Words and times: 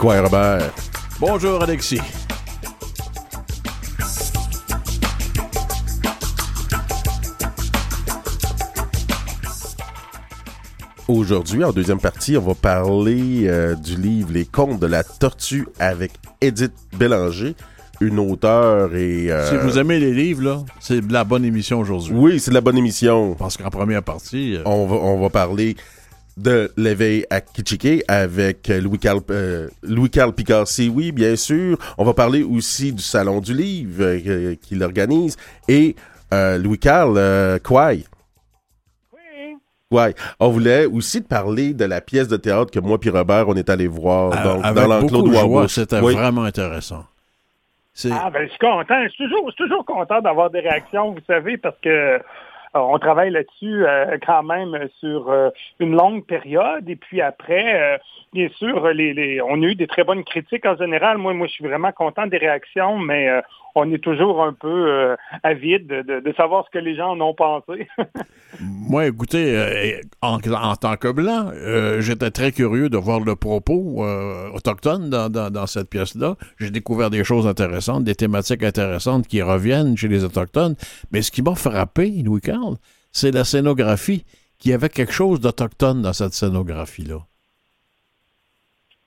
Robert? 0.00 0.72
Bonjour, 1.18 1.62
Alexis. 1.62 2.00
Aujourd'hui, 11.06 11.64
en 11.64 11.72
deuxième 11.72 12.00
partie, 12.00 12.36
on 12.36 12.42
va 12.42 12.54
parler 12.54 13.44
euh, 13.46 13.74
du 13.74 13.96
livre 13.96 14.28
Les 14.32 14.44
Contes 14.44 14.78
de 14.78 14.86
la 14.86 15.02
Tortue 15.04 15.66
avec 15.78 16.12
Edith 16.42 16.72
Bélanger, 16.98 17.54
une 18.02 18.18
auteure 18.18 18.94
et... 18.94 19.30
euh, 19.32 19.48
Si 19.48 19.56
vous 19.56 19.78
aimez 19.78 19.98
les 19.98 20.12
livres, 20.12 20.42
là, 20.42 20.58
c'est 20.80 21.00
de 21.06 21.10
la 21.12 21.24
bonne 21.24 21.46
émission 21.46 21.80
aujourd'hui. 21.80 22.12
Oui, 22.14 22.38
c'est 22.40 22.50
de 22.50 22.54
la 22.54 22.60
bonne 22.60 22.76
émission. 22.76 23.34
Parce 23.38 23.56
qu'en 23.56 23.70
première 23.70 24.02
partie, 24.02 24.56
euh, 24.56 24.62
On 24.66 24.86
va, 24.86 24.96
on 24.96 25.18
va 25.18 25.30
parler 25.30 25.76
de 26.38 26.70
l'éveil 26.76 27.26
à 27.30 27.40
Kitchike 27.40 28.04
avec 28.08 28.70
euh, 28.70 28.80
Louis-Carl 28.80 29.20
euh, 29.30 29.68
Louis-Carl 29.82 30.32
Picassi, 30.32 30.88
oui, 30.88 31.12
bien 31.12 31.36
sûr. 31.36 31.76
On 31.98 32.04
va 32.04 32.14
parler 32.14 32.42
aussi 32.42 32.92
du 32.92 33.02
Salon 33.02 33.40
du 33.40 33.52
Livre 33.54 34.02
euh, 34.04 34.54
qu'il 34.56 34.82
organise 34.82 35.36
et 35.68 35.96
euh, 36.32 36.58
Louis-Carl 36.58 37.14
euh, 37.16 37.58
Kouaï. 37.58 38.04
Ouais, 39.90 40.14
on 40.38 40.50
voulait 40.50 40.84
aussi 40.84 41.22
te 41.22 41.28
parler 41.28 41.72
de 41.72 41.86
la 41.86 42.02
pièce 42.02 42.28
de 42.28 42.36
théâtre 42.36 42.70
que 42.70 42.78
moi 42.78 43.00
puis 43.00 43.08
Robert 43.08 43.48
on 43.48 43.54
est 43.54 43.70
allé 43.70 43.86
voir 43.86 44.30
donc 44.42 44.62
avec 44.62 44.84
dans 44.84 44.86
l'enclos 44.86 45.22
de 45.22 45.32
joie, 45.32 45.66
c'était 45.68 46.00
Oui. 46.00 46.14
vraiment 46.14 46.44
intéressant. 46.44 47.04
Ah, 48.12 48.30
ben, 48.30 48.44
je 48.44 48.50
suis 48.50 48.58
content. 48.58 49.02
Je 49.04 49.08
suis 49.08 49.24
toujours, 49.24 49.46
je 49.48 49.54
suis 49.54 49.64
toujours 49.64 49.84
content 49.84 50.20
d'avoir 50.20 50.50
des 50.50 50.60
réactions, 50.60 51.12
vous 51.12 51.20
savez, 51.26 51.56
parce 51.56 51.74
que 51.82 51.88
euh, 51.88 52.18
on 52.74 52.98
travaille 52.98 53.30
là-dessus 53.30 53.86
euh, 53.86 54.18
quand 54.24 54.42
même 54.42 54.88
sur 55.00 55.30
euh, 55.30 55.50
une 55.78 55.92
longue 55.96 56.24
période. 56.24 56.88
Et 56.88 56.96
puis 56.96 57.20
après, 57.20 57.80
euh, 57.80 57.98
bien 58.32 58.48
sûr, 58.56 58.88
les, 58.88 59.14
les- 59.14 59.40
on 59.42 59.62
a 59.62 59.66
eu 59.66 59.74
des 59.74 59.86
très 59.86 60.04
bonnes 60.04 60.24
critiques 60.24 60.66
en 60.66 60.76
général. 60.76 61.18
Moi, 61.18 61.34
moi, 61.34 61.46
je 61.46 61.52
suis 61.52 61.64
vraiment 61.64 61.92
content 61.92 62.26
des 62.26 62.38
réactions, 62.38 62.98
mais 62.98 63.28
euh, 63.28 63.40
on 63.74 63.92
est 63.92 64.02
toujours 64.02 64.42
un 64.42 64.52
peu 64.52 64.68
euh, 64.90 65.16
avide 65.42 65.86
de, 65.86 66.32
savoir 66.36 66.64
ce 66.66 66.70
que 66.70 66.82
les 66.82 66.96
gens 66.96 67.10
en 67.10 67.20
ont 67.20 67.34
pensé. 67.34 67.88
Moi, 68.60 69.06
écoutez, 69.06 69.56
euh, 69.56 70.00
en, 70.22 70.38
tant 70.76 70.96
que 70.96 71.10
blanc, 71.10 71.50
euh, 71.52 72.00
j'étais 72.00 72.30
très 72.30 72.52
curieux 72.52 72.88
de 72.88 72.96
voir 72.96 73.20
le 73.20 73.36
propos 73.36 74.04
euh, 74.04 74.50
autochtone 74.50 75.10
dans 75.10 75.66
cette 75.66 75.90
pièce-là. 75.90 76.36
J'ai 76.58 76.70
découvert 76.70 77.10
des 77.10 77.24
choses 77.24 77.46
intéressantes, 77.46 78.04
des 78.04 78.14
thématiques 78.14 78.62
intéressantes 78.62 79.26
qui 79.26 79.42
reviennent 79.42 79.96
chez 79.96 80.08
les 80.08 80.24
Autochtones. 80.24 80.76
Mais 81.12 81.22
ce 81.22 81.30
qui 81.30 81.42
m'a 81.42 81.54
frappé, 81.54 82.10
Louis-Carl, 82.24 82.76
c'est 83.12 83.32
la 83.32 83.44
scénographie, 83.44 84.24
qu'il 84.58 84.72
y 84.72 84.74
avait 84.74 84.88
quelque 84.88 85.12
chose 85.12 85.40
d'autochtone 85.40 86.02
dans 86.02 86.12
cette 86.12 86.32
scénographie-là. 86.34 87.18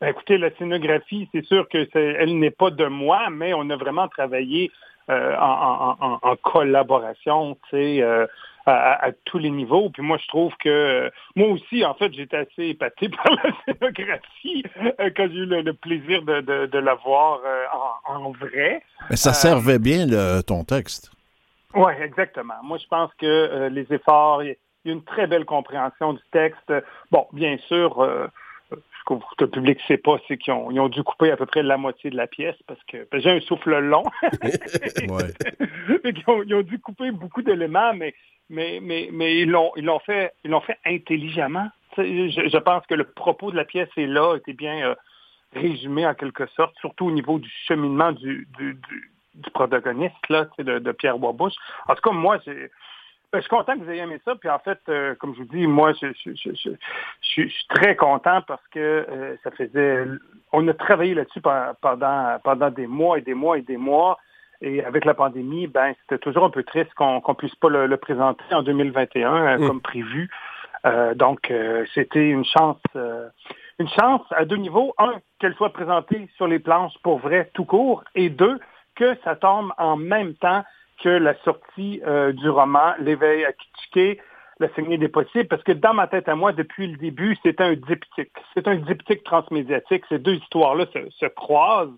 Ben, 0.02 0.08
écoutez, 0.10 0.38
la 0.40 0.50
scénographie, 0.58 1.30
c'est 1.32 1.46
sûr 1.46 1.70
que 1.70 1.88
elle 1.96 2.40
n'est 2.40 2.50
pas 2.52 2.72
de 2.72 2.86
moi, 2.88 3.30
mais 3.30 3.54
on 3.54 3.70
a 3.70 3.76
vraiment 3.76 4.08
travaillé 4.08 4.72
euh, 5.10 5.36
en, 5.38 5.96
en- 6.02 6.06
en- 6.14 6.20
en 6.22 6.36
collaboration, 6.38 7.56
tu 7.70 7.78
sais, 7.78 8.02
euh, 8.02 8.26
à, 8.66 9.10
tous 9.26 9.38
les 9.40 9.50
niveaux. 9.50 9.90
Puis 9.90 10.02
moi, 10.04 10.18
je 10.22 10.28
trouve 10.28 10.54
que 10.58 10.70
euh, 10.70 11.10
moi 11.36 11.50
aussi, 11.50 11.84
en 11.86 11.94
fait, 11.96 12.14
j'étais 12.14 12.38
assez 12.38 12.68
épaté 12.68 13.10
par 13.24 13.32
la 13.32 13.52
scénographie 13.66 14.64
euh, 15.00 15.10
quand 15.16 15.28
j'ai 15.32 15.38
eu 15.40 15.46
le, 15.46 15.62
le 15.62 15.74
plaisir 15.74 16.22
de, 16.24 16.42
de- 16.42 16.66
de 16.68 16.80
la 16.80 16.96
voir 16.96 17.40
en, 18.08 18.14
en 18.26 18.32
vrai. 18.32 18.82
Mais 19.10 19.16
ça 19.18 19.34
servait 19.34 19.80
bien 19.80 20.06
le- 20.08 20.42
ton 20.42 20.64
texte. 20.64 21.12
Oui, 21.74 21.92
exactement. 22.02 22.56
Moi, 22.64 22.78
je 22.78 22.88
pense 22.88 23.12
que 23.20 23.68
les 23.72 23.86
efforts, 23.94 24.44
il 24.44 24.50
y 24.50 24.52
a- 24.52 24.56
une 24.84 25.04
très 25.04 25.28
belle 25.28 25.46
compréhension 25.46 26.14
du 26.14 26.22
texte. 26.32 26.74
Bon, 27.12 27.28
bien 27.34 27.58
sûr, 27.68 28.02
ce 29.10 29.36
que 29.36 29.44
le 29.44 29.50
public 29.50 29.80
ne 29.80 29.84
sait 29.84 29.98
pas, 29.98 30.18
c'est 30.28 30.38
qu'ils 30.38 30.54
ont, 30.54 30.72
ils 30.72 30.80
ont 30.80 30.90
dû 30.90 31.04
couper 31.04 31.32
à 31.32 31.38
peu 31.38 31.46
près 31.46 31.64
la 31.64 31.78
moitié 31.78 32.10
de 32.10 32.18
la 32.18 32.28
pièce 32.28 32.56
parce 32.68 32.82
que 32.84 33.04
parce 33.06 33.24
que 33.24 33.30
j'ai 33.30 33.36
un 33.36 33.42
souffle 33.42 33.78
long. 33.80 34.04
Ont, 36.28 36.44
ils 36.44 36.56
ont 36.56 36.62
dû 36.62 36.80
couper 36.80 37.12
beaucoup 37.12 37.42
d'éléments, 37.42 37.94
mais, 37.94 38.14
mais, 38.50 38.80
mais, 38.82 39.10
mais 39.12 39.40
ils 39.40 39.50
l'ont 39.50 39.72
ils 39.76 39.86
l'ont 39.86 40.00
fait 40.00 40.34
ils 40.44 40.52
l'ont 40.52 40.62
fait 40.62 40.78
intelligemment. 40.86 41.70
Je, 41.98 42.50
je 42.52 42.58
pense 42.58 42.86
que 42.86 42.94
le 42.94 43.04
propos 43.04 43.52
de 43.52 43.58
la 43.58 43.66
pièce 43.66 43.90
est 43.98 44.08
là, 44.08 44.36
était 44.36 44.54
bien 44.54 44.90
euh, 44.90 44.96
résumé 45.54 46.06
en 46.06 46.14
quelque 46.14 46.48
sorte, 46.56 46.76
surtout 46.80 47.08
au 47.08 47.12
niveau 47.12 47.40
du 47.40 47.50
cheminement 47.68 48.12
du, 48.12 48.48
du, 48.58 48.76
du, 48.76 49.12
du 49.36 49.50
protagoniste 49.52 50.30
là, 50.30 50.48
de, 50.58 50.80
de 50.80 50.92
Pierre 50.92 51.18
Boisbouche. 51.18 51.54
En 51.88 51.96
tout 51.96 52.02
cas, 52.02 52.12
moi, 52.12 52.38
j'ai 52.46 52.70
je 53.34 53.40
suis 53.40 53.50
content 53.50 53.74
que 53.76 53.84
vous 53.84 53.90
ayez 53.90 54.02
aimé 54.02 54.20
ça. 54.26 54.36
Puis 54.36 54.50
en 54.50 54.60
fait, 54.60 54.80
euh, 54.90 55.16
comme 55.16 55.34
je 55.34 55.40
vous 55.40 55.46
dis, 55.48 55.66
moi, 55.68 55.94
je, 55.94 56.08
je, 56.08 56.32
je, 56.36 56.50
je, 56.54 56.70
je 56.72 57.28
suis 57.28 57.50
je 57.50 57.54
suis 57.54 57.68
très 57.70 57.96
content 57.96 58.42
parce 58.48 58.66
que 58.70 58.80
euh, 58.80 59.36
ça 59.44 59.52
faisait. 59.52 60.06
On 60.52 60.68
a 60.68 60.74
travaillé 60.74 61.14
là-dessus 61.14 61.42
pe- 61.42 61.74
pendant, 61.82 62.38
pendant 62.44 62.70
des 62.70 62.88
mois 62.88 63.18
et 63.18 63.22
des 63.22 63.34
mois 63.34 63.58
et 63.58 63.62
des 63.62 63.78
mois. 63.78 64.18
Et 64.62 64.84
avec 64.84 65.06
la 65.06 65.14
pandémie, 65.16 65.66
ben 65.68 65.94
c'était 66.02 66.20
toujours 66.20 66.44
un 66.46 66.50
peu 66.52 66.64
triste 66.64 66.94
qu'on 66.96 67.20
qu'on 67.22 67.34
puisse 67.34 67.56
pas 67.56 67.70
le, 67.70 67.88
le 67.88 67.98
présenter 67.98 68.44
en 68.52 68.62
2021 68.62 69.34
euh, 69.34 69.58
Mm. 69.58 69.68
comme 69.68 69.82
prévu. 69.82 70.30
Euh, 70.86 71.14
donc, 71.14 71.50
euh, 71.52 71.86
c'était 71.94 72.30
une 72.30 72.44
chance, 72.46 72.82
euh, 72.96 73.28
une 73.80 73.88
chance 73.90 74.22
à 74.32 74.46
deux 74.46 74.58
niveaux. 74.58 74.94
Un, 74.98 75.14
qu'elle 75.40 75.54
soit 75.56 75.72
présentée 75.74 76.28
sur 76.38 76.48
les 76.48 76.60
planches 76.60 76.94
pour 77.04 77.20
vrai 77.20 77.50
tout 77.54 77.66
court, 77.66 78.04
et 78.16 78.30
deux, 78.30 78.60
que 78.96 79.16
ça 79.24 79.36
tombe 79.36 79.72
en 79.78 79.96
même 79.96 80.34
temps 80.36 80.64
que 81.04 81.10
la 81.10 81.36
sortie 81.44 82.02
euh, 82.06 82.32
du 82.34 82.50
roman 82.50 82.94
L'éveil 83.00 83.46
à 83.46 83.54
Kitchike, 83.54 84.20
La 84.60 84.74
saignée 84.76 84.98
des 84.98 85.10
possibles, 85.10 85.48
parce 85.48 85.64
que 85.64 85.72
dans 85.72 85.94
ma 85.94 86.08
tête 86.08 86.30
à 86.30 86.36
moi, 86.36 86.52
depuis 86.54 86.88
le 86.88 86.98
début, 86.98 87.38
c'est 87.44 87.60
un 87.62 87.74
diptyque. 87.74 88.32
C'est 88.54 88.68
un 88.68 88.76
diptyque 88.76 89.24
transmédiatique. 89.24 90.04
Ces 90.10 90.20
deux 90.20 90.36
histoires-là 90.36 90.86
se, 90.94 91.10
se 91.10 91.26
croisent 91.26 91.98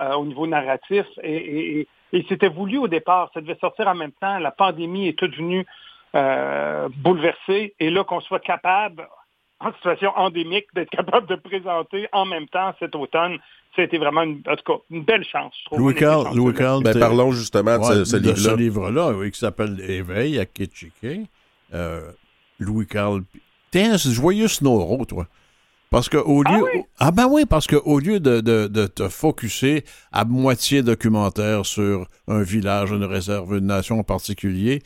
euh, 0.00 0.14
au 0.14 0.24
niveau 0.24 0.46
narratif 0.46 1.06
et 1.22 1.86
c'était 2.28 2.48
voulu 2.48 2.78
au 2.78 2.88
départ. 2.88 3.30
Ça 3.34 3.40
devait 3.40 3.58
sortir 3.60 3.88
en 3.88 3.94
même 3.94 4.12
temps. 4.12 4.38
La 4.38 4.52
pandémie 4.52 5.08
est 5.08 5.18
toute 5.18 5.34
venue 5.34 5.66
euh, 6.14 6.88
bouleverser 6.96 7.74
et 7.78 7.90
là 7.90 8.02
qu'on 8.02 8.20
soit 8.20 8.40
capable, 8.40 9.06
en 9.60 9.72
situation 9.74 10.10
endémique, 10.16 10.66
d'être 10.74 10.88
capable 10.88 11.26
de 11.26 11.34
présenter 11.34 12.08
en 12.12 12.24
même 12.24 12.48
temps 12.48 12.74
cet 12.78 12.94
automne, 12.94 13.38
c'était 13.76 13.98
vraiment, 13.98 14.22
une, 14.22 14.42
en 14.48 14.56
tout 14.56 14.64
cas, 14.72 14.78
une 14.90 15.04
belle 15.04 15.24
chance, 15.24 15.54
je 15.60 15.64
trouve. 15.66 15.78
Louis-Carl, 15.78 16.34
Louis-Carl, 16.36 16.82
Ben, 16.82 16.92
t'es- 16.92 16.98
parlons 17.00 17.32
justement 17.32 17.78
de 17.78 17.84
Ouais, 17.84 18.04
ce, 18.04 18.16
livre-là. 18.16 18.36
ce 18.50 18.56
livre-là, 18.56 19.10
oui, 19.12 19.30
qui 19.30 19.38
s'appelle 19.38 19.78
Éveil 19.88 20.38
à 20.38 20.46
Kitchike. 20.46 21.28
Euh, 21.74 22.10
Louis-Carl. 22.58 23.22
Tiens, 23.70 23.98
c'est 23.98 24.10
joyeux 24.12 24.48
Snoro, 24.48 25.04
toi. 25.04 25.26
Parce 25.90 26.08
que 26.08 26.16
au 26.18 26.42
Ah 26.44 26.56
lieu. 26.58 26.64
oui? 26.64 26.82
Ah 26.98 27.10
ben 27.10 27.26
oui, 27.30 27.46
parce 27.46 27.66
que 27.66 27.76
au 27.76 27.98
lieu 27.98 28.20
de, 28.20 28.40
de, 28.40 28.66
de 28.66 28.86
te 28.86 29.08
focuser 29.08 29.84
à 30.12 30.24
moitié 30.26 30.82
documentaire 30.82 31.64
sur 31.64 32.06
un 32.26 32.42
village, 32.42 32.90
une 32.90 33.04
réserve, 33.04 33.56
une 33.56 33.66
nation 33.66 33.98
en 33.98 34.02
particulier, 34.02 34.82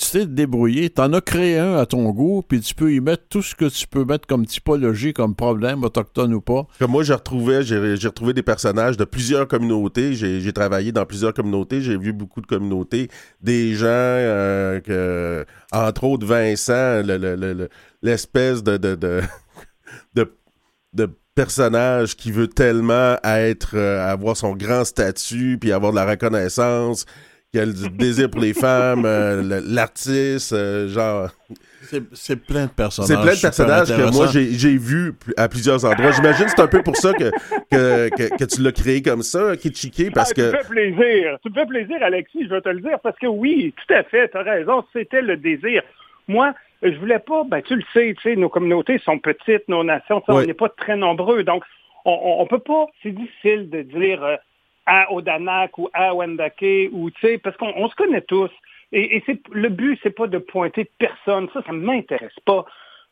tu 0.00 0.10
t'es 0.12 0.26
débrouillé, 0.26 0.88
t'en 0.88 1.12
as 1.12 1.20
créé 1.20 1.58
un 1.58 1.76
à 1.76 1.84
ton 1.84 2.08
goût, 2.10 2.42
puis 2.42 2.60
tu 2.60 2.74
peux 2.74 2.90
y 2.90 3.00
mettre 3.00 3.24
tout 3.28 3.42
ce 3.42 3.54
que 3.54 3.66
tu 3.66 3.86
peux 3.86 4.06
mettre 4.06 4.26
comme 4.26 4.46
typologie, 4.46 5.12
comme 5.12 5.34
problème, 5.34 5.84
autochtone 5.84 6.32
ou 6.32 6.40
pas. 6.40 6.66
Comme 6.78 6.92
moi, 6.92 7.02
j'ai 7.02 7.12
retrouvé, 7.12 7.62
j'ai, 7.62 7.76
retrouvé 8.08 8.32
des 8.32 8.42
personnages 8.42 8.96
de 8.96 9.04
plusieurs 9.04 9.46
communautés. 9.46 10.14
J'ai, 10.14 10.52
travaillé 10.54 10.90
dans 10.90 11.04
plusieurs 11.04 11.34
communautés. 11.34 11.82
J'ai 11.82 11.98
vu 11.98 12.14
beaucoup 12.14 12.40
de 12.40 12.46
communautés. 12.46 13.08
Des 13.42 13.74
gens, 13.74 13.86
euh, 13.88 15.44
entre 15.70 16.04
autres 16.04 16.26
Vincent, 16.26 17.02
le- 17.02 17.18
le- 17.18 17.36
le- 17.36 17.68
l'espèce 18.00 18.62
de, 18.62 18.78
de, 18.78 18.94
de, 20.14 20.32
de 20.94 21.10
personnage 21.34 22.16
qui 22.16 22.32
veut 22.32 22.48
tellement 22.48 23.16
être, 23.22 23.72
euh, 23.74 24.10
avoir 24.10 24.34
son 24.36 24.54
grand 24.56 24.84
statut, 24.84 25.58
puis 25.60 25.72
avoir 25.72 25.92
de 25.92 25.96
la 25.96 26.06
reconnaissance, 26.06 27.04
qui 27.52 27.58
a 27.58 27.64
le 27.66 27.72
désir 27.90 28.30
pour 28.30 28.40
les 28.40 28.54
femmes, 28.54 29.04
euh, 29.04 29.60
l'artiste, 29.66 30.52
euh, 30.52 30.88
genre... 30.88 31.30
C'est 31.82 32.02
c'est 32.12 32.36
plein 32.36 32.66
de 32.66 32.70
personnages. 32.70 33.08
C'est 33.08 33.16
plein 33.20 33.34
de 33.34 33.40
personnages 33.40 33.88
que 33.88 34.14
moi 34.14 34.26
j'ai 34.28 34.52
j'ai 34.52 34.76
vu 34.76 35.14
à 35.36 35.48
plusieurs 35.48 35.84
endroits. 35.84 36.12
J'imagine 36.12 36.44
que 36.44 36.50
c'est 36.54 36.60
un 36.60 36.68
peu 36.68 36.82
pour 36.82 36.94
ça 36.96 37.12
que, 37.14 37.30
que, 37.70 38.08
que, 38.10 38.36
que 38.36 38.44
tu 38.44 38.60
l'as 38.62 38.70
créé 38.70 39.00
comme 39.02 39.22
ça, 39.22 39.56
Kitchike, 39.56 40.12
parce 40.12 40.30
Ah, 40.30 40.34
que. 40.34 40.50
Tu 40.50 40.56
me 40.56 40.62
fais 40.62 40.68
plaisir. 40.68 41.38
Tu 41.42 41.48
me 41.48 41.54
fais 41.54 41.66
plaisir, 41.66 41.96
Alexis, 42.02 42.44
je 42.44 42.50
vais 42.50 42.60
te 42.60 42.68
le 42.68 42.80
dire, 42.80 42.98
parce 43.02 43.18
que 43.18 43.26
oui, 43.26 43.74
tout 43.76 43.94
à 43.94 44.02
fait, 44.04 44.28
tu 44.28 44.36
as 44.36 44.42
raison, 44.42 44.84
c'était 44.92 45.22
le 45.22 45.36
désir. 45.38 45.82
Moi, 46.28 46.52
je 46.82 46.94
voulais 47.00 47.18
pas, 47.18 47.42
ben 47.48 47.62
tu 47.62 47.74
le 47.74 47.82
sais, 47.94 48.14
tu 48.14 48.22
sais, 48.22 48.36
nos 48.36 48.50
communautés 48.50 48.98
sont 48.98 49.18
petites, 49.18 49.66
nos 49.68 49.82
nations, 49.82 50.20
tu 50.20 50.26
sais, 50.26 50.32
Oui. 50.32 50.44
on 50.44 50.46
n'est 50.46 50.54
pas 50.54 50.68
très 50.68 50.96
nombreux, 50.96 51.42
donc 51.44 51.64
on, 52.04 52.12
on, 52.12 52.42
on 52.42 52.46
peut 52.46 52.60
pas, 52.60 52.86
c'est 53.02 53.10
difficile 53.12 53.68
de 53.70 53.82
dire 53.82 54.22
euh, 54.22 54.36
à 54.86 55.12
Odanak 55.12 55.76
ou 55.78 55.88
à 55.92 56.14
Wendake, 56.14 56.88
ou 56.92 57.10
tu 57.10 57.20
sais, 57.20 57.38
parce 57.38 57.56
qu'on 57.56 57.72
on 57.76 57.88
se 57.88 57.94
connaît 57.94 58.22
tous. 58.22 58.50
Et, 58.92 59.22
c'est 59.24 59.40
le 59.52 59.68
but, 59.68 59.98
c'est 60.02 60.10
pas 60.10 60.26
de 60.26 60.38
pointer 60.38 60.90
personne, 60.98 61.48
ça, 61.52 61.62
ça 61.62 61.72
m'intéresse 61.72 62.38
pas. 62.44 62.64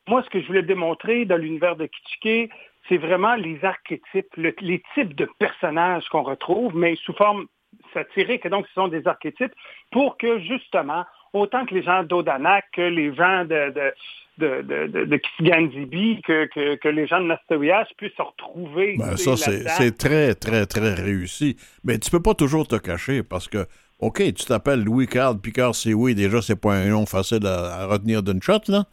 Moi, 0.08 0.22
ce 0.24 0.30
que 0.30 0.40
je 0.40 0.46
voulais 0.46 0.62
démontrer 0.62 1.24
dans 1.24 1.36
l'univers 1.36 1.76
de 1.76 1.86
Kitschike, 1.86 2.50
c'est 2.88 2.96
vraiment 2.96 3.34
les 3.34 3.64
archétypes, 3.64 4.34
le- 4.36 4.54
les 4.60 4.82
types 4.94 5.14
de 5.14 5.28
personnages 5.38 6.08
qu'on 6.08 6.22
retrouve, 6.22 6.74
mais 6.74 6.96
sous 6.96 7.12
forme 7.12 7.46
satirique. 7.92 8.44
Et 8.46 8.48
donc, 8.48 8.66
ce 8.68 8.72
sont 8.72 8.88
des 8.88 9.06
archétypes 9.06 9.52
pour 9.92 10.16
que, 10.16 10.40
justement, 10.40 11.04
autant 11.32 11.64
que 11.66 11.74
les 11.74 11.82
gens 11.82 12.02
d'Odanak 12.02 12.64
que 12.72 12.82
les 12.82 13.14
gens 13.14 13.44
de, 13.44 13.92
de, 14.38 14.62
de, 14.62 15.04
de, 15.04 15.16
que, 15.16 16.76
que, 16.76 16.88
les 16.88 17.06
gens 17.06 17.20
de 17.20 17.26
Nastoviage 17.26 17.88
puissent 17.96 18.16
se 18.16 18.22
retrouver. 18.22 18.96
Ben, 18.96 19.16
ça, 19.16 19.36
c'est 19.36 19.96
très, 19.96 20.34
très, 20.34 20.66
très 20.66 20.94
réussi. 20.94 21.56
Mais 21.84 21.98
tu 21.98 22.10
peux 22.10 22.22
pas 22.22 22.34
toujours 22.34 22.66
te 22.66 22.76
cacher 22.76 23.22
parce 23.22 23.48
que, 23.48 23.66
OK, 23.98 24.22
tu 24.32 24.44
t'appelles 24.44 24.84
Louis-Carl 24.84 25.40
Picard 25.40 25.74
c'est 25.74 25.92
oui, 25.92 26.14
déjà, 26.14 26.40
c'est 26.40 26.60
pas 26.60 26.74
un 26.74 26.88
nom 26.88 27.04
facile 27.06 27.44
à, 27.46 27.86
retenir 27.86 28.22
d'une 28.22 28.42
shot, 28.42 28.60
là. 28.68 28.84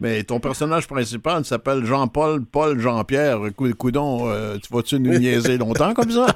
Mais 0.00 0.24
ton 0.24 0.40
personnage 0.40 0.88
principal 0.88 1.44
s'appelle 1.44 1.84
Jean-Paul, 1.84 2.44
Paul, 2.44 2.80
Jean-Pierre. 2.80 3.38
Coudon, 3.78 4.28
euh, 4.28 4.56
tu 4.56 4.72
vas-tu 4.74 4.98
nous 4.98 5.18
niaiser 5.18 5.56
longtemps 5.56 5.94
comme 5.94 6.10
ça? 6.10 6.26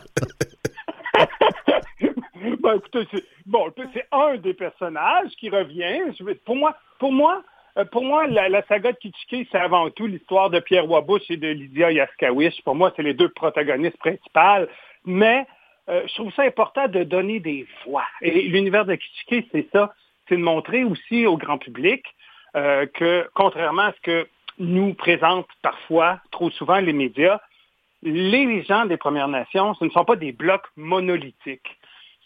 ben, 2.62 2.76
écoutez, 2.76 3.08
c'est, 3.12 3.24
bon, 3.44 3.72
c'est 3.92 4.06
un 4.12 4.36
des 4.36 4.54
personnages 4.54 5.30
qui 5.40 5.50
revient. 5.50 6.12
Pour 6.44 6.54
moi, 6.54 6.76
pour 7.00 7.12
moi, 7.12 7.42
pour 7.92 8.04
moi, 8.04 8.26
la, 8.26 8.62
saga 8.66 8.92
de 8.92 8.98
Kitschke, 8.98 9.48
c'est 9.50 9.58
avant 9.58 9.90
tout 9.90 10.06
l'histoire 10.06 10.50
de 10.50 10.60
Pierre 10.60 10.88
Wabush 10.88 11.30
et 11.30 11.36
de 11.36 11.48
Lydia 11.48 11.92
Yaskawicz. 11.92 12.60
Pour 12.62 12.74
moi, 12.74 12.92
c'est 12.96 13.02
les 13.02 13.14
deux 13.14 13.28
protagonistes 13.28 13.98
principales. 13.98 14.68
Mais 15.04 15.46
euh, 15.88 16.02
je 16.06 16.14
trouve 16.14 16.32
ça 16.34 16.42
important 16.42 16.88
de 16.88 17.04
donner 17.04 17.40
des 17.40 17.66
voix. 17.84 18.04
Et 18.20 18.42
l'univers 18.42 18.84
de 18.84 18.94
Kitschke, 18.94 19.46
c'est 19.52 19.68
ça. 19.72 19.92
C'est 20.28 20.36
de 20.36 20.42
montrer 20.42 20.84
aussi 20.84 21.26
au 21.26 21.36
grand 21.36 21.58
public 21.58 22.04
euh, 22.56 22.86
que, 22.86 23.28
contrairement 23.34 23.82
à 23.82 23.92
ce 23.92 24.00
que 24.02 24.28
nous 24.58 24.94
présentent 24.94 25.48
parfois, 25.62 26.20
trop 26.30 26.50
souvent, 26.50 26.78
les 26.78 26.92
médias, 26.92 27.40
les 28.02 28.62
gens 28.64 28.86
des 28.86 28.96
Premières 28.96 29.28
Nations, 29.28 29.74
ce 29.74 29.84
ne 29.84 29.90
sont 29.90 30.04
pas 30.04 30.16
des 30.16 30.32
blocs 30.32 30.66
monolithiques. 30.76 31.77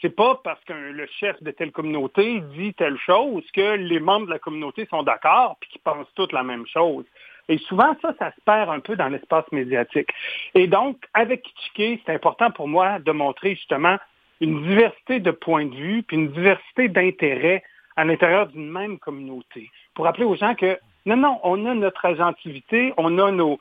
C'est 0.02 0.14
pas 0.14 0.40
parce 0.42 0.62
que 0.64 0.72
le 0.72 1.06
chef 1.20 1.40
de 1.44 1.52
telle 1.52 1.70
communauté 1.70 2.40
dit 2.56 2.74
telle 2.74 2.98
chose 2.98 3.44
que 3.52 3.76
les 3.76 4.00
membres 4.00 4.26
de 4.26 4.32
la 4.32 4.40
communauté 4.40 4.84
sont 4.90 5.04
d'accord 5.04 5.56
puis 5.60 5.70
qu'ils 5.70 5.80
pensent 5.80 6.12
toutes 6.16 6.32
la 6.32 6.42
même 6.42 6.66
chose. 6.66 7.04
Et 7.48 7.58
souvent, 7.58 7.94
ça, 8.02 8.12
ça 8.18 8.32
se 8.32 8.40
perd 8.44 8.68
un 8.68 8.80
peu 8.80 8.96
dans 8.96 9.08
l'espace 9.08 9.44
médiatique. 9.52 10.10
Et 10.54 10.66
donc, 10.66 10.98
avec 11.14 11.42
Kitschke, 11.42 12.02
c'est 12.04 12.12
important 12.12 12.50
pour 12.50 12.66
moi 12.66 12.98
de 12.98 13.12
montrer 13.12 13.54
justement 13.54 13.96
une 14.40 14.64
diversité 14.64 15.20
de 15.20 15.30
points 15.30 15.66
de 15.66 15.74
vue 15.74 16.02
puis 16.02 16.16
une 16.16 16.32
diversité 16.32 16.88
d'intérêts 16.88 17.62
à 17.94 18.04
l'intérieur 18.04 18.48
d'une 18.48 18.70
même 18.70 18.98
communauté. 18.98 19.70
Pour 19.94 20.04
rappeler 20.06 20.24
aux 20.24 20.36
gens 20.36 20.56
que 20.56 20.78
non, 21.06 21.16
non, 21.16 21.38
on 21.44 21.64
a 21.66 21.74
notre 21.74 22.04
agentivité, 22.04 22.92
on 22.96 23.18
a 23.18 23.30
nos 23.30 23.58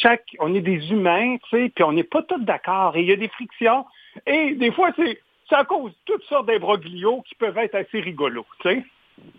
chaque, 0.00 0.36
on 0.38 0.54
est 0.54 0.60
des 0.60 0.92
humains, 0.92 1.36
tu 1.50 1.56
sais, 1.56 1.72
puis 1.74 1.82
on 1.82 1.90
n'est 1.90 2.04
pas 2.04 2.22
tous 2.22 2.38
d'accord. 2.44 2.96
Et 2.96 3.00
il 3.00 3.08
y 3.08 3.12
a 3.12 3.16
des 3.16 3.28
frictions. 3.28 3.86
Et 4.24 4.54
des 4.54 4.70
fois, 4.70 4.90
c'est 4.94 5.18
ça 5.48 5.64
cause 5.64 5.92
toutes 6.04 6.24
sortes 6.24 6.46
d'imbroglios 6.46 7.22
qui 7.22 7.34
peuvent 7.34 7.58
être 7.58 7.74
assez 7.74 8.00
rigolos, 8.00 8.46
tu 8.60 8.68
sais. 8.68 8.84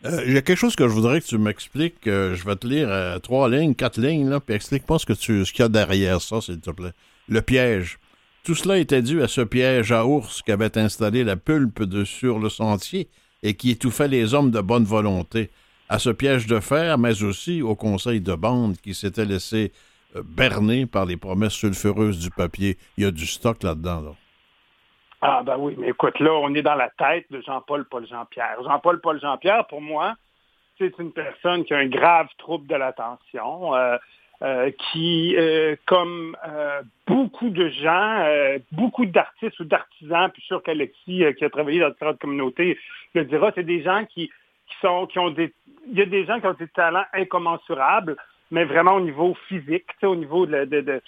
Euh, 0.06 0.24
il 0.26 0.34
y 0.34 0.38
a 0.38 0.42
quelque 0.42 0.58
chose 0.58 0.76
que 0.76 0.88
je 0.88 0.94
voudrais 0.94 1.22
que 1.22 1.26
tu 1.26 1.38
m'expliques. 1.38 2.08
Euh, 2.08 2.36
je 2.36 2.46
vais 2.46 2.56
te 2.56 2.68
lire 2.68 2.90
euh, 2.90 3.20
trois 3.20 3.50
lignes, 3.50 3.76
quatre 3.76 4.00
lignes, 4.00 4.30
là, 4.30 4.40
puis 4.40 4.56
explique-moi 4.56 5.00
ce 5.00 5.06
qu'il 5.06 5.60
y 5.60 5.62
a 5.62 5.70
derrière 5.70 6.22
ça, 6.22 6.42
s'il 6.42 6.60
te 6.60 6.72
plaît. 6.72 6.92
Le 7.28 7.42
piège. 7.42 8.00
Tout 8.44 8.56
cela 8.56 8.78
était 8.78 9.02
dû 9.02 9.22
à 9.22 9.28
ce 9.28 9.42
piège 9.42 9.92
à 9.92 10.06
ours 10.06 10.42
qu'avait 10.42 10.78
installé 10.78 11.24
la 11.24 11.36
pulpe 11.36 11.84
sur 12.06 12.40
le 12.40 12.50
sentier 12.50 13.10
et 13.44 13.54
qui 13.54 13.72
étouffait 13.72 14.08
les 14.08 14.34
hommes 14.34 14.52
de 14.52 14.62
bonne 14.62 14.86
volonté. 14.86 15.50
À 15.90 16.00
ce 16.00 16.10
piège 16.10 16.48
de 16.48 16.60
fer, 16.60 16.98
mais 16.98 17.24
aussi 17.24 17.62
au 17.62 17.76
conseil 17.76 18.22
de 18.22 18.34
bande 18.36 18.78
qui 18.78 18.94
s'était 18.94 19.26
laissé 19.26 19.72
berner 20.24 20.86
par 20.86 21.06
les 21.06 21.18
promesses 21.18 21.54
sulfureuses 21.54 22.20
du 22.20 22.30
papier. 22.32 22.78
Il 22.98 23.04
y 23.04 23.08
a 23.08 23.12
du 23.12 23.26
stock 23.26 23.62
là-dedans, 23.64 24.02
là. 24.02 24.12
Ah 25.22 25.42
ben 25.44 25.58
oui, 25.58 25.76
mais 25.78 25.90
écoute, 25.90 26.18
là, 26.20 26.32
on 26.34 26.54
est 26.54 26.62
dans 26.62 26.76
la 26.76 26.90
tête 26.90 27.26
de 27.30 27.42
Jean-Paul 27.42 27.86
Paul 27.86 28.08
Jean-Pierre. 28.08 28.64
Jean-Paul 28.64 29.02
Paul 29.02 29.20
Jean-Pierre, 29.20 29.68
pour 29.68 29.82
moi, 29.82 30.16
c'est 30.78 30.98
une 30.98 31.12
personne 31.12 31.66
qui 31.66 31.74
a 31.74 31.78
un 31.78 31.88
grave 31.88 32.28
trouble 32.38 32.68
de 32.68 32.76
l'attention, 32.76 33.76
euh, 33.76 33.98
euh, 34.42 34.72
qui, 34.72 35.36
euh, 35.36 35.76
comme 35.86 36.38
beaucoup 37.06 37.50
de 37.50 37.68
gens, 37.68 38.26
beaucoup 38.72 39.06
d'artistes 39.06 39.60
ou 39.60 39.66
d'artisans, 39.66 40.30
puis 40.32 40.42
sûr 40.44 40.64
qu'Alexis, 40.64 41.26
qui 41.38 41.44
a 41.44 41.50
travaillé 41.50 41.82
dans 41.82 41.90
différentes 41.90 42.20
communautés, 42.20 42.80
le 43.14 43.26
dira, 43.26 43.52
c'est 43.56 43.64
des 43.64 43.84
gens 43.84 44.06
qui, 44.06 44.28
qui 44.28 44.76
sont, 44.82 45.06
qui 45.08 45.20
ont 45.20 45.32
des, 45.32 45.54
il 45.92 45.98
y 45.98 46.02
a 46.02 46.06
des 46.06 46.26
gens 46.26 46.40
qui 46.40 46.48
ont 46.48 46.54
des 46.54 46.68
talents 46.70 47.06
incommensurables, 47.12 48.16
mais 48.52 48.64
vraiment 48.64 48.94
au 48.94 49.02
niveau 49.02 49.36
physique, 49.50 49.88
au 50.02 50.16
niveau 50.16 50.46
de, 50.46 50.64
de 50.64 51.02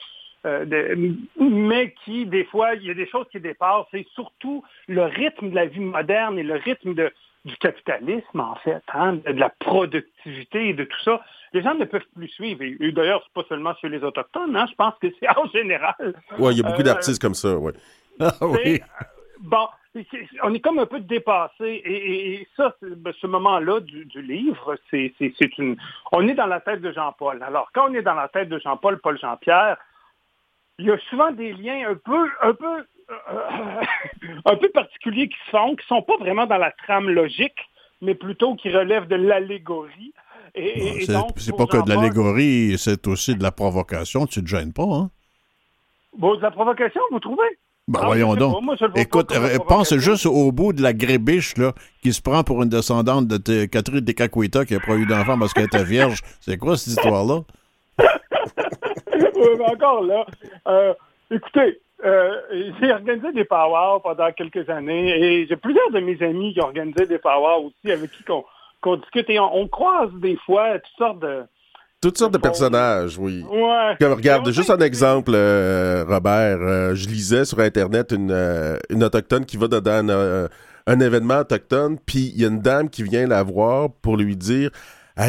euh, 0.45 1.11
mais 1.39 1.93
qui, 2.03 2.25
des 2.25 2.45
fois, 2.45 2.73
il 2.75 2.83
y 2.83 2.89
a 2.89 2.93
des 2.93 3.07
choses 3.07 3.27
qui 3.31 3.39
dépassent. 3.39 3.85
C'est 3.91 4.07
surtout 4.13 4.63
le 4.87 5.03
rythme 5.03 5.51
de 5.51 5.55
la 5.55 5.65
vie 5.65 5.79
moderne 5.79 6.39
et 6.39 6.43
le 6.43 6.55
rythme 6.55 6.93
du 6.93 7.55
capitalisme, 7.57 8.39
en 8.39 8.55
fait, 8.55 8.83
hein, 8.93 9.13
de 9.13 9.39
la 9.39 9.49
productivité 9.49 10.69
et 10.69 10.73
de 10.73 10.83
tout 10.83 11.01
ça. 11.03 11.21
Les 11.53 11.61
gens 11.61 11.75
ne 11.75 11.85
peuvent 11.85 12.01
plus 12.15 12.29
suivre. 12.29 12.63
Et, 12.63 12.91
d'ailleurs, 12.91 13.21
c'est 13.23 13.33
pas 13.33 13.47
seulement 13.49 13.75
chez 13.81 13.89
les 13.89 14.03
Autochtones, 14.03 14.55
hein, 14.55 14.65
je 14.69 14.75
pense 14.75 14.93
que 15.01 15.07
c'est 15.19 15.29
en 15.37 15.45
général. 15.49 16.15
Oui, 16.39 16.53
il 16.53 16.57
y 16.57 16.65
a 16.65 16.67
beaucoup 16.67 16.81
euh, 16.81 16.85
d'artistes 16.85 17.21
comme 17.21 17.35
ça, 17.35 17.55
oui. 17.55 17.73
Ah 18.19 18.33
oui. 18.41 18.79
Bon, 19.39 19.67
on 20.43 20.53
est 20.53 20.59
comme 20.59 20.79
un 20.79 20.85
peu 20.85 20.99
dépassé. 20.99 21.81
Et, 21.83 22.47
ça, 22.55 22.75
ben, 22.81 23.13
ce 23.19 23.27
moment-là 23.27 23.79
du, 23.79 24.05
du, 24.05 24.21
livre, 24.21 24.75
c'est 24.89 25.13
une. 25.57 25.77
On 26.11 26.27
est 26.27 26.35
dans 26.35 26.45
la 26.45 26.61
tête 26.61 26.81
de 26.81 26.91
Jean-Paul. 26.91 27.41
Alors, 27.43 27.69
quand 27.73 27.89
on 27.89 27.93
est 27.93 28.01
dans 28.01 28.13
la 28.13 28.27
tête 28.27 28.49
de 28.49 28.59
Jean-Paul, 28.59 28.99
Paul 28.99 29.19
Jean-Pierre, 29.19 29.77
il 30.79 30.85
y 30.85 30.91
a 30.91 30.97
souvent 31.09 31.31
des 31.31 31.53
liens 31.53 31.89
un 31.89 31.95
peu, 31.95 32.29
un 32.41 32.53
peu, 32.53 32.85
euh, 33.09 33.81
un 34.45 34.55
peu 34.55 34.69
particuliers 34.69 35.29
qui 35.29 35.37
se 35.45 35.51
font, 35.51 35.75
qui 35.75 35.83
ne 35.91 35.95
sont 35.95 36.01
pas 36.01 36.17
vraiment 36.17 36.45
dans 36.45 36.57
la 36.57 36.71
trame 36.71 37.09
logique, 37.09 37.57
mais 38.01 38.15
plutôt 38.15 38.55
qui 38.55 38.69
relèvent 38.69 39.07
de 39.07 39.15
l'allégorie. 39.15 40.13
Et, 40.53 41.05
c'est 41.37 41.55
pas 41.55 41.65
que 41.65 41.83
de 41.83 41.89
l'allégorie, 41.89 42.75
c'est 42.77 43.07
aussi 43.07 43.35
de 43.35 43.43
la 43.43 43.51
provocation. 43.51 44.25
Tu 44.25 44.43
te 44.43 44.47
gênes 44.47 44.73
pas, 44.73 44.83
hein? 44.83 45.09
Bon, 46.17 46.35
de 46.35 46.41
la 46.41 46.51
provocation, 46.51 46.99
vous 47.09 47.19
trouvez? 47.21 47.57
Ben, 47.87 47.99
ah, 48.03 48.05
voyons 48.07 48.35
donc. 48.35 48.57
Écoute, 48.95 49.31
euh, 49.31 49.57
pense 49.67 49.95
juste 49.95 50.25
au 50.25 50.51
bout 50.51 50.73
de 50.73 50.81
la 50.81 50.93
grébiche 50.93 51.57
là, 51.57 51.73
qui 52.03 52.13
se 52.13 52.21
prend 52.21 52.43
pour 52.43 52.61
une 52.63 52.69
descendante 52.69 53.27
de 53.27 53.65
Catherine 53.65 54.01
Decacuita 54.01 54.65
qui 54.65 54.75
a 54.75 54.79
pas 54.79 54.95
eu 54.95 55.05
d'enfant 55.05 55.37
parce 55.39 55.53
qu'elle 55.53 55.65
était 55.65 55.83
vierge. 55.83 56.19
C'est 56.41 56.57
quoi 56.57 56.77
cette 56.77 56.93
histoire-là? 56.93 57.41
mais 59.57 59.65
encore 59.65 60.03
là, 60.03 60.25
euh, 60.67 60.93
écoutez, 61.29 61.79
euh, 62.03 62.35
j'ai 62.79 62.91
organisé 62.91 63.31
des 63.33 63.45
powwows 63.45 63.99
pendant 64.01 64.31
quelques 64.31 64.69
années 64.69 65.09
et 65.09 65.47
j'ai 65.47 65.55
plusieurs 65.55 65.91
de 65.91 65.99
mes 65.99 66.21
amis 66.23 66.53
qui 66.53 66.61
ont 66.61 66.65
organisé 66.65 67.05
des 67.05 67.17
powwows 67.17 67.67
aussi 67.67 67.91
avec 67.91 68.11
qui 68.11 68.23
qu'on 68.23 68.95
discute 68.97 69.29
et 69.29 69.39
on, 69.39 69.67
croise 69.67 70.09
des 70.15 70.37
fois 70.45 70.79
toutes 70.79 70.97
sortes 70.97 71.19
de 71.19 71.43
toutes 72.01 72.17
sortes 72.17 72.33
de 72.33 72.39
personnages, 72.39 73.15
oui. 73.19 73.43
Ouais. 73.47 73.95
Comme, 73.99 74.13
regarde, 74.13 74.49
juste 74.49 74.71
un 74.71 74.79
exemple, 74.79 75.33
euh, 75.35 76.03
Robert. 76.07 76.95
je 76.95 77.07
lisais 77.07 77.45
sur 77.45 77.59
Internet 77.59 78.11
une, 78.11 78.35
une 78.89 79.03
autochtone 79.03 79.45
qui 79.45 79.55
va 79.57 79.67
dans 79.67 80.49
un 80.87 80.99
événement 80.99 81.41
autochtone, 81.41 81.99
puis 82.03 82.31
il 82.33 82.41
y 82.41 82.45
a 82.45 82.47
une 82.47 82.61
dame 82.61 82.89
qui 82.89 83.03
vient 83.03 83.27
la 83.27 83.43
voir 83.43 83.89
pour 84.01 84.17
lui 84.17 84.35
dire 84.35 84.71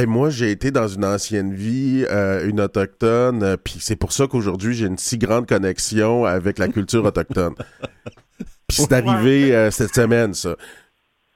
moi, 0.06 0.30
j'ai 0.30 0.50
été 0.50 0.70
dans 0.70 0.88
une 0.88 1.04
ancienne 1.04 1.52
vie, 1.52 2.04
euh, 2.10 2.48
une 2.48 2.60
autochtone, 2.60 3.42
euh, 3.42 3.56
puis 3.56 3.74
c'est 3.80 3.96
pour 3.96 4.12
ça 4.12 4.26
qu'aujourd'hui, 4.26 4.74
j'ai 4.74 4.86
une 4.86 4.98
si 4.98 5.18
grande 5.18 5.46
connexion 5.46 6.24
avec 6.24 6.58
la 6.58 6.68
culture 6.68 7.04
autochtone. 7.04 7.54
puis 8.68 8.76
c'est 8.76 8.92
arrivé 8.92 9.54
euh, 9.54 9.70
cette 9.70 9.94
semaine, 9.94 10.34
ça. 10.34 10.56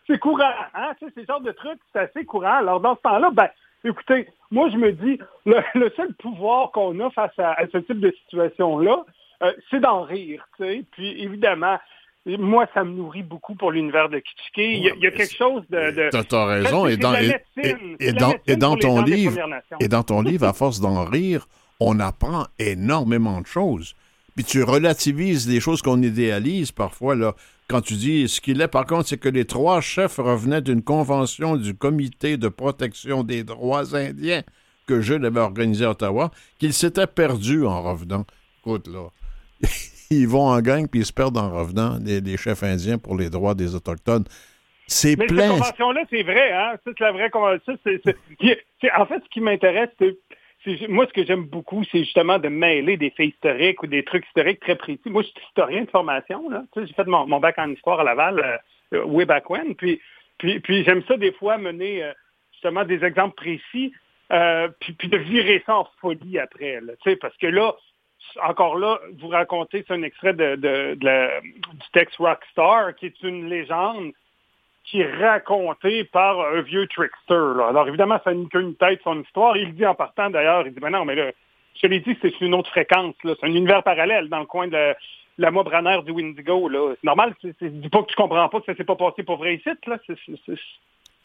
C'est 0.06 0.18
courant, 0.18 0.52
hein? 0.74 0.92
Tu 0.98 1.06
sais, 1.06 1.12
ces 1.16 1.24
genres 1.24 1.40
de 1.40 1.50
trucs, 1.50 1.80
c'est 1.92 2.00
assez 2.00 2.24
courant. 2.24 2.58
Alors, 2.58 2.80
dans 2.80 2.94
ce 2.94 3.00
temps-là, 3.02 3.30
ben, 3.32 3.48
écoutez, 3.84 4.28
moi, 4.50 4.70
je 4.70 4.76
me 4.76 4.92
dis, 4.92 5.18
le, 5.44 5.90
seul 5.96 6.14
pouvoir 6.14 6.70
qu'on 6.70 6.98
a 7.00 7.10
face 7.10 7.36
à, 7.38 7.56
ce 7.72 7.78
type 7.78 8.00
de 8.00 8.12
situation-là, 8.22 9.04
c'est 9.70 9.80
d'en 9.80 10.02
rire, 10.02 10.46
tu 10.56 10.64
sais. 10.64 10.84
Puis, 10.92 11.22
évidemment, 11.22 11.78
moi, 12.26 12.66
ça 12.74 12.82
me 12.82 12.90
nourrit 12.90 13.22
beaucoup 13.22 13.54
pour 13.54 13.70
l'univers 13.70 14.08
de 14.08 14.18
Kitschke. 14.18 14.58
Il, 14.58 14.82
y 14.82 15.06
a, 15.06 15.10
quelque 15.12 15.36
chose 15.36 15.62
de... 15.70 16.10
de 16.10 16.22
T'as 16.22 16.44
raison. 16.44 16.86
Et 16.86 16.96
dans, 16.96 17.14
et, 17.14 18.12
dans, 18.12 18.34
et 18.46 18.56
dans 18.56 18.76
ton 18.76 19.02
livre, 19.02 19.38
et 19.78 19.88
dans 19.88 20.02
ton 20.02 20.22
livre, 20.22 20.44
à 20.44 20.52
force 20.52 20.80
d'en 20.80 21.04
rire, 21.04 21.46
on 21.78 22.00
apprend 22.00 22.46
énormément 22.58 23.40
de 23.40 23.46
choses. 23.46 23.94
Puis 24.34 24.44
tu 24.44 24.62
relativises 24.62 25.48
les 25.48 25.60
choses 25.60 25.82
qu'on 25.82 26.02
idéalise 26.02 26.72
parfois, 26.72 27.14
là. 27.14 27.34
Quand 27.68 27.80
tu 27.80 27.94
dis, 27.94 28.28
ce 28.28 28.40
qu'il 28.40 28.60
est, 28.60 28.68
par 28.68 28.86
contre, 28.86 29.08
c'est 29.08 29.18
que 29.18 29.28
les 29.28 29.44
trois 29.44 29.80
chefs 29.80 30.18
revenaient 30.18 30.60
d'une 30.60 30.82
convention 30.82 31.56
du 31.56 31.74
Comité 31.74 32.36
de 32.36 32.48
protection 32.48 33.24
des 33.24 33.42
droits 33.42 33.96
indiens 33.96 34.42
que 34.86 35.00
je 35.00 35.14
avait 35.14 35.40
organisé 35.40 35.84
à 35.84 35.90
Ottawa, 35.90 36.30
qu'ils 36.58 36.72
s'étaient 36.72 37.08
perdus 37.08 37.64
en 37.64 37.82
revenant. 37.82 38.24
Écoute, 38.60 38.86
là. 38.88 39.08
ils 40.10 40.28
vont 40.28 40.46
en 40.46 40.60
gang 40.60 40.88
puis 40.88 41.00
ils 41.00 41.06
se 41.06 41.12
perdent 41.12 41.38
en 41.38 41.50
revenant, 41.50 41.98
les, 42.04 42.36
chefs 42.36 42.62
indiens 42.62 42.98
pour 42.98 43.16
les 43.16 43.30
droits 43.30 43.54
des 43.54 43.74
Autochtones. 43.74 44.24
C'est 44.86 45.16
plein. 45.16 45.48
Cette 45.48 45.50
convention-là, 45.50 46.02
c'est 46.10 46.22
vrai, 46.22 46.52
hein? 46.52 46.74
C'est 46.84 47.00
la 47.00 47.12
vraie 47.12 47.30
convention. 47.30 47.72
en 47.74 49.06
fait, 49.06 49.22
ce 49.24 49.28
qui 49.30 49.40
m'intéresse, 49.40 49.90
c'est 49.98 50.16
moi, 50.88 51.06
ce 51.06 51.12
que 51.12 51.24
j'aime 51.24 51.44
beaucoup, 51.44 51.84
c'est 51.84 52.00
justement 52.00 52.38
de 52.38 52.48
mêler 52.48 52.96
des 52.96 53.10
faits 53.10 53.28
historiques 53.28 53.82
ou 53.82 53.86
des 53.86 54.04
trucs 54.04 54.26
historiques 54.26 54.60
très 54.60 54.76
précis. 54.76 55.00
Moi, 55.06 55.22
je 55.22 55.28
suis 55.28 55.48
historien 55.48 55.82
de 55.82 55.90
formation. 55.90 56.48
Là. 56.48 56.64
j'ai 56.76 56.92
fait 56.92 57.06
mon, 57.06 57.38
bac 57.38 57.56
en 57.58 57.70
histoire 57.70 58.00
à 58.00 58.04
Laval, 58.04 58.60
euh, 58.92 59.04
way 59.04 59.24
back 59.24 59.48
when. 59.48 59.74
Puis, 59.76 60.00
puis, 60.38 60.60
puis 60.60 60.84
j'aime 60.84 61.02
ça 61.06 61.16
des 61.16 61.32
fois 61.32 61.58
mener 61.58 62.02
euh, 62.02 62.12
justement 62.52 62.84
des 62.84 63.04
exemples 63.04 63.34
précis 63.36 63.92
euh, 64.32 64.68
puis, 64.80 64.92
puis, 64.94 65.08
de 65.08 65.18
virer 65.18 65.62
ça 65.66 65.76
en 65.76 65.88
folie 66.00 66.38
après, 66.38 66.80
là, 66.80 66.94
parce 67.20 67.36
que 67.36 67.46
là, 67.46 67.76
encore 68.42 68.76
là, 68.76 68.98
vous 69.18 69.28
racontez, 69.28 69.84
c'est 69.86 69.94
un 69.94 70.02
extrait 70.02 70.34
de, 70.34 70.56
du 70.94 71.88
texte 71.92 72.16
Rockstar, 72.16 72.94
qui 72.94 73.06
est 73.06 73.22
une 73.22 73.48
légende 73.48 74.12
qui 74.84 75.00
est 75.00 75.12
racontée 75.16 76.04
par 76.04 76.40
un 76.40 76.60
vieux 76.60 76.86
trickster. 76.86 77.34
Alors 77.34 77.88
évidemment, 77.88 78.20
ça 78.22 78.32
n'a 78.32 78.48
qu'une 78.48 78.76
tête 78.76 79.00
son 79.02 79.20
histoire. 79.20 79.56
Il 79.56 79.74
dit 79.74 79.84
en 79.84 79.94
partant 79.94 80.30
d'ailleurs, 80.30 80.66
il 80.66 80.72
dit, 80.72 80.80
ben 80.80 80.90
non, 80.90 81.04
mais 81.04 81.16
là, 81.16 81.32
je 81.82 81.88
l'ai 81.88 82.00
dit, 82.00 82.16
c'est 82.22 82.40
une 82.40 82.54
autre 82.54 82.70
fréquence. 82.70 83.14
C'est 83.22 83.44
un 83.44 83.48
univers 83.48 83.82
parallèle 83.82 84.28
dans 84.28 84.38
le 84.38 84.46
coin 84.46 84.68
de 84.68 84.94
la 85.38 85.50
mob 85.50 85.68
du 86.04 86.12
Windigo. 86.12 86.70
C'est 86.70 87.04
normal, 87.04 87.34
dis 87.42 87.88
pas 87.88 88.02
que 88.02 88.10
tu 88.10 88.16
comprends 88.16 88.48
pas 88.48 88.60
que 88.60 88.66
ça 88.66 88.76
s'est 88.76 88.84
pas 88.84 88.96
passé 88.96 89.24
pour 89.24 89.38
vrai 89.38 89.56
ici. 89.56 89.70
Là. 89.86 89.98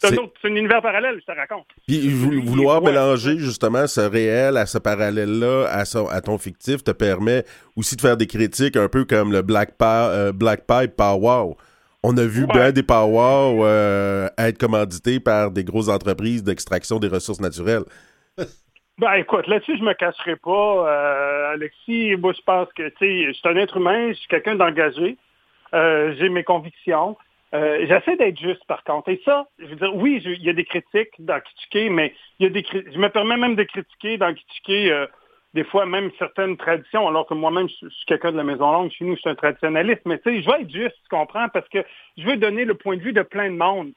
C'est, 0.01 0.17
un, 0.17 0.55
univers 0.55 0.81
parallèle, 0.81 1.19
je 1.19 1.31
te 1.31 1.37
raconte. 1.37 1.67
Puis 1.87 2.09
vouloir 2.09 2.81
mélanger 2.81 3.37
justement 3.37 3.85
ce 3.85 4.01
réel 4.01 4.57
à 4.57 4.65
ce 4.65 4.77
parallèle-là, 4.77 5.67
à, 5.67 6.21
ton 6.21 6.37
fictif, 6.37 6.83
te 6.83 6.91
permet 6.91 7.43
aussi 7.75 7.95
de 7.95 8.01
faire 8.01 8.17
des 8.17 8.27
critiques 8.27 8.77
un 8.77 8.87
peu 8.87 9.05
comme 9.05 9.31
le 9.31 9.41
Black, 9.43 9.75
euh, 9.81 10.31
Black 10.31 10.65
Pipe 10.65 10.95
Power. 10.95 11.53
On 12.03 12.17
a 12.17 12.23
vu 12.23 12.47
bien 12.47 12.71
des 12.71 12.81
Power 12.81 13.59
euh, 13.61 14.27
être 14.39 14.57
commandités 14.57 15.19
par 15.19 15.51
des 15.51 15.63
grosses 15.63 15.89
entreprises 15.89 16.43
d'extraction 16.43 16.97
des 16.97 17.07
ressources 17.07 17.39
naturelles. 17.41 17.83
Ben 18.97 19.13
écoute, 19.13 19.47
là-dessus, 19.47 19.77
je 19.77 19.83
me 19.83 19.93
cacherai 19.93 20.35
pas. 20.35 20.87
Euh, 20.87 21.53
Alexis, 21.53 22.15
moi 22.17 22.33
je 22.33 22.41
pense 22.45 22.67
que 22.73 22.87
tu 22.89 22.95
sais, 22.99 23.27
je 23.27 23.31
suis 23.31 23.49
un 23.49 23.55
être 23.55 23.77
humain, 23.77 24.09
je 24.09 24.13
suis 24.13 24.27
quelqu'un 24.27 24.55
d'engagé. 24.55 25.17
Euh, 25.73 26.13
j'ai 26.19 26.29
mes 26.29 26.43
convictions. 26.43 27.17
Euh, 27.53 27.85
j'essaie 27.87 28.15
d'être 28.15 28.39
juste, 28.39 28.65
par 28.65 28.83
contre. 28.83 29.09
Et 29.09 29.21
ça, 29.25 29.47
je 29.59 29.65
veux 29.65 29.75
dire, 29.75 29.95
oui, 29.95 30.21
il 30.23 30.43
y 30.43 30.49
a 30.49 30.53
des 30.53 30.63
critiques 30.63 31.13
dans 31.19 31.39
Kitsuke, 31.39 31.91
mais 31.91 32.13
y 32.39 32.45
a 32.45 32.49
des 32.49 32.63
je 32.63 32.97
me 32.97 33.09
permets 33.09 33.37
même 33.37 33.55
de 33.55 33.63
critiquer 33.63 34.17
dans 34.17 34.33
Kitsuke 34.33 35.09
des 35.53 35.65
fois 35.65 35.85
même 35.85 36.11
certaines 36.17 36.55
traditions, 36.55 37.09
alors 37.09 37.27
que 37.27 37.33
moi-même, 37.33 37.67
je, 37.67 37.89
suis 37.89 38.05
quelqu'un 38.05 38.31
de 38.31 38.37
la 38.37 38.43
Maison 38.45 38.71
Longue, 38.71 38.89
chez 38.91 39.03
nous, 39.03 39.15
je 39.15 39.19
suis 39.19 39.29
un 39.29 39.35
traditionnaliste, 39.35 40.01
mais 40.05 40.17
tu 40.19 40.31
sais, 40.31 40.41
je 40.41 40.49
veux 40.49 40.61
être 40.61 40.71
juste, 40.71 40.95
tu 40.95 41.09
comprends, 41.09 41.49
parce 41.49 41.67
que 41.67 41.79
je 42.17 42.23
veux 42.23 42.37
donner 42.37 42.63
le 42.63 42.73
point 42.73 42.95
de 42.95 43.01
vue 43.01 43.11
de 43.11 43.21
plein 43.21 43.51
de 43.51 43.57
monde. 43.57 43.91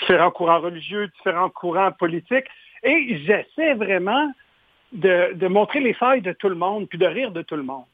différents 0.00 0.32
courants 0.32 0.58
religieux, 0.60 1.06
différents 1.18 1.48
courants 1.48 1.92
politiques. 1.92 2.46
Et 2.82 3.18
j'essaie 3.24 3.74
vraiment 3.74 4.32
de, 4.92 5.48
montrer 5.48 5.80
les 5.80 5.94
failles 5.94 6.22
de 6.22 6.32
tout 6.32 6.48
le 6.48 6.54
monde, 6.54 6.88
puis 6.88 6.98
de 6.98 7.06
rire 7.06 7.32
de 7.32 7.42
tout 7.42 7.56
le 7.56 7.62
monde. 7.62 7.84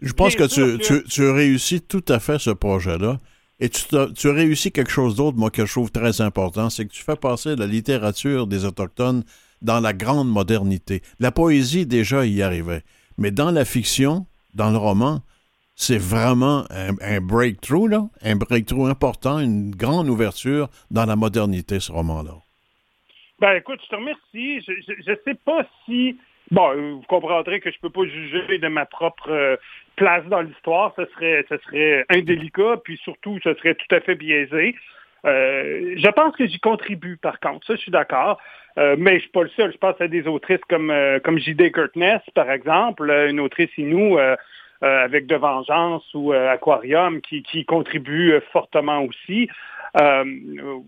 Je 0.00 0.12
pense 0.12 0.36
que 0.36 0.44
tu, 0.44 1.04
tu, 1.04 1.30
réussis 1.30 1.80
tout 1.80 2.04
à 2.08 2.18
fait 2.18 2.38
ce 2.38 2.50
projet-là. 2.50 3.18
Et 3.58 3.70
tu, 3.70 3.82
tu 4.14 4.28
réussis 4.28 4.70
quelque 4.70 4.90
chose 4.90 5.16
d'autre, 5.16 5.38
moi, 5.38 5.50
que 5.50 5.64
je 5.64 5.72
trouve 5.72 5.90
très 5.90 6.20
important, 6.20 6.68
c'est 6.68 6.84
que 6.86 6.92
tu 6.92 7.02
fais 7.02 7.16
passer 7.16 7.56
la 7.56 7.66
littérature 7.66 8.46
des 8.46 8.66
Autochtones 8.66 9.24
dans 9.62 9.80
la 9.80 9.94
grande 9.94 10.28
modernité. 10.28 11.00
La 11.18 11.32
poésie, 11.32 11.86
déjà, 11.86 12.26
y 12.26 12.42
arrivait. 12.42 12.82
Mais 13.16 13.30
dans 13.30 13.50
la 13.50 13.64
fiction, 13.64 14.26
dans 14.52 14.70
le 14.70 14.76
roman, 14.76 15.22
c'est 15.74 15.98
vraiment 15.98 16.64
un, 16.70 16.94
un, 17.00 17.20
breakthrough, 17.20 17.88
là, 17.88 18.08
un 18.22 18.36
breakthrough 18.36 18.88
important, 18.88 19.38
une 19.38 19.70
grande 19.70 20.08
ouverture 20.08 20.68
dans 20.90 21.06
la 21.06 21.16
modernité, 21.16 21.80
ce 21.80 21.92
roman-là. 21.92 22.34
Ben 23.38 23.52
écoute, 23.54 23.80
je 23.84 23.88
te 23.88 23.96
remercie. 23.96 24.60
Je 24.62 25.10
ne 25.10 25.16
sais 25.24 25.34
pas 25.44 25.66
si 25.84 26.16
Bon, 26.52 26.72
vous 26.74 27.02
comprendrez 27.08 27.58
que 27.58 27.70
je 27.70 27.76
ne 27.76 27.88
peux 27.88 27.90
pas 27.90 28.08
juger 28.08 28.58
de 28.58 28.68
ma 28.68 28.86
propre 28.86 29.30
euh, 29.30 29.56
place 29.96 30.24
dans 30.26 30.42
l'histoire. 30.42 30.92
Ce 30.96 31.04
serait, 31.06 31.44
ce 31.48 31.56
serait 31.58 32.04
indélicat, 32.08 32.76
puis 32.84 32.96
surtout, 33.02 33.38
ce 33.42 33.52
serait 33.54 33.74
tout 33.74 33.92
à 33.94 34.00
fait 34.00 34.14
biaisé. 34.14 34.76
Euh, 35.24 35.94
je 35.96 36.10
pense 36.10 36.36
que 36.36 36.46
j'y 36.46 36.60
contribue, 36.60 37.16
par 37.16 37.40
contre. 37.40 37.66
Ça, 37.66 37.74
je 37.74 37.80
suis 37.80 37.90
d'accord. 37.90 38.38
Euh, 38.78 38.94
mais 38.96 39.12
je 39.12 39.14
ne 39.14 39.20
suis 39.20 39.30
pas 39.30 39.42
le 39.42 39.48
seul. 39.56 39.72
Je 39.72 39.78
pense 39.78 40.00
à 40.00 40.06
des 40.06 40.28
autrices 40.28 40.60
comme, 40.68 40.94
comme 41.24 41.38
J.D. 41.38 41.72
Par 42.34 42.50
exemple, 42.50 43.10
une 43.28 43.40
autrice 43.40 43.76
inou 43.76 44.18
avec 44.82 45.26
De 45.26 45.34
Vengeance 45.34 46.04
ou 46.14 46.32
Aquarium 46.32 47.20
qui, 47.22 47.42
qui 47.42 47.64
contribue 47.64 48.34
fortement 48.52 49.02
aussi 49.02 49.48
euh, 49.98 50.24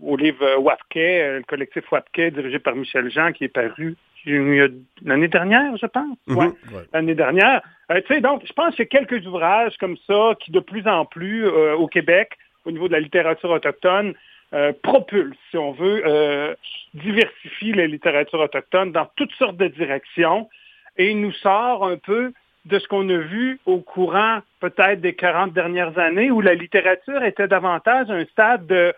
au 0.01 0.17
livre 0.17 0.57
Wapke, 0.57 0.95
le 0.95 1.43
collectif 1.47 1.91
Wapke, 1.91 2.21
dirigé 2.33 2.59
par 2.59 2.75
Michel 2.75 3.09
Jean, 3.11 3.31
qui 3.31 3.45
est 3.45 3.49
paru 3.49 3.95
l'année 4.25 5.27
dernière, 5.27 5.75
je 5.77 5.85
pense. 5.85 6.17
Mhm. 6.27 6.53
L'année 6.93 7.15
dernière. 7.15 7.61
Euh, 7.91 8.01
tu 8.05 8.13
sais, 8.13 8.21
donc, 8.21 8.43
je 8.45 8.53
pense 8.53 8.75
qu'il 8.75 8.85
y 8.85 8.95
a 8.95 8.99
quelques 8.99 9.25
ouvrages 9.25 9.77
comme 9.77 9.97
ça 10.07 10.33
qui, 10.39 10.51
de 10.51 10.59
plus 10.59 10.87
en 10.87 11.05
plus, 11.05 11.45
euh, 11.45 11.75
au 11.75 11.87
Québec, 11.87 12.31
au 12.65 12.71
niveau 12.71 12.87
de 12.87 12.93
la 12.93 12.99
littérature 12.99 13.49
autochtone, 13.49 14.13
euh, 14.53 14.73
propulsent, 14.83 15.37
si 15.51 15.57
on 15.57 15.71
veut, 15.71 16.01
euh, 16.05 16.55
diversifient 16.93 17.73
la 17.73 17.87
littérature 17.87 18.39
autochtone 18.39 18.91
dans 18.91 19.07
toutes 19.15 19.33
sortes 19.33 19.57
de 19.57 19.67
directions 19.67 20.49
et 20.97 21.13
nous 21.13 21.31
sort 21.33 21.85
un 21.85 21.97
peu 21.97 22.33
de 22.65 22.79
ce 22.79 22.87
qu'on 22.87 23.07
a 23.09 23.17
vu 23.17 23.59
au 23.65 23.79
courant 23.79 24.39
peut-être 24.59 25.01
des 25.01 25.13
40 25.13 25.53
dernières 25.53 25.97
années 25.97 26.31
où 26.31 26.41
la 26.41 26.53
littérature 26.53 27.23
était 27.23 27.47
davantage 27.47 28.09
un 28.09 28.25
stade 28.25 28.67
de, 28.67 28.93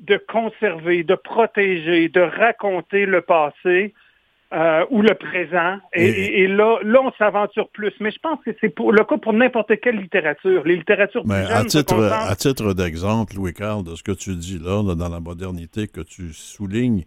de 0.00 0.16
conserver, 0.28 1.04
de 1.04 1.14
protéger, 1.14 2.08
de 2.08 2.20
raconter 2.20 3.06
le 3.06 3.20
passé 3.20 3.94
euh, 4.52 4.84
ou 4.90 5.02
le 5.02 5.14
présent. 5.14 5.78
Et, 5.94 6.46
là, 6.46 6.78
là, 6.82 7.00
on 7.02 7.12
s'aventure 7.18 7.68
plus. 7.70 7.92
Mais 8.00 8.10
je 8.10 8.18
pense 8.20 8.38
que 8.44 8.50
c'est 8.60 8.68
pour, 8.68 8.92
le 8.92 9.04
cas 9.04 9.16
pour 9.16 9.32
n'importe 9.32 9.80
quelle 9.80 9.96
littérature. 9.96 10.62
Les 10.64 10.76
littératures 10.76 11.24
plus 11.24 11.32
à 11.32 11.64
titre, 11.64 12.00
à 12.00 12.36
titre 12.36 12.72
d'exemple, 12.72 13.34
Louis-Carl, 13.34 13.82
de 13.82 13.94
ce 13.96 14.02
que 14.02 14.12
tu 14.12 14.34
dis 14.36 14.58
là, 14.58 14.82
dans 14.94 15.08
la 15.08 15.20
modernité 15.20 15.88
que 15.88 16.02
tu 16.02 16.32
soulignes, 16.32 17.04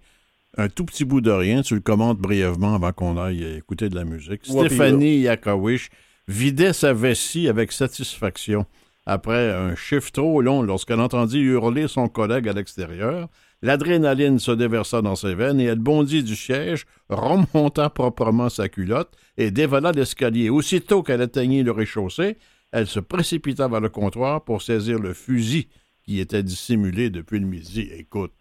un 0.56 0.70
tout 0.70 0.86
petit 0.86 1.06
bout 1.06 1.22
de 1.22 1.32
rien, 1.32 1.62
tu 1.62 1.75
le 1.75 1.82
commentes 1.82 2.20
brièvement 2.20 2.75
avant 2.75 2.92
qu'on 2.92 3.18
aille 3.18 3.44
écouter 3.58 3.89
de 3.89 3.96
la 3.96 4.06
musique. 4.06 4.46
Stéphanie 4.46 5.20
Yakawish 5.20 5.89
vidait 6.27 6.74
sa 6.74 6.94
vessie 6.94 7.48
avec 7.48 7.72
satisfaction 7.72 8.66
après 9.06 9.51
un 9.54 9.75
chiffre 9.75 10.12
trop 10.12 10.42
long 10.42 10.62
lorsqu'elle 10.62 11.00
entendit 11.00 11.39
hurler 11.39 11.88
son 11.88 12.10
collègue 12.10 12.50
à 12.50 12.54
l'extérieur. 12.54 13.30
L'adrénaline 13.62 14.38
se 14.38 14.51
déversa 14.51 15.01
dans 15.01 15.16
ses 15.16 15.34
veines 15.34 15.60
et 15.60 15.66
elle 15.66 15.80
bondit 15.80 16.24
du 16.24 16.36
siège, 16.36 16.86
remonta 17.10 17.89
proprement 17.89 18.50
sa 18.50 18.68
culotte 18.68 19.16
et 19.38 19.50
dévala 19.50 19.94
l'escalier. 19.94 20.50
Aussitôt 20.50 21.04
qu'elle 21.04 21.22
atteignit 21.22 21.63
le 21.63 21.72
rez-de-chaussée, 21.72 22.38
elle 22.72 22.88
se 22.88 23.00
précipita 23.00 23.68
vers 23.68 23.80
le 23.80 23.89
comptoir 23.89 24.44
pour 24.44 24.62
saisir 24.62 25.00
le 25.00 25.13
fusil 25.13 25.70
qui 26.04 26.20
était 26.20 26.44
dissimulé 26.44 27.10
depuis 27.10 27.39
le 27.39 27.48
midi. 27.48 27.89
Écoute, 27.98 28.34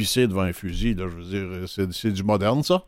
pisser 0.00 0.26
devant 0.26 0.40
un 0.40 0.54
fusil, 0.54 0.94
là, 0.94 1.04
je 1.10 1.16
veux 1.16 1.24
dire, 1.24 1.68
c'est 1.92 2.10
du 2.10 2.22
moderne, 2.22 2.62
ça? 2.62 2.84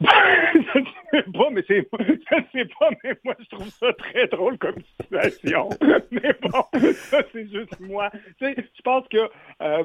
pas, 0.00 1.50
mais 1.52 1.62
c'est, 1.68 1.86
je 2.00 2.36
sais 2.52 2.64
pas, 2.80 2.88
mais 3.02 3.14
moi, 3.24 3.34
je 3.38 3.48
trouve 3.54 3.68
ça 3.68 3.92
très 3.92 4.26
drôle 4.28 4.56
comme 4.56 4.76
situation. 5.02 5.68
mais 6.10 6.34
bon, 6.40 6.64
c'est 6.72 7.50
juste 7.52 7.78
moi. 7.80 8.10
Tu 8.38 8.46
sais, 8.46 8.54
je 8.56 8.82
pense 8.82 9.06
que 9.08 9.28
euh, 9.60 9.84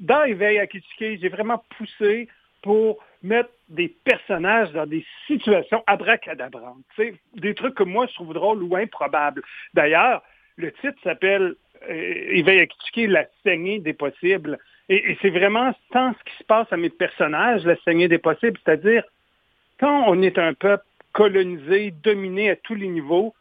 dans 0.00 0.24
Éveil 0.24 0.58
à 0.58 0.66
Kitsuke, 0.66 1.20
j'ai 1.20 1.28
vraiment 1.28 1.62
poussé 1.76 2.28
pour 2.62 2.98
mettre 3.22 3.50
des 3.68 3.88
personnages 3.88 4.72
dans 4.72 4.86
des 4.86 5.04
situations 5.26 5.84
abracadabrantes. 5.86 6.84
Tu 6.96 7.02
sais, 7.02 7.14
des 7.34 7.54
trucs 7.54 7.74
que 7.74 7.84
moi, 7.84 8.06
je 8.06 8.14
trouve 8.14 8.32
drôles 8.32 8.62
ou 8.62 8.76
improbables. 8.76 9.42
D'ailleurs, 9.74 10.22
le 10.56 10.72
titre 10.72 10.98
s'appelle 11.04 11.54
euh, 11.88 12.28
Éveil 12.30 12.60
à 12.60 12.66
Kitsuke, 12.66 13.10
la 13.10 13.26
saignée 13.44 13.78
des 13.78 13.92
possibles. 13.92 14.58
Et, 14.88 15.16
c'est 15.20 15.30
vraiment 15.30 15.72
tant 15.92 16.14
ce 16.14 16.30
qui 16.30 16.38
se 16.38 16.44
passe 16.44 16.66
à 16.70 16.76
mes 16.76 16.90
personnages, 16.90 17.64
la 17.64 17.76
saignée 17.84 18.08
des 18.08 18.18
possibles, 18.18 18.58
c'est-à-dire 18.64 19.04
quand 19.78 20.04
on 20.06 20.22
est 20.22 20.38
un 20.38 20.54
peuple 20.54 20.84
colonisé, 21.12 21.92
dominé 22.02 22.50
à 22.50 22.56
tous 22.56 22.74
les 22.74 22.88
niveaux, 22.88 23.34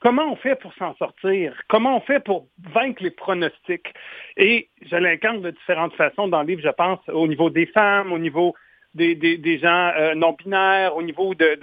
comment 0.00 0.32
on 0.32 0.36
fait 0.36 0.56
pour 0.56 0.74
s'en 0.74 0.94
sortir? 0.96 1.54
Comment 1.68 1.96
on 1.96 2.00
fait 2.00 2.20
pour 2.20 2.46
vaincre 2.72 3.02
les 3.02 3.10
pronostics? 3.10 3.92
Et 4.36 4.68
je 4.82 4.96
l'incarne 4.96 5.40
de 5.40 5.50
différentes 5.50 5.94
façons 5.94 6.28
dans 6.28 6.42
le 6.42 6.48
livre, 6.48 6.62
je 6.62 6.70
pense, 6.70 7.00
au 7.08 7.26
niveau 7.26 7.50
des 7.50 7.66
femmes, 7.66 8.12
au 8.12 8.18
niveau 8.18 8.54
des, 8.94 9.14
des, 9.14 9.58
gens 9.58 9.92
euh, 9.96 10.14
non-binaires, 10.14 10.96
au 10.96 11.02
niveau 11.02 11.34
de, 11.34 11.58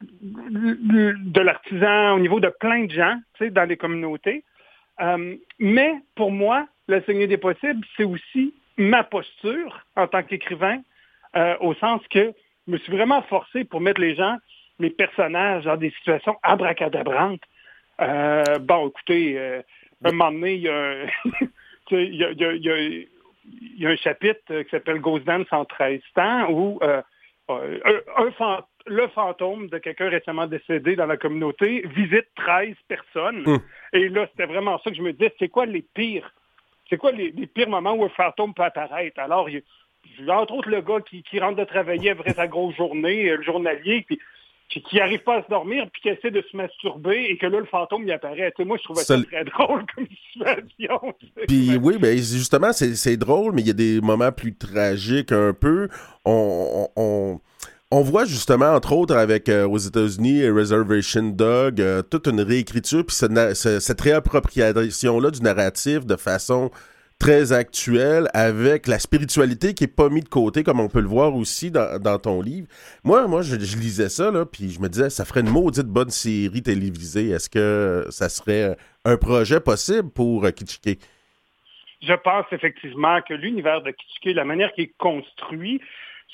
de, 0.00 1.40
l'artisan, 1.40 2.14
au 2.14 2.20
niveau 2.20 2.40
de 2.40 2.52
plein 2.60 2.84
de 2.84 2.92
gens 2.92 3.18
tu 3.34 3.44
sais, 3.44 3.50
dans 3.50 3.64
les 3.64 3.76
communautés. 3.76 4.44
Euh, 5.00 5.34
mais 5.58 5.94
pour 6.14 6.30
moi, 6.30 6.66
la 6.88 7.02
saignée 7.04 7.26
des 7.26 7.38
possibles, 7.38 7.84
c'est 7.96 8.04
aussi 8.04 8.54
ma 8.76 9.04
posture 9.04 9.84
en 9.96 10.06
tant 10.06 10.22
qu'écrivain, 10.22 10.80
euh, 11.36 11.56
au 11.60 11.74
sens 11.74 12.00
que 12.08 12.32
je 12.66 12.72
me 12.72 12.78
suis 12.78 12.92
vraiment 12.92 13.22
forcé 13.22 13.64
pour 13.64 13.80
mettre 13.80 14.00
les 14.00 14.14
gens, 14.14 14.36
les 14.78 14.90
personnages 14.90 15.64
dans 15.64 15.76
des 15.76 15.90
situations 15.90 16.36
abracadabrantes. 16.42 17.42
Euh, 18.00 18.58
bon, 18.60 18.88
écoutez, 18.88 19.38
euh, 19.38 19.62
un 20.04 20.12
moment 20.12 20.32
donné, 20.32 20.54
il 20.54 20.62
y 20.62 20.68
a, 20.68 21.04
il 21.90 22.14
y 22.14 22.24
a, 22.24 22.30
il 22.30 22.62
y 22.62 22.70
a, 22.70 22.78
il 22.78 23.06
y 23.78 23.86
a 23.86 23.90
un 23.90 23.96
chapitre 23.96 24.62
qui 24.62 24.70
s'appelle 24.70 25.00
Ghost 25.00 25.24
Dance 25.24 25.48
en 25.50 25.64
13 25.64 26.00
temps 26.14 26.50
où 26.50 26.80
un, 26.82 27.02
le 28.86 29.08
fantôme 29.08 29.68
de 29.68 29.78
quelqu'un 29.78 30.08
récemment 30.08 30.46
décédé 30.46 30.96
dans 30.96 31.06
la 31.06 31.16
communauté 31.16 31.84
visite 31.94 32.26
13 32.36 32.74
personnes. 32.88 33.46
Hum. 33.46 33.60
Et 33.92 34.08
là, 34.08 34.26
c'était 34.30 34.46
vraiment 34.46 34.78
ça 34.78 34.90
que 34.90 34.96
je 34.96 35.02
me 35.02 35.12
disais, 35.12 35.34
c'est 35.38 35.48
quoi 35.48 35.66
les 35.66 35.82
pires 35.82 36.32
c'est 36.90 36.98
quoi 36.98 37.12
les, 37.12 37.32
pires 37.46 37.68
moments 37.68 37.94
où 37.94 38.04
un 38.04 38.10
fantôme 38.10 38.52
peut 38.52 38.64
apparaître? 38.64 39.18
Alors, 39.20 39.48
entre 40.28 40.54
autres 40.54 40.68
le 40.68 40.82
gars 40.82 41.00
qui, 41.00 41.40
rentre 41.40 41.56
de 41.56 41.64
travailler 41.64 42.10
après 42.10 42.34
sa 42.34 42.46
grosse 42.46 42.76
journée, 42.76 43.30
le 43.30 43.42
journalier, 43.42 44.04
puis 44.06 44.18
qui 44.68 44.96
n'arrive 44.96 45.22
pas 45.24 45.38
à 45.38 45.42
se 45.42 45.48
dormir, 45.48 45.88
puis 45.92 46.02
qui 46.02 46.08
essaie 46.10 46.30
de 46.30 46.44
se 46.50 46.56
masturber, 46.56 47.24
et 47.28 47.36
que 47.38 47.46
là, 47.46 47.58
le 47.58 47.66
fantôme 47.66 48.06
y 48.06 48.12
apparaît. 48.12 48.52
moi, 48.60 48.76
je 48.76 48.84
trouvais 48.84 49.02
ça, 49.02 49.20
très 49.22 49.44
drôle 49.56 49.84
comme 49.94 50.06
situation. 50.06 51.14
Puis 51.48 51.76
oui, 51.76 51.96
ben, 51.98 52.16
justement, 52.16 52.72
c'est 52.72 53.16
drôle, 53.16 53.52
mais 53.52 53.62
il 53.62 53.68
y 53.68 53.70
a 53.70 53.74
des 53.74 54.00
moments 54.00 54.32
plus 54.32 54.54
tragiques 54.56 55.32
un 55.32 55.52
peu. 55.52 55.88
on, 56.24 56.88
on 56.96 57.00
on 57.02 57.40
voit 58.02 58.24
justement, 58.24 58.72
entre 58.72 58.92
autres, 58.92 59.16
avec 59.16 59.48
euh, 59.48 59.66
aux 59.66 59.78
États-Unis, 59.78 60.48
Reservation 60.48 61.30
Dog, 61.30 61.80
euh, 61.80 62.02
toute 62.02 62.28
une 62.28 62.40
réécriture, 62.40 63.04
puis 63.04 63.16
cette 63.16 64.00
réappropriation-là 64.00 65.30
du 65.32 65.40
narratif 65.42 66.06
de 66.06 66.14
façon 66.14 66.70
très 67.18 67.52
actuelle, 67.52 68.28
avec 68.32 68.86
la 68.86 68.98
spiritualité 68.98 69.74
qui 69.74 69.84
est 69.84 69.94
pas 69.94 70.08
mise 70.08 70.24
de 70.24 70.28
côté, 70.28 70.62
comme 70.62 70.80
on 70.80 70.88
peut 70.88 71.00
le 71.00 71.08
voir 71.08 71.34
aussi 71.34 71.70
dans, 71.70 72.18
ton 72.18 72.40
livre. 72.40 72.68
Moi, 73.04 73.26
moi, 73.26 73.42
je, 73.42 73.56
lisais 73.56 74.08
ça, 74.08 74.30
là, 74.30 74.46
puis 74.46 74.70
je 74.70 74.80
me 74.80 74.88
disais, 74.88 75.10
ça 75.10 75.24
ferait 75.24 75.40
une 75.40 75.50
maudite 75.50 75.86
bonne 75.86 76.10
série 76.10 76.62
télévisée. 76.62 77.30
Est-ce 77.30 77.50
que 77.50 78.06
ça 78.10 78.28
serait 78.28 78.76
un 79.04 79.16
projet 79.16 79.60
possible 79.60 80.10
pour 80.10 80.46
euh? 80.46 80.50
Je 82.02 82.14
pense 82.14 82.46
effectivement 82.52 83.20
que 83.28 83.34
l'univers 83.34 83.82
de 83.82 83.90
Kitschike, 83.90 84.34
la 84.34 84.46
manière 84.46 84.72
qu'il 84.72 84.84
est 84.84 84.94
construit, 84.96 85.82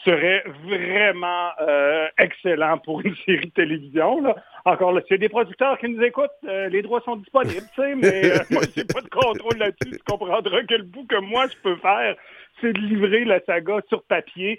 serait 0.04 0.44
vraiment 0.64 1.50
euh, 1.60 2.08
excellent 2.18 2.78
pour 2.78 3.00
une 3.04 3.14
série 3.26 3.46
de 3.46 3.52
télévision. 3.52 4.20
Là. 4.20 4.36
Encore 4.64 4.92
là, 4.92 5.00
s'il 5.02 5.12
y 5.12 5.14
a 5.14 5.18
des 5.18 5.28
producteurs 5.28 5.78
qui 5.78 5.88
nous 5.88 6.02
écoutent, 6.02 6.30
euh, 6.46 6.68
les 6.68 6.82
droits 6.82 7.00
sont 7.02 7.16
disponibles, 7.16 7.66
mais 7.78 8.32
euh, 8.32 8.38
moi, 8.50 8.62
j'ai 8.74 8.84
pas 8.84 9.00
de 9.00 9.08
contrôle 9.08 9.58
là-dessus. 9.58 9.96
Tu 9.96 10.04
comprendras 10.06 10.42
que 10.42 10.74
le 10.74 10.84
bout 10.84 11.06
que 11.06 11.20
moi, 11.20 11.46
je 11.48 11.56
peux 11.62 11.76
faire, 11.76 12.16
c'est 12.60 12.72
de 12.72 12.80
livrer 12.80 13.24
la 13.24 13.40
saga 13.40 13.80
sur 13.88 14.02
papier. 14.04 14.58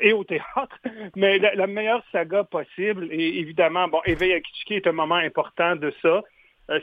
et 0.00 0.12
au 0.12 0.22
théâtre, 0.22 0.78
mais 1.16 1.38
la, 1.38 1.66
meilleure 1.66 2.04
saga 2.12 2.44
possible. 2.44 3.08
Et 3.10 3.40
évidemment, 3.40 3.88
bon, 3.88 4.00
Éveil 4.04 4.32
à 4.32 4.40
Kitschiki 4.40 4.74
est 4.74 4.86
un 4.86 4.92
moment 4.92 5.16
important 5.16 5.74
de 5.74 5.92
ça. 6.02 6.22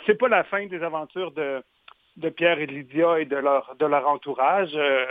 c'est 0.05 0.17
pas 0.17 0.27
la 0.27 0.43
fin 0.43 0.65
des 0.67 0.83
aventures 0.83 1.31
de, 1.31 1.63
de 2.17 2.29
Pierre 2.29 2.59
et 2.59 2.67
de 2.67 2.71
Lydia 2.71 3.19
et 3.19 3.25
de 3.25 3.35
leur, 3.35 3.75
de 3.79 3.85
leur 3.85 4.07
entourage. 4.07 4.69
Euh, 4.75 5.05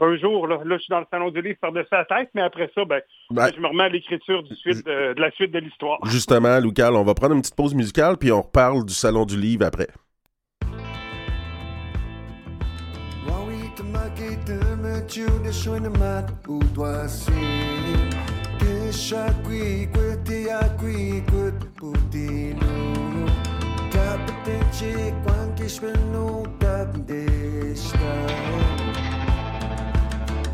un 0.00 0.16
jour, 0.16 0.46
là, 0.46 0.58
je 0.64 0.78
suis 0.78 0.90
dans 0.90 1.00
le 1.00 1.06
salon 1.10 1.30
du 1.30 1.42
livre 1.42 1.58
par-dessus 1.60 1.88
la 1.90 2.04
tête, 2.04 2.30
mais 2.34 2.42
après 2.42 2.70
ça, 2.74 2.84
ben, 2.84 3.00
ben 3.30 3.50
je 3.54 3.60
me 3.60 3.66
remets 3.66 3.84
à 3.84 3.88
l'écriture 3.88 4.42
du 4.42 4.54
suite 4.54 4.86
de, 4.86 5.14
la 5.20 5.30
suite 5.32 5.50
de 5.50 5.58
l'histoire. 5.58 5.98
Justement, 6.06 6.58
Loucal, 6.60 6.94
on 6.94 7.02
va 7.02 7.14
prendre 7.14 7.34
une 7.34 7.40
petite 7.40 7.56
pause 7.56 7.74
musicale, 7.74 8.16
puis 8.16 8.30
on 8.30 8.42
reparle 8.42 8.84
du 8.84 8.94
salon 8.94 9.24
du 9.24 9.36
livre 9.36 9.66
après. 9.66 9.88
되지 24.50 25.14
관계심을 25.24 25.92
노답되시다 26.12 27.98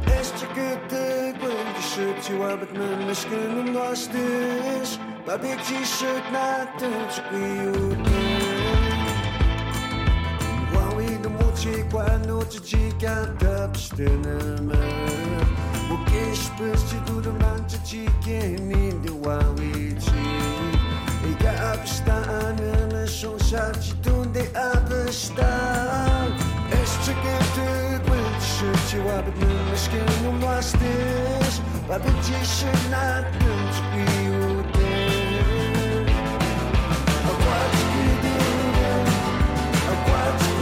Este 0.06 0.46
que 0.54 0.68
te 0.88 1.04
aguento 1.30 1.80
Şırt 1.94 2.30
yuvarlık 2.30 2.72
mümleş 2.72 3.24
gönlüm 3.24 3.74
dolaştış 3.74 4.90
Babeci 5.26 5.86
şırt 5.86 6.32
nattın 6.32 7.08
çıkıyordu 7.14 8.10
Wawin 10.72 11.22
mochi 11.32 11.74
quando 11.90 12.36
ci 12.50 12.60
giganta 12.76 13.74
steneme 13.74 14.84
Bu 15.90 15.96
abstaan 21.48 22.58
en 22.58 22.94
een 22.94 23.08
zonszaadje 23.08 24.00
toen 24.00 24.32
die 24.32 24.48
abstaan. 24.58 26.26
Is 26.82 26.90
verkeerd, 26.90 28.08
met 28.08 28.42
shirtje 28.42 29.02
waar 29.02 29.24
het 29.24 29.38
nu 29.38 29.46
misschien 29.70 30.26
om 30.28 30.40
was 30.40 30.72
is. 30.72 31.60
Waar 31.86 32.00
het 32.02 32.26
je 32.26 32.44
shit 32.44 32.90
naar 32.90 33.22
kunt 33.38 33.74
spelen. 33.74 34.64
Wat 37.24 37.38
Wat 37.44 37.66
Wat 39.86 39.96
Wat 39.96 40.08
Wat 40.08 40.56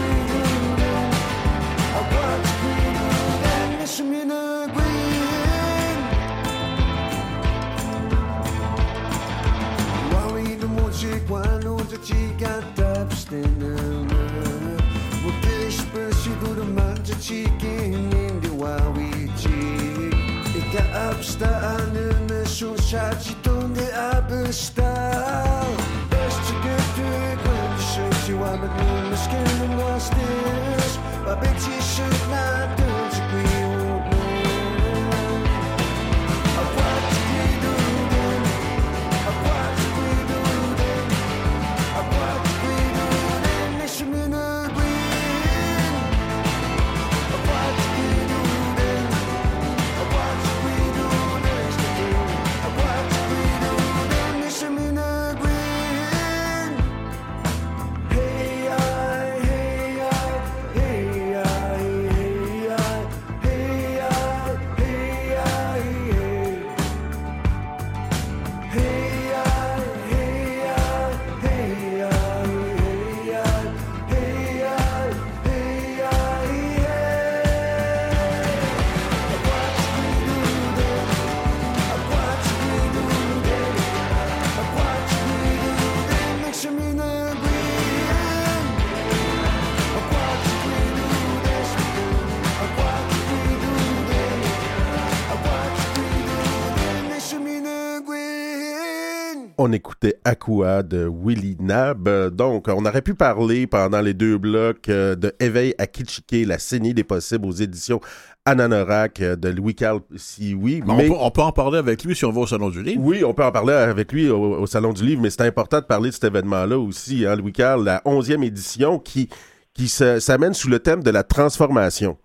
écoutait 99.75 100.15
Aqua 100.25 100.83
de 100.83 101.11
Willy 101.13 101.57
Nab. 101.61 102.09
Donc, 102.31 102.69
on 102.69 102.87
aurait 102.87 103.03
pu 103.03 103.15
parler 103.15 103.67
pendant 103.67 104.01
les 104.01 104.15
deux 104.15 104.39
blocs 104.39 104.89
euh, 104.89 105.15
de 105.17 105.33
Éveil 105.41 105.75
à 105.79 105.87
Kitschike, 105.87 106.47
la 106.47 106.59
saignée 106.59 106.95
des 106.95 107.05
possibles 107.05 107.47
aux 107.47 107.53
éditions 107.53 108.01
Ananorak 108.47 109.21
euh, 109.21 109.37
de 109.37 109.49
Louis 109.49 109.75
Carl 109.75 110.01
si 110.17 110.55
oui. 110.55 110.83
Mais, 110.87 111.11
On, 111.11 111.31
peut, 111.31 111.43
en 111.43 111.53
parler 111.53 111.79
avec 111.79 112.05
lui 112.05 112.15
si 112.15 112.25
on 112.25 112.31
va 112.31 112.41
au 112.43 112.47
Salon 112.47 112.71
du 112.71 112.83
Livre. 112.83 113.03
Oui, 113.03 113.25
on 113.25 113.35
peut 113.35 113.45
en 113.45 113.53
parler 113.53 113.75
avec 113.75 114.13
lui 114.13 114.31
au, 114.31 114.65
Salon 114.67 114.93
du 114.93 115.05
Livre, 115.05 115.21
mais 115.21 115.31
c'est 115.31 115.47
important 115.47 115.81
de 115.81 115.87
parler 115.87 116.11
de 116.11 116.15
cet 116.15 116.25
événement-là 116.25 116.79
aussi, 116.79 117.27
hein, 117.27 117.37
Louis 117.37 117.53
Carl, 117.53 117.85
la 117.85 117.99
11e 118.07 118.45
édition 118.45 118.99
qui, 118.99 119.29
qui 119.75 119.89
s'amène 119.89 120.55
sous 120.55 120.71
le 120.71 120.79
thème 120.79 121.03
de 121.03 121.11
la 121.11 121.23
transformation. 121.23 122.17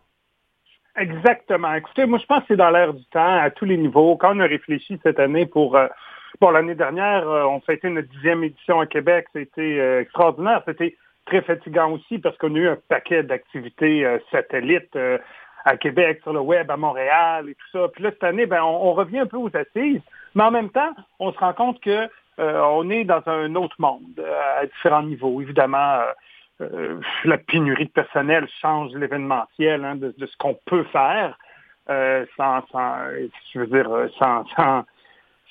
Exactement. 1.00 1.74
Écoutez, 1.74 2.06
moi 2.06 2.20
je 2.20 2.26
pense 2.26 2.42
que 2.42 2.48
c'est 2.50 2.58
dans 2.58 2.72
l'air 2.72 2.94
du 2.94 3.06
temps 3.06 3.40
à 3.42 3.50
tous 3.50 3.66
les 3.66 3.78
niveaux. 3.78 4.18
Quand 4.18 4.36
on 4.36 4.40
a 4.42 4.46
réfléchi 4.46 5.00
cette 5.02 5.20
année 5.20 5.46
pour 5.46 5.78
euh, 5.78 5.88
Bon, 6.40 6.52
l'année 6.52 6.76
dernière, 6.76 7.28
euh, 7.28 7.44
on 7.44 7.60
fêtait 7.60 7.90
notre 7.90 8.08
dixième 8.10 8.44
édition 8.44 8.80
à 8.80 8.86
Québec. 8.86 9.28
C'était 9.34 9.80
euh, 9.80 10.02
extraordinaire. 10.02 10.62
C'était 10.66 10.96
très 11.26 11.42
fatigant 11.42 11.92
aussi 11.92 12.20
parce 12.20 12.38
qu'on 12.38 12.56
a 12.56 12.58
eu 12.58 12.68
un 12.70 12.78
paquet 12.88 13.24
d'activités 13.24 14.06
euh, 14.06 14.20
satellites 14.32 14.98
à 15.66 15.76
Québec, 15.76 16.20
sur 16.24 16.32
le 16.32 16.40
web, 16.40 16.72
à 16.72 16.78
Montréal 16.78 17.50
et 17.50 17.56
tout 17.56 17.68
ça. 17.74 17.88
Puis 17.90 18.04
là, 18.04 18.12
cette 18.12 18.24
année, 18.24 18.46
ben, 18.46 18.64
on, 18.64 18.94
revient 18.94 19.20
un 19.20 19.26
peu 19.26 19.38
aux 19.38 19.56
assises, 19.56 20.02
mais 20.34 20.44
en 20.44 20.52
même 20.52 20.70
temps, 20.70 20.94
on 21.20 21.34
se 21.34 21.38
rend 21.40 21.54
compte 21.54 21.82
que 21.82 22.08
on 22.38 22.90
est 22.90 23.04
dans 23.04 23.22
un 23.26 23.54
autre 23.56 23.76
monde 23.80 24.26
à 24.58 24.66
différents 24.66 25.04
niveaux. 25.04 25.42
Évidemment, 25.42 26.00
la 27.26 27.38
pénurie 27.38 27.88
de 27.88 27.92
personnel 27.92 28.48
change 28.62 28.94
l'événementiel 28.94 29.84
hein, 29.84 29.96
de, 29.98 30.14
ce 30.18 30.38
qu'on 30.38 30.58
peut 30.66 30.86
faire. 30.86 31.38
sans, 32.38 32.66
sans, 32.72 32.96
je 33.54 33.60
veux 33.60 33.68
dire, 33.68 33.90
sans, 34.18 34.46
sans, 34.56 34.86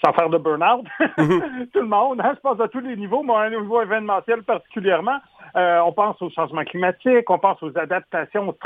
sans 0.04 0.12
faire 0.12 0.28
de 0.28 0.38
burn-out. 0.38 0.86
Mm-hmm. 1.00 1.70
Tout 1.72 1.80
le 1.80 1.86
monde, 1.86 2.20
hein, 2.22 2.32
je 2.34 2.40
pense 2.40 2.60
à 2.60 2.68
tous 2.68 2.80
les 2.80 2.96
niveaux, 2.96 3.22
mais 3.22 3.56
au 3.56 3.62
niveau 3.62 3.82
événementiel 3.82 4.42
particulièrement. 4.42 5.18
on 5.54 5.92
pense 5.92 6.20
au 6.22 6.30
changement 6.30 6.64
climatique, 6.64 7.28
on 7.28 7.38
pense 7.38 7.62
aux 7.62 7.76
adaptations, 7.76 8.48
aux 8.48 8.56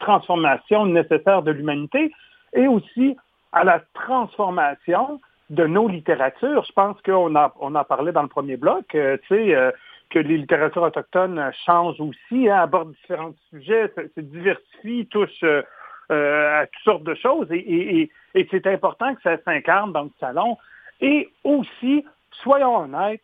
transformations 0.00 0.86
nécessaires 0.86 1.42
de 1.42 1.52
l'humanité 1.52 2.12
et 2.54 2.66
aussi 2.66 3.16
à 3.52 3.64
la 3.64 3.80
transformation 3.94 5.20
de 5.50 5.66
nos 5.66 5.86
littératures. 5.88 6.64
Je 6.64 6.72
pense 6.72 7.00
qu'on 7.02 7.36
a, 7.36 7.52
on 7.60 7.74
a 7.74 7.84
parlé 7.84 8.12
dans 8.12 8.22
le 8.22 8.28
premier 8.28 8.56
bloc, 8.56 8.86
tu 8.88 9.18
sais, 9.28 9.72
que 10.12 10.18
les 10.18 10.38
littératures 10.38 10.82
autochtones 10.82 11.50
changent 11.64 12.00
aussi, 12.00 12.48
hein, 12.48 12.60
abordent 12.62 12.92
différents 12.92 13.34
sujets, 13.50 13.92
se, 13.96 14.20
diversifient, 14.20 15.06
touchent 15.06 15.42
euh, 15.42 15.62
euh, 15.62 15.62
à 16.10 16.66
toutes 16.66 16.84
sortes 16.84 17.04
de 17.04 17.14
choses. 17.14 17.46
Et, 17.50 18.10
c'est 18.50 18.66
important 18.66 19.14
que 19.14 19.22
ça 19.22 19.36
s'incarne 19.44 19.92
dans 19.92 20.04
le 20.04 20.10
salon. 20.20 20.58
Et 21.00 21.28
aussi, 21.44 22.04
soyons 22.42 22.76
honnêtes, 22.76 23.22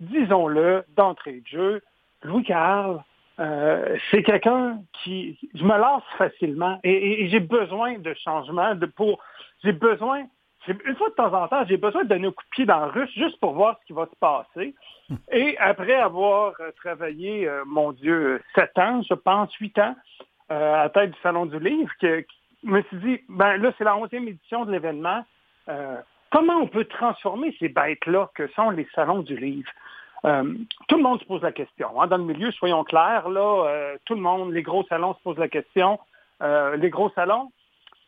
disons-le 0.00 0.84
d'entrée 0.96 1.40
de 1.40 1.46
jeu, 1.46 1.82
Louis-Carl, 2.22 3.02
euh, 3.40 3.96
c'est 4.10 4.22
quelqu'un 4.22 4.78
qui, 5.02 5.38
je 5.54 5.64
me 5.64 5.76
lasse 5.76 6.04
facilement 6.16 6.78
et, 6.84 7.28
j'ai 7.28 7.40
besoin 7.40 7.98
de 7.98 8.14
changement, 8.14 8.74
de 8.74 8.86
pour, 8.86 9.20
j'ai 9.62 9.72
besoin 9.72 10.24
une 10.66 10.96
fois 10.96 11.10
de 11.10 11.14
temps 11.14 11.34
en 11.34 11.46
temps, 11.46 11.64
j'ai 11.68 11.76
besoin 11.76 12.04
de 12.04 12.08
donner 12.08 12.28
un 12.28 12.30
coup 12.30 12.42
de 12.44 12.50
pied 12.50 12.64
dans 12.64 12.86
le 12.86 12.90
russe 12.90 13.10
juste 13.14 13.38
pour 13.38 13.52
voir 13.52 13.78
ce 13.80 13.86
qui 13.86 13.92
va 13.92 14.06
se 14.06 14.16
passer. 14.18 14.74
Et 15.30 15.58
après 15.58 15.94
avoir 15.94 16.54
euh, 16.60 16.70
travaillé, 16.76 17.46
euh, 17.46 17.64
mon 17.66 17.92
Dieu, 17.92 18.40
sept 18.54 18.78
ans, 18.78 19.02
je 19.02 19.12
pense, 19.12 19.52
huit 19.56 19.78
ans, 19.78 19.94
euh, 20.50 20.84
à 20.84 20.88
tête 20.88 21.10
du 21.10 21.18
Salon 21.22 21.46
du 21.46 21.58
Livre, 21.58 21.90
que, 22.00 22.24
je 22.64 22.68
me 22.68 22.82
suis 22.82 22.96
dit, 22.98 23.20
ben 23.28 23.56
là, 23.56 23.72
c'est 23.76 23.84
la 23.84 23.96
onzième 23.96 24.28
édition 24.28 24.64
de 24.64 24.72
l'événement. 24.72 25.24
comment 26.30 26.56
on 26.56 26.66
peut 26.66 26.84
transformer 26.86 27.54
ces 27.58 27.68
bêtes-là 27.68 28.30
que 28.34 28.48
sont 28.48 28.70
les 28.70 28.88
salons 28.94 29.20
du 29.20 29.36
livre? 29.36 29.70
tout 30.88 30.96
le 30.96 31.02
monde 31.02 31.20
se 31.20 31.26
pose 31.26 31.42
la 31.42 31.52
question. 31.52 32.00
Hein. 32.00 32.06
Dans 32.06 32.16
le 32.16 32.24
milieu, 32.24 32.50
soyons 32.52 32.82
clairs, 32.84 33.28
là, 33.28 33.94
tout 34.06 34.14
le 34.14 34.22
monde, 34.22 34.52
les 34.52 34.62
gros 34.62 34.82
salons 34.84 35.12
se 35.14 35.22
posent 35.22 35.38
la 35.38 35.48
question. 35.48 35.98
les 36.40 36.88
gros 36.88 37.10
salons, 37.10 37.50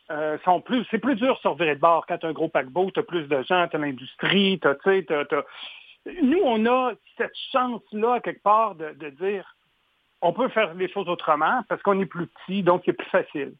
euh, 0.09 0.37
sont 0.45 0.61
plus, 0.61 0.85
c'est 0.89 0.99
plus 0.99 1.15
dur 1.15 1.35
de 1.35 1.39
sortir 1.41 1.65
de 1.65 1.73
bord 1.79 2.05
quand 2.07 2.17
tu 2.17 2.25
as 2.25 2.29
un 2.29 2.33
gros 2.33 2.47
paquebot, 2.47 2.91
tu 2.91 2.99
as 3.01 3.03
plus 3.03 3.27
de 3.27 3.43
gens, 3.43 3.67
tu 3.67 3.75
as 3.75 3.79
l'industrie, 3.79 4.57
tu 4.61 4.69
sais, 4.85 5.05
Nous, 6.23 6.39
on 6.45 6.65
a 6.65 6.93
cette 7.17 7.35
chance-là, 7.51 8.21
quelque 8.21 8.41
part, 8.41 8.75
de, 8.75 9.09
dire 9.09 9.56
on 10.21 10.33
peut 10.33 10.49
faire 10.49 10.73
les 10.73 10.89
choses 10.89 11.07
autrement 11.07 11.61
parce 11.69 11.81
qu'on 11.81 11.99
est 12.01 12.05
plus 12.05 12.27
petit, 12.27 12.63
donc 12.63 12.83
c'est 12.85 12.93
plus 12.93 13.09
facile. 13.09 13.53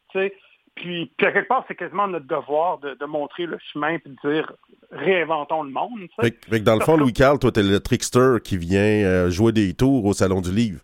Puis, 0.76 1.10
puis, 1.16 1.26
à 1.26 1.32
quelque 1.32 1.48
part, 1.48 1.64
c'est 1.66 1.74
quasiment 1.74 2.06
notre 2.06 2.26
devoir 2.26 2.78
de, 2.78 3.04
montrer 3.04 3.46
le 3.46 3.58
chemin 3.72 3.94
et 3.94 4.02
de 4.04 4.14
dire 4.30 4.52
réinventons 4.90 5.62
le 5.62 5.70
monde. 5.70 6.06
Fait, 6.20 6.60
dans 6.60 6.76
le 6.76 6.84
fond, 6.84 6.96
Louis-Carl, 6.96 7.38
toi, 7.38 7.50
tu 7.50 7.60
es 7.60 7.62
le 7.62 7.80
trickster 7.80 8.36
qui 8.44 8.56
vient 8.56 8.80
euh, 8.80 9.30
jouer 9.30 9.52
des 9.52 9.74
tours 9.74 10.04
au 10.04 10.12
Salon 10.12 10.40
du 10.40 10.52
Livre. 10.52 10.80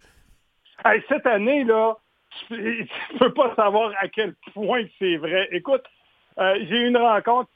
cette 1.09 1.27
année, 1.27 1.65
là, 1.65 1.97
tu 2.49 2.55
ne 2.55 3.19
peux 3.19 3.33
pas 3.33 3.55
savoir 3.55 3.93
à 4.01 4.09
quel 4.09 4.35
point 4.53 4.83
c'est 4.99 5.17
vrai. 5.17 5.49
Écoute, 5.53 5.85
euh, 6.39 6.57
j'ai 6.69 6.79
eu 6.79 6.89
une 6.89 6.97
rencontre 6.97 7.51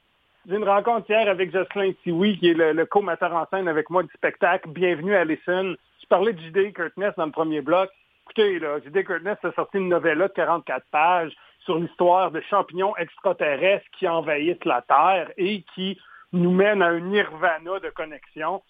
j'ai 0.49 0.57
une 0.57 0.65
rencontre 0.65 1.11
hier 1.11 1.29
avec 1.29 1.53
Jocelyn 1.53 1.93
Tiwi, 2.03 2.39
qui 2.39 2.49
est 2.49 2.55
le, 2.55 2.87
co-metteur 2.87 3.35
en 3.35 3.47
scène 3.51 3.69
avec 3.69 3.91
moi 3.91 4.03
du 4.03 4.09
spectacle. 4.15 4.71
Bienvenue 4.71 5.15
à 5.15 5.23
Listen. 5.23 5.77
Je 6.01 6.07
parlais 6.07 6.33
de 6.33 6.41
J.D. 6.41 6.73
Kurtness 6.73 7.13
dans 7.19 7.27
le 7.27 7.33
premier 7.33 7.61
bloc. 7.61 7.91
Écoutez, 8.29 8.59
là, 8.59 8.79
J.D. 8.85 9.05
Kurtness 9.05 9.39
a 9.43 9.53
sorti 9.53 9.79
une 9.79 9.89
novella 9.89 10.29
de 10.29 10.33
44 10.35 10.85
pages 10.91 11.33
sur 11.65 11.79
l'histoire 11.79 12.31
de 12.31 12.43
champignons 12.43 12.95
extraterrestres 12.99 13.87
qui 13.99 14.07
envahissent 14.07 14.65
la 14.67 14.83
Terre 14.83 15.31
et 15.39 15.63
qui 15.75 15.99
nous 16.35 16.51
mènent 16.51 16.83
à 16.83 16.89
un 16.89 17.01
nirvana 17.01 17.81
de 17.81 17.89
connexion. 17.89 18.63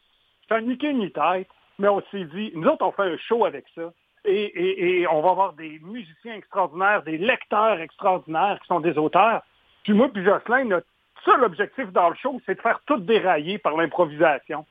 C'est 0.47 0.55
un 0.55 0.61
niqué 0.61 0.93
ni 0.93 1.11
tête, 1.11 1.49
mais 1.81 1.89
on 1.89 2.01
s'est 2.13 2.25
dit, 2.27 2.53
nous 2.55 2.69
autres, 2.69 2.87
on 2.87 2.93
fait 2.93 3.03
un 3.03 3.17
show 3.17 3.45
avec 3.47 3.65
ça. 3.75 3.93
Et, 4.25 5.07
on 5.11 5.23
va 5.23 5.31
avoir 5.31 5.53
des 5.55 5.81
musiciens 5.83 6.37
extraordinaires, 6.37 7.03
des 7.03 7.19
lecteurs 7.19 7.81
extraordinaires 7.81 8.61
qui 8.61 8.69
sont 8.69 8.81
des 8.81 8.97
auteurs. 8.97 9.43
Puis 9.83 9.93
moi, 9.93 10.09
puis 10.09 10.25
Jocelyn, 10.25 10.67
notre 10.67 10.87
seul 11.25 11.43
objectif 11.43 11.91
dans 11.91 12.11
le 12.11 12.15
show, 12.15 12.41
c'est 12.47 12.55
de 12.55 12.61
faire 12.61 12.79
tout 12.87 12.99
dérailler 12.99 13.59
par 13.59 13.77
l'improvisation. 13.77 14.65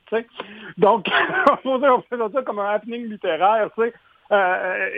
Donc, 0.78 1.08
on 1.64 2.02
fait 2.02 2.16
ça 2.32 2.42
comme 2.42 2.58
un 2.58 2.70
happening 2.70 3.06
littéraire. 3.06 3.68
Euh, 4.30 4.88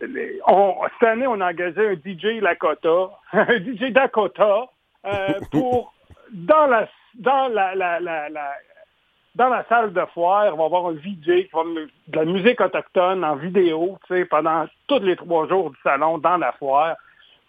cette 0.00 1.08
année, 1.08 1.26
on 1.26 1.40
a 1.40 1.50
engagé 1.50 1.88
un 1.88 1.94
DJ 1.94 2.40
Lakota, 2.40 3.10
un 3.32 3.58
DJ 3.58 3.92
Dakota, 3.92 4.66
euh, 5.06 5.40
pour 5.50 5.94
dans 6.32 6.66
la 6.66 6.88
dans 7.14 7.48
la, 7.48 7.74
la, 7.74 8.00
la, 8.00 8.28
dans 9.36 9.48
la 9.48 9.64
salle 9.68 9.92
de 9.92 10.02
foire, 10.12 10.52
on 10.54 10.56
va 10.56 10.64
avoir 10.64 10.86
un 10.86 10.94
VJ 10.94 11.44
qui 11.44 11.50
va 11.52 11.62
de 11.64 12.16
la 12.16 12.24
musique 12.24 12.60
autochtone 12.60 13.24
en 13.24 13.36
vidéo, 13.36 13.98
tu 14.06 14.14
sais, 14.14 14.24
pendant 14.24 14.66
tous 14.88 15.00
les 15.00 15.16
trois 15.16 15.46
jours 15.48 15.70
du 15.70 15.76
salon 15.82 16.18
dans 16.18 16.38
la 16.38 16.52
foire. 16.52 16.96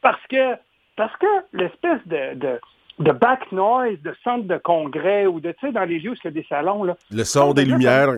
Parce 0.01 0.21
que, 0.29 0.55
parce 0.95 1.15
que 1.17 1.25
l'espèce 1.53 2.05
de, 2.05 2.35
de, 2.35 2.59
de, 2.99 3.11
back 3.11 3.51
noise, 3.51 3.99
de 4.03 4.13
centre 4.23 4.47
de 4.47 4.57
congrès 4.57 5.25
ou 5.27 5.39
de, 5.39 5.51
tu 5.53 5.67
sais, 5.67 5.71
dans 5.71 5.85
les 5.85 5.99
lieux 5.99 6.11
où 6.11 6.15
il 6.15 6.25
y 6.25 6.27
a 6.27 6.31
des 6.31 6.45
salons, 6.47 6.83
là. 6.83 6.95
Le 7.09 7.23
son 7.23 7.53
des 7.53 7.65
lumières. 7.65 8.09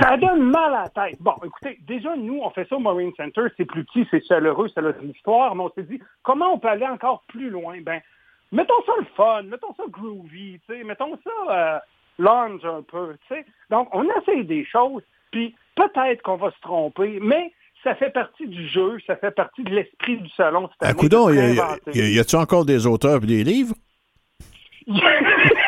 Ça 0.00 0.16
donne 0.16 0.42
mal 0.50 0.74
à 0.74 0.82
la 0.84 0.88
tête. 0.88 1.20
Bon, 1.20 1.34
écoutez, 1.44 1.78
déjà, 1.86 2.16
nous, 2.16 2.40
on 2.42 2.50
fait 2.50 2.66
ça 2.68 2.76
au 2.76 2.80
Marine 2.80 3.12
Center, 3.16 3.42
c'est 3.56 3.64
plus 3.64 3.84
petit, 3.84 4.06
c'est 4.10 4.24
chaleureux, 4.26 4.68
c'est 4.74 4.82
l'histoire, 5.02 5.54
mais 5.54 5.64
on 5.64 5.70
s'est 5.70 5.84
dit, 5.84 6.00
comment 6.22 6.52
on 6.52 6.58
peut 6.58 6.68
aller 6.68 6.86
encore 6.86 7.22
plus 7.28 7.50
loin? 7.50 7.80
Ben, 7.82 8.00
mettons 8.52 8.82
ça 8.86 8.92
le 8.98 9.06
fun, 9.16 9.42
mettons 9.42 9.74
ça 9.74 9.84
groovy, 9.88 10.60
mettons 10.84 11.18
ça 11.22 11.30
euh, 11.50 11.78
lounge 12.18 12.64
un 12.64 12.82
peu. 12.82 13.16
sais. 13.28 13.44
Donc, 13.70 13.88
on 13.92 14.04
essaye 14.20 14.44
des 14.44 14.64
choses, 14.64 15.02
puis 15.30 15.54
peut-être 15.74 16.22
qu'on 16.22 16.36
va 16.36 16.50
se 16.50 16.60
tromper, 16.60 17.18
mais 17.20 17.52
ça 17.84 17.94
fait 17.94 18.10
partie 18.10 18.46
du 18.46 18.66
jeu, 18.68 18.98
ça 19.06 19.16
fait 19.16 19.30
partie 19.30 19.62
de 19.62 19.70
l'esprit 19.70 20.16
du 20.16 20.28
salon. 20.30 20.68
À 20.80 20.94
coudon, 20.94 21.30
y, 21.30 21.34
y, 21.34 22.18
a-t-il 22.18 22.36
encore 22.36 22.64
des 22.64 22.86
auteurs 22.86 23.22
et 23.22 23.26
des 23.26 23.44
livres? 23.44 23.74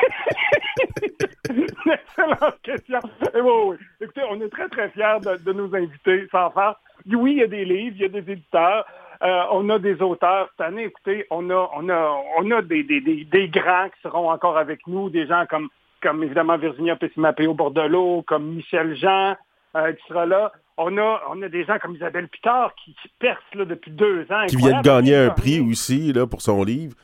Excellente 1.51 2.63
question. 2.63 2.99
Oui, 3.35 3.77
Écoutez, 4.01 4.23
on 4.31 4.41
est 4.41 4.49
très, 4.49 4.69
très 4.69 4.91
fiers 4.91 5.19
de, 5.23 5.37
de 5.43 5.53
nous 5.53 5.75
inviter, 5.75 6.27
sans 6.31 6.51
faire. 6.51 6.77
Oui, 7.13 7.33
il 7.33 7.39
y 7.39 7.43
a 7.43 7.47
des 7.47 7.65
livres, 7.65 7.97
il 7.97 8.03
y 8.03 8.05
a 8.05 8.09
des 8.09 8.33
éditeurs. 8.33 8.87
Euh, 9.23 9.43
on 9.53 9.69
a 9.69 9.79
des 9.79 10.01
auteurs 10.01 10.49
cette 10.51 10.67
année. 10.67 10.85
Écoutez, 10.85 11.27
on 11.31 11.51
a, 11.51 11.71
on 11.77 11.89
a, 11.91 12.23
on 12.39 12.51
a 12.53 12.63
des, 12.63 12.83
des, 12.85 13.01
des, 13.01 13.49
grands 13.49 13.89
qui 13.89 14.01
seront 14.03 14.31
encore 14.31 14.57
avec 14.57 14.87
nous, 14.87 15.11
des 15.11 15.27
gens 15.27 15.45
comme, 15.49 15.69
comme 16.03 16.23
évidemment 16.23 16.57
Virginia 16.57 16.97
Pessimapéo 16.97 17.53
Bordelot, 17.53 18.23
comme 18.27 18.55
Michel 18.55 18.97
Jean 18.97 19.37
euh, 19.77 19.93
qui 19.93 20.03
sera 20.09 20.25
là. 20.25 20.53
On 20.79 20.97
a, 20.97 21.21
on 21.31 21.43
a 21.43 21.49
des 21.51 21.65
gens 21.65 21.79
comme 21.79 21.95
Isabelle 21.97 22.29
Pitard 22.29 22.75
qui, 22.83 22.97
perce 23.19 23.43
là, 23.55 23.67
depuis 23.67 23.91
deux 23.91 24.27
ans. 24.31 24.47
Qui 24.49 24.57
vient 24.57 24.81
de 24.81 24.85
gagner 24.85 25.17
un 25.17 25.31
prix 25.31 25.61
aussi 25.61 26.13
là, 26.15 26.27
pour 26.27 26.41
son 26.41 26.65
livre. 26.65 26.97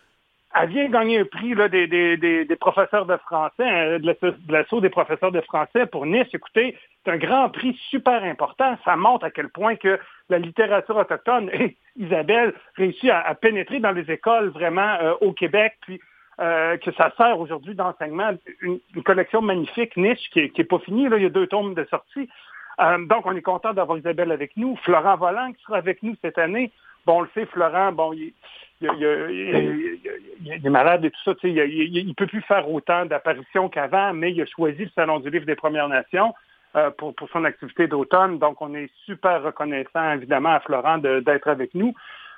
Elle 0.58 0.70
vient 0.70 0.88
gagner 0.88 1.20
un 1.20 1.24
prix 1.24 1.54
là, 1.54 1.68
des, 1.68 1.86
des, 1.86 2.16
des, 2.16 2.56
professeurs 2.56 3.04
de 3.04 3.16
français, 3.18 3.64
hein, 3.68 3.98
de 3.98 4.16
l'assaut 4.48 4.80
des 4.80 4.88
professeurs 4.88 5.32
de 5.32 5.40
français 5.42 5.86
pour 5.86 6.06
Nice. 6.06 6.28
Écoutez, 6.32 6.78
c'est 7.04 7.10
un 7.10 7.18
grand 7.18 7.50
prix 7.50 7.78
super 7.90 8.24
important. 8.24 8.76
Ça 8.84 8.96
montre 8.96 9.26
à 9.26 9.30
quel 9.30 9.50
point 9.50 9.76
que 9.76 9.98
la 10.30 10.38
littérature 10.38 10.96
autochtone 10.96 11.50
et 11.52 11.76
Isabelle 11.96 12.54
réussit 12.76 13.10
à, 13.10 13.34
pénétrer 13.34 13.80
dans 13.80 13.92
les 13.92 14.10
écoles 14.10 14.48
vraiment 14.48 14.96
euh, 15.00 15.14
au 15.20 15.32
Québec, 15.32 15.74
puis 15.82 16.00
euh, 16.40 16.76
que 16.78 16.92
ça 16.92 17.12
sert 17.16 17.38
aujourd'hui 17.38 17.74
d'enseignement. 17.74 18.30
Une, 18.62 18.80
collection 19.04 19.42
magnifique, 19.42 19.96
niche, 19.96 20.30
qui 20.30 20.50
n'est 20.56 20.64
pas 20.64 20.78
finie. 20.78 21.08
Là, 21.08 21.18
il 21.18 21.24
y 21.24 21.26
a 21.26 21.30
deux 21.30 21.46
tomes 21.46 21.74
de 21.74 21.84
sortie. 21.84 22.30
Euh, 22.80 23.04
donc, 23.06 23.26
on 23.26 23.36
est 23.36 23.42
content 23.42 23.74
d'avoir 23.74 23.98
Isabelle 23.98 24.32
avec 24.32 24.56
nous. 24.56 24.76
Florent 24.84 25.16
Volant 25.16 25.52
qui 25.52 25.62
sera 25.64 25.78
avec 25.78 26.02
nous 26.02 26.14
cette 26.22 26.38
année. 26.38 26.72
Bon, 27.04 27.18
on 27.18 27.20
le 27.22 27.28
sait, 27.34 27.46
Florent, 27.46 27.92
bon, 27.92 28.12
il, 28.12 28.32
est 28.82 30.68
malade 30.68 31.04
et 31.04 31.10
tout 31.10 31.22
ça. 31.24 31.32
Il 31.42 32.06
ne 32.06 32.12
peut 32.12 32.26
plus 32.26 32.42
faire 32.42 32.70
autant 32.70 33.06
d'apparitions 33.06 33.68
qu'avant, 33.68 34.12
mais 34.12 34.32
il 34.32 34.42
a 34.42 34.46
choisi 34.46 34.84
le 34.84 34.90
Salon 34.94 35.20
du 35.20 35.30
Livre 35.30 35.46
des 35.46 35.56
Premières 35.56 35.88
Nations. 35.88 36.34
Euh, 36.76 36.90
pour, 36.90 37.14
son 37.32 37.44
activité 37.44 37.86
d'automne. 37.86 38.38
Donc, 38.38 38.60
on 38.60 38.74
est 38.74 38.90
super 39.06 39.42
reconnaissant, 39.42 40.12
évidemment, 40.12 40.50
à 40.50 40.60
Florent 40.60 40.98
d'être 40.98 41.48
avec 41.48 41.74
nous. 41.74 41.94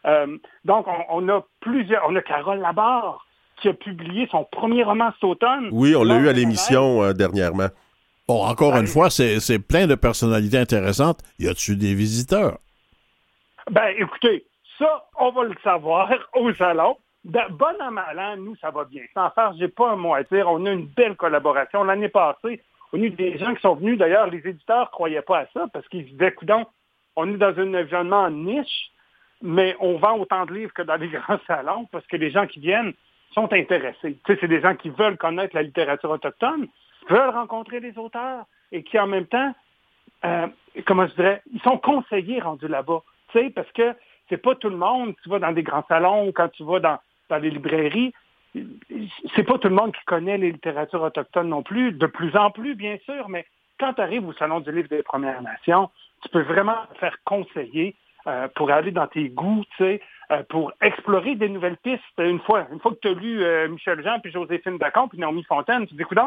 Euh, 0.06 0.38
donc, 0.64 0.86
on, 1.08 1.28
a 1.28 1.44
plusieurs. 1.58 2.08
On 2.08 2.14
a 2.14 2.22
Carole 2.22 2.60
Labarre 2.60 3.26
qui 3.60 3.68
a 3.68 3.72
publié 3.72 4.28
son 4.30 4.44
premier 4.44 4.84
roman 4.84 5.10
cet 5.14 5.24
automne. 5.24 5.70
Oui, 5.72 5.96
on 5.96 6.04
l'a 6.04 6.18
eu 6.18 6.28
à 6.28 6.32
l'émission 6.32 7.02
euh, 7.02 7.14
dernièrement. 7.14 7.66
Bon, 8.28 8.44
encore 8.44 8.76
une 8.76 8.86
fois, 8.86 9.10
c'est 9.10 9.58
plein 9.58 9.88
de 9.88 9.96
personnalités 9.96 10.58
intéressantes. 10.58 11.18
Y 11.40 11.48
a-tu 11.48 11.74
des 11.74 11.94
visiteurs? 11.94 12.58
Ben, 13.72 13.88
écoutez, 13.98 14.44
ça, 14.78 15.04
on 15.18 15.30
va 15.30 15.44
le 15.44 15.54
savoir 15.62 16.10
au 16.34 16.52
salon. 16.54 16.96
De 17.24 17.40
bon 17.50 17.80
à 17.80 17.90
mal 17.90 18.38
nous, 18.38 18.56
ça 18.56 18.70
va 18.70 18.84
bien. 18.84 19.02
Sans 19.12 19.30
faire, 19.30 19.52
j'ai 19.58 19.68
pas 19.68 19.90
un 19.90 19.96
mot 19.96 20.14
à 20.14 20.22
dire. 20.22 20.48
On 20.48 20.64
a 20.66 20.70
une 20.70 20.86
belle 20.86 21.16
collaboration. 21.16 21.84
L'année 21.84 22.08
passée, 22.08 22.62
on 22.92 23.02
a 23.02 23.04
eu 23.04 23.10
des 23.10 23.36
gens 23.38 23.54
qui 23.54 23.60
sont 23.60 23.74
venus, 23.74 23.98
d'ailleurs, 23.98 24.28
les 24.28 24.46
éditeurs 24.46 24.86
ne 24.86 24.90
croyaient 24.90 25.22
pas 25.22 25.40
à 25.40 25.46
ça 25.52 25.66
parce 25.72 25.86
qu'ils 25.88 26.06
se 26.06 26.12
disaient, 26.12 26.34
on 27.16 27.34
est 27.34 27.36
dans 27.36 27.58
un 27.58 27.74
environnement 27.74 28.30
niche, 28.30 28.90
mais 29.42 29.76
on 29.80 29.98
vend 29.98 30.16
autant 30.18 30.46
de 30.46 30.54
livres 30.54 30.72
que 30.72 30.82
dans 30.82 30.96
les 30.96 31.08
grands 31.08 31.40
salons 31.46 31.86
parce 31.90 32.06
que 32.06 32.16
les 32.16 32.30
gens 32.30 32.46
qui 32.46 32.60
viennent 32.60 32.94
sont 33.32 33.52
intéressés. 33.52 34.16
Tu 34.24 34.32
sais, 34.32 34.38
c'est 34.40 34.48
des 34.48 34.60
gens 34.60 34.74
qui 34.74 34.88
veulent 34.90 35.18
connaître 35.18 35.54
la 35.54 35.62
littérature 35.62 36.10
autochtone, 36.10 36.68
veulent 37.10 37.30
rencontrer 37.30 37.80
les 37.80 37.96
auteurs 37.98 38.44
et 38.72 38.82
qui 38.82 38.98
en 38.98 39.06
même 39.06 39.26
temps, 39.26 39.54
euh, 40.24 40.46
comment 40.86 41.06
je 41.06 41.14
dirais, 41.14 41.42
ils 41.52 41.60
sont 41.60 41.78
conseillés 41.78 42.40
rendus 42.40 42.68
là-bas. 42.68 43.02
Tu 43.32 43.38
sais, 43.38 43.50
parce 43.50 43.70
que 43.72 43.94
c'est 44.28 44.42
pas 44.42 44.54
tout 44.54 44.70
le 44.70 44.76
monde, 44.76 45.14
tu 45.22 45.28
vas 45.28 45.38
dans 45.38 45.52
des 45.52 45.62
grands 45.62 45.84
salons, 45.88 46.32
quand 46.32 46.48
tu 46.48 46.64
vas 46.64 46.80
dans, 46.80 46.98
dans 47.28 47.38
les 47.38 47.50
librairies, 47.50 48.12
c'est 49.34 49.44
pas 49.44 49.58
tout 49.58 49.68
le 49.68 49.74
monde 49.74 49.94
qui 49.94 50.04
connaît 50.06 50.38
les 50.38 50.52
littératures 50.52 51.02
autochtones 51.02 51.48
non 51.48 51.62
plus, 51.62 51.92
de 51.92 52.06
plus 52.06 52.36
en 52.36 52.50
plus, 52.50 52.74
bien 52.74 52.96
sûr, 53.04 53.28
mais 53.28 53.46
quand 53.78 53.94
tu 53.94 54.00
arrives 54.00 54.26
au 54.26 54.32
Salon 54.32 54.60
du 54.60 54.72
livre 54.72 54.88
des 54.88 55.02
Premières 55.02 55.42
Nations, 55.42 55.90
tu 56.22 56.28
peux 56.30 56.42
vraiment 56.42 56.78
faire 56.98 57.16
conseiller 57.24 57.94
euh, 58.26 58.48
pour 58.56 58.70
aller 58.70 58.90
dans 58.90 59.06
tes 59.06 59.28
goûts, 59.28 59.64
euh, 59.80 59.98
pour 60.48 60.72
explorer 60.80 61.36
des 61.36 61.48
nouvelles 61.48 61.76
pistes. 61.76 62.02
Une 62.18 62.40
fois, 62.40 62.66
une 62.72 62.80
fois 62.80 62.92
que 62.92 62.98
tu 63.00 63.08
as 63.08 63.14
lu 63.14 63.42
euh, 63.42 63.68
Michel 63.68 64.02
Jean, 64.02 64.18
puis 64.20 64.32
Joséphine 64.32 64.78
Dacon, 64.78 65.08
puis 65.08 65.18
Naomi 65.18 65.44
Fontaine, 65.44 65.86
tu 65.86 65.88
te 65.88 65.94
dis, 65.94 66.02
écoute, 66.02 66.18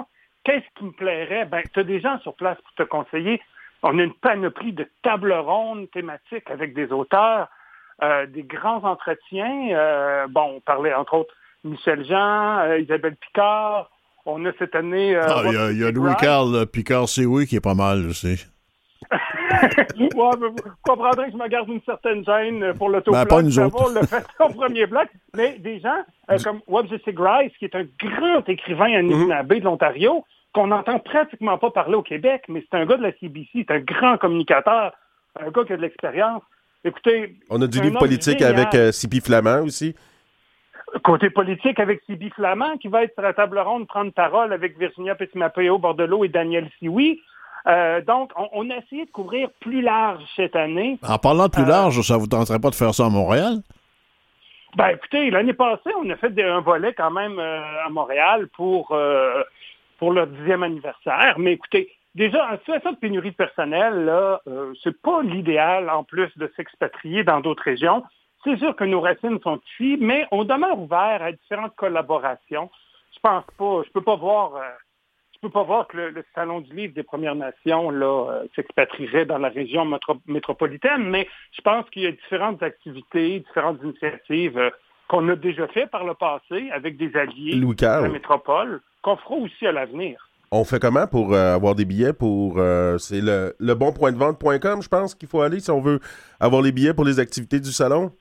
qu'est-ce 0.44 0.66
qui 0.80 0.86
me 0.86 0.92
plairait? 0.92 1.46
Ben, 1.46 1.62
tu 1.74 1.82
as 1.82 1.84
des 1.84 2.00
gens 2.00 2.20
sur 2.20 2.36
place 2.36 2.58
pour 2.62 2.74
te 2.74 2.84
conseiller. 2.84 3.42
On 3.84 4.00
a 4.00 4.04
une 4.04 4.14
panoplie 4.14 4.74
de 4.74 4.88
tables 5.02 5.34
rondes 5.34 5.90
thématiques 5.92 6.50
avec 6.50 6.74
des 6.74 6.92
auteurs, 6.92 7.48
des 8.34 8.44
grands 8.44 8.84
entretiens. 8.84 10.28
bon, 10.30 10.56
on 10.56 10.60
parlait 10.62 10.94
entre 10.94 11.16
autres 11.16 11.34
Michel 11.64 12.06
Jean, 12.06 12.76
Isabelle 12.76 13.16
Picard. 13.16 13.90
On 14.26 14.46
a 14.46 14.52
cette 14.60 14.76
année... 14.76 15.16
ah, 15.16 15.44
il 15.72 15.80
y 15.80 15.84
a, 15.84 15.92
Louis-Carl 15.92 16.68
Picard, 16.68 17.08
c'est 17.10 17.26
oui, 17.26 17.48
qui 17.48 17.56
est 17.56 17.62
pas 17.62 17.74
mal 17.74 18.06
aussi. 18.08 18.46
ouais, 19.12 20.08
vous 20.16 20.56
comprendrez 20.84 21.26
que 21.26 21.32
je 21.32 21.38
me 21.38 21.48
garde 21.48 21.70
une 21.70 21.82
certaine 21.82 22.24
gêne 22.24 22.74
pour 22.76 22.90
le 22.90 23.02
Ben, 23.06 23.26
pas 23.26 23.42
nous 23.42 23.60
autres. 23.60 23.94
le 23.94 24.06
fait 24.06 24.26
au 24.40 24.50
premier 24.50 24.86
bloc. 24.86 25.08
Mais 25.36 25.58
des 25.60 25.80
gens 25.80 26.04
euh, 26.30 26.38
comme 26.44 26.62
Webb 26.68 26.88
Grice, 27.08 27.52
qui 27.58 27.66
est 27.66 27.76
un 27.76 27.86
grand 28.00 28.48
écrivain 28.48 28.94
anishinaabe 28.94 29.54
de 29.54 29.64
l'Ontario, 29.64 30.24
qu'on 30.54 30.68
n'entend 30.68 31.00
pratiquement 31.00 31.58
pas 31.58 31.72
parler 31.72 31.96
au 31.96 32.04
Québec, 32.04 32.44
mais 32.48 32.64
c'est 32.70 32.78
un 32.78 32.86
gars 32.86 32.98
de 32.98 33.04
la 33.04 33.12
CBC, 33.14 33.50
c'est 33.68 33.72
un 33.72 33.80
grand 33.80 34.18
communicateur, 34.18 34.94
un 35.40 35.50
gars 35.50 35.64
qui 35.66 35.74
a 35.74 35.78
de 35.78 35.82
l'expérience. 35.82 36.44
Écoutez. 36.84 37.36
On 37.50 37.62
a 37.62 37.68
du 37.68 37.80
livre 37.82 38.00
politique 38.00 38.42
avec 38.42 38.74
euh, 38.74 38.92
Sipi 38.92 39.22
Flamand 39.22 39.62
aussi. 39.64 39.96
Côté 41.04 41.30
politique 41.30 41.80
avec 41.80 42.02
Sibi 42.06 42.30
Flamand, 42.32 42.78
qui 42.78 42.90
va 42.90 43.04
être 43.04 43.14
sur 43.14 43.22
la 43.22 43.34
table 43.34 43.60
ronde 43.60 43.88
prendre 43.88 44.12
parole 44.12 44.52
avec 44.52 44.78
Virginia 44.78 45.16
Petitmapeo 45.16 45.78
Bordelot 45.78 46.26
et 46.26 46.30
Daniel 46.30 46.70
Sioui. 46.80 47.22
Euh, 47.68 48.02
donc, 48.02 48.32
on, 48.54 48.70
a 48.70 48.78
essayé 48.78 49.06
de 49.06 49.12
couvrir 49.12 49.50
plus 49.60 49.82
large 49.82 50.24
cette 50.36 50.56
année. 50.56 50.98
En 51.08 51.18
parlant 51.18 51.46
de 51.46 51.52
plus 51.52 51.64
euh, 51.64 51.68
large, 51.68 52.02
ça 52.02 52.18
vous 52.18 52.28
tenterait 52.28 52.60
pas 52.60 52.70
de 52.70 52.76
faire 52.76 52.94
ça 52.94 53.06
à 53.06 53.10
Montréal? 53.10 53.62
Ben, 54.76 54.90
écoutez, 54.90 55.30
l'année 55.30 55.54
passée, 55.54 55.92
on 56.02 56.10
a 56.10 56.16
fait 56.16 56.34
un 56.44 56.62
volet 56.62 56.94
quand 56.94 57.12
même 57.12 57.38
euh, 57.40 57.86
à 57.86 57.90
Montréal 57.90 58.48
pour, 58.56 58.96
pour 60.00 60.12
leur 60.12 60.28
dixième 60.28 60.64
anniversaire. 60.64 61.36
Mais 61.38 61.54
écoutez, 61.54 61.90
déjà, 62.16 62.52
en 62.52 62.58
situation 62.58 62.92
de 62.92 62.98
pénurie 62.98 63.32
de 63.32 63.36
personnel, 63.36 64.06
là, 64.06 64.42
c'est 64.84 65.02
pas 65.02 65.22
l'idéal, 65.22 65.90
en 65.90 66.04
plus 66.04 66.30
de 66.38 66.52
s'expatrier 66.56 67.24
dans 67.24 67.40
d'autres 67.40 67.64
régions. 67.64 68.04
C'est 68.44 68.58
sûr 68.58 68.76
que 68.76 68.84
nos 68.84 69.02
racines 69.02 69.40
sont 69.42 69.60
ici, 69.74 69.98
mais 70.00 70.26
on 70.32 70.44
demeure 70.44 70.80
ouvert 70.80 71.22
à 71.22 71.32
différentes 71.32 71.76
collaborations. 71.76 72.70
Je 73.14 73.20
pense 73.20 73.46
pas, 73.58 73.82
je 73.86 73.92
peux 73.92 74.02
pas 74.02 74.16
voir 74.16 74.54
je 75.42 75.48
peux 75.48 75.54
pas 75.54 75.64
voir 75.64 75.88
que 75.88 75.98
le, 75.98 76.24
Salon 76.36 76.62
du 76.62 76.72
livre 76.76 76.94
des 76.94 77.02
Premières 77.02 77.34
Nations 77.34 77.90
là, 77.90 78.30
euh, 78.30 78.44
s'expatrierait 78.56 79.26
dans 79.26 79.40
la 79.40 79.50
région 79.50 79.88
métropolitaine, 80.28 81.10
mais 81.10 81.28
je 81.54 81.62
pense 81.62 81.90
qu'il 81.90 82.04
y 82.04 82.06
a 82.06 82.12
différentes 82.12 82.62
activités, 82.62 83.40
différentes 83.40 83.80
initiatives 83.82 84.60
euh, 84.60 84.70
qu'on 85.08 85.28
a 85.30 85.36
déjà 85.36 85.68
fait 85.70 85.88
par 85.88 86.04
le 86.04 86.14
passé 86.14 86.70
avec 86.72 86.96
des 86.96 87.16
alliés 87.16 87.56
de 87.56 87.86
la 87.86 88.08
métropole, 88.08 88.82
qu'on 89.02 89.18
fera 89.18 89.36
aussi 89.36 89.66
à 89.66 89.72
l'avenir. 89.72 90.30
On 90.52 90.66
fait 90.66 90.80
comment 90.80 91.08
pour 91.08 91.34
euh, 91.34 91.56
avoir 91.56 91.76
des 91.76 91.86
billets 91.86 92.14
pour 92.14 92.56
c'est 93.00 93.22
le, 93.22 93.56
le 93.60 93.74
bonpointdevente.com, 93.74 94.82
je 94.82 94.90
pense 94.90 95.16
qu'il 95.16 95.30
faut 95.30 95.42
aller 95.42 95.60
si 95.60 95.72
on 95.72 95.80
veut 95.80 96.00
avoir 96.40 96.62
les 96.62 96.72
billets 96.72 96.94
pour 96.94 97.06
les 97.06 97.20
activités 97.20 97.60
du 97.60 97.72
salon? 97.72 98.12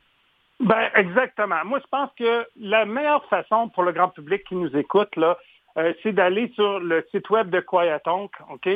Ben 0.61 0.90
exactement. 0.95 1.64
Moi, 1.64 1.79
je 1.81 1.88
pense 1.90 2.11
que 2.19 2.47
la 2.61 2.85
meilleure 2.85 3.25
façon 3.27 3.69
pour 3.71 3.83
le 3.83 3.93
grand 3.93 4.09
public 4.09 4.45
qui 4.45 4.55
nous 4.55 4.77
écoute, 4.77 5.16
là, 5.16 5.38
euh, 5.79 5.93
c'est 6.03 6.12
d'aller 6.12 6.53
sur 6.55 6.81
le 6.81 7.07
site 7.11 7.31
web 7.31 7.49
de 7.49 7.61
Quiatonk, 7.61 8.31
OK? 8.51 8.69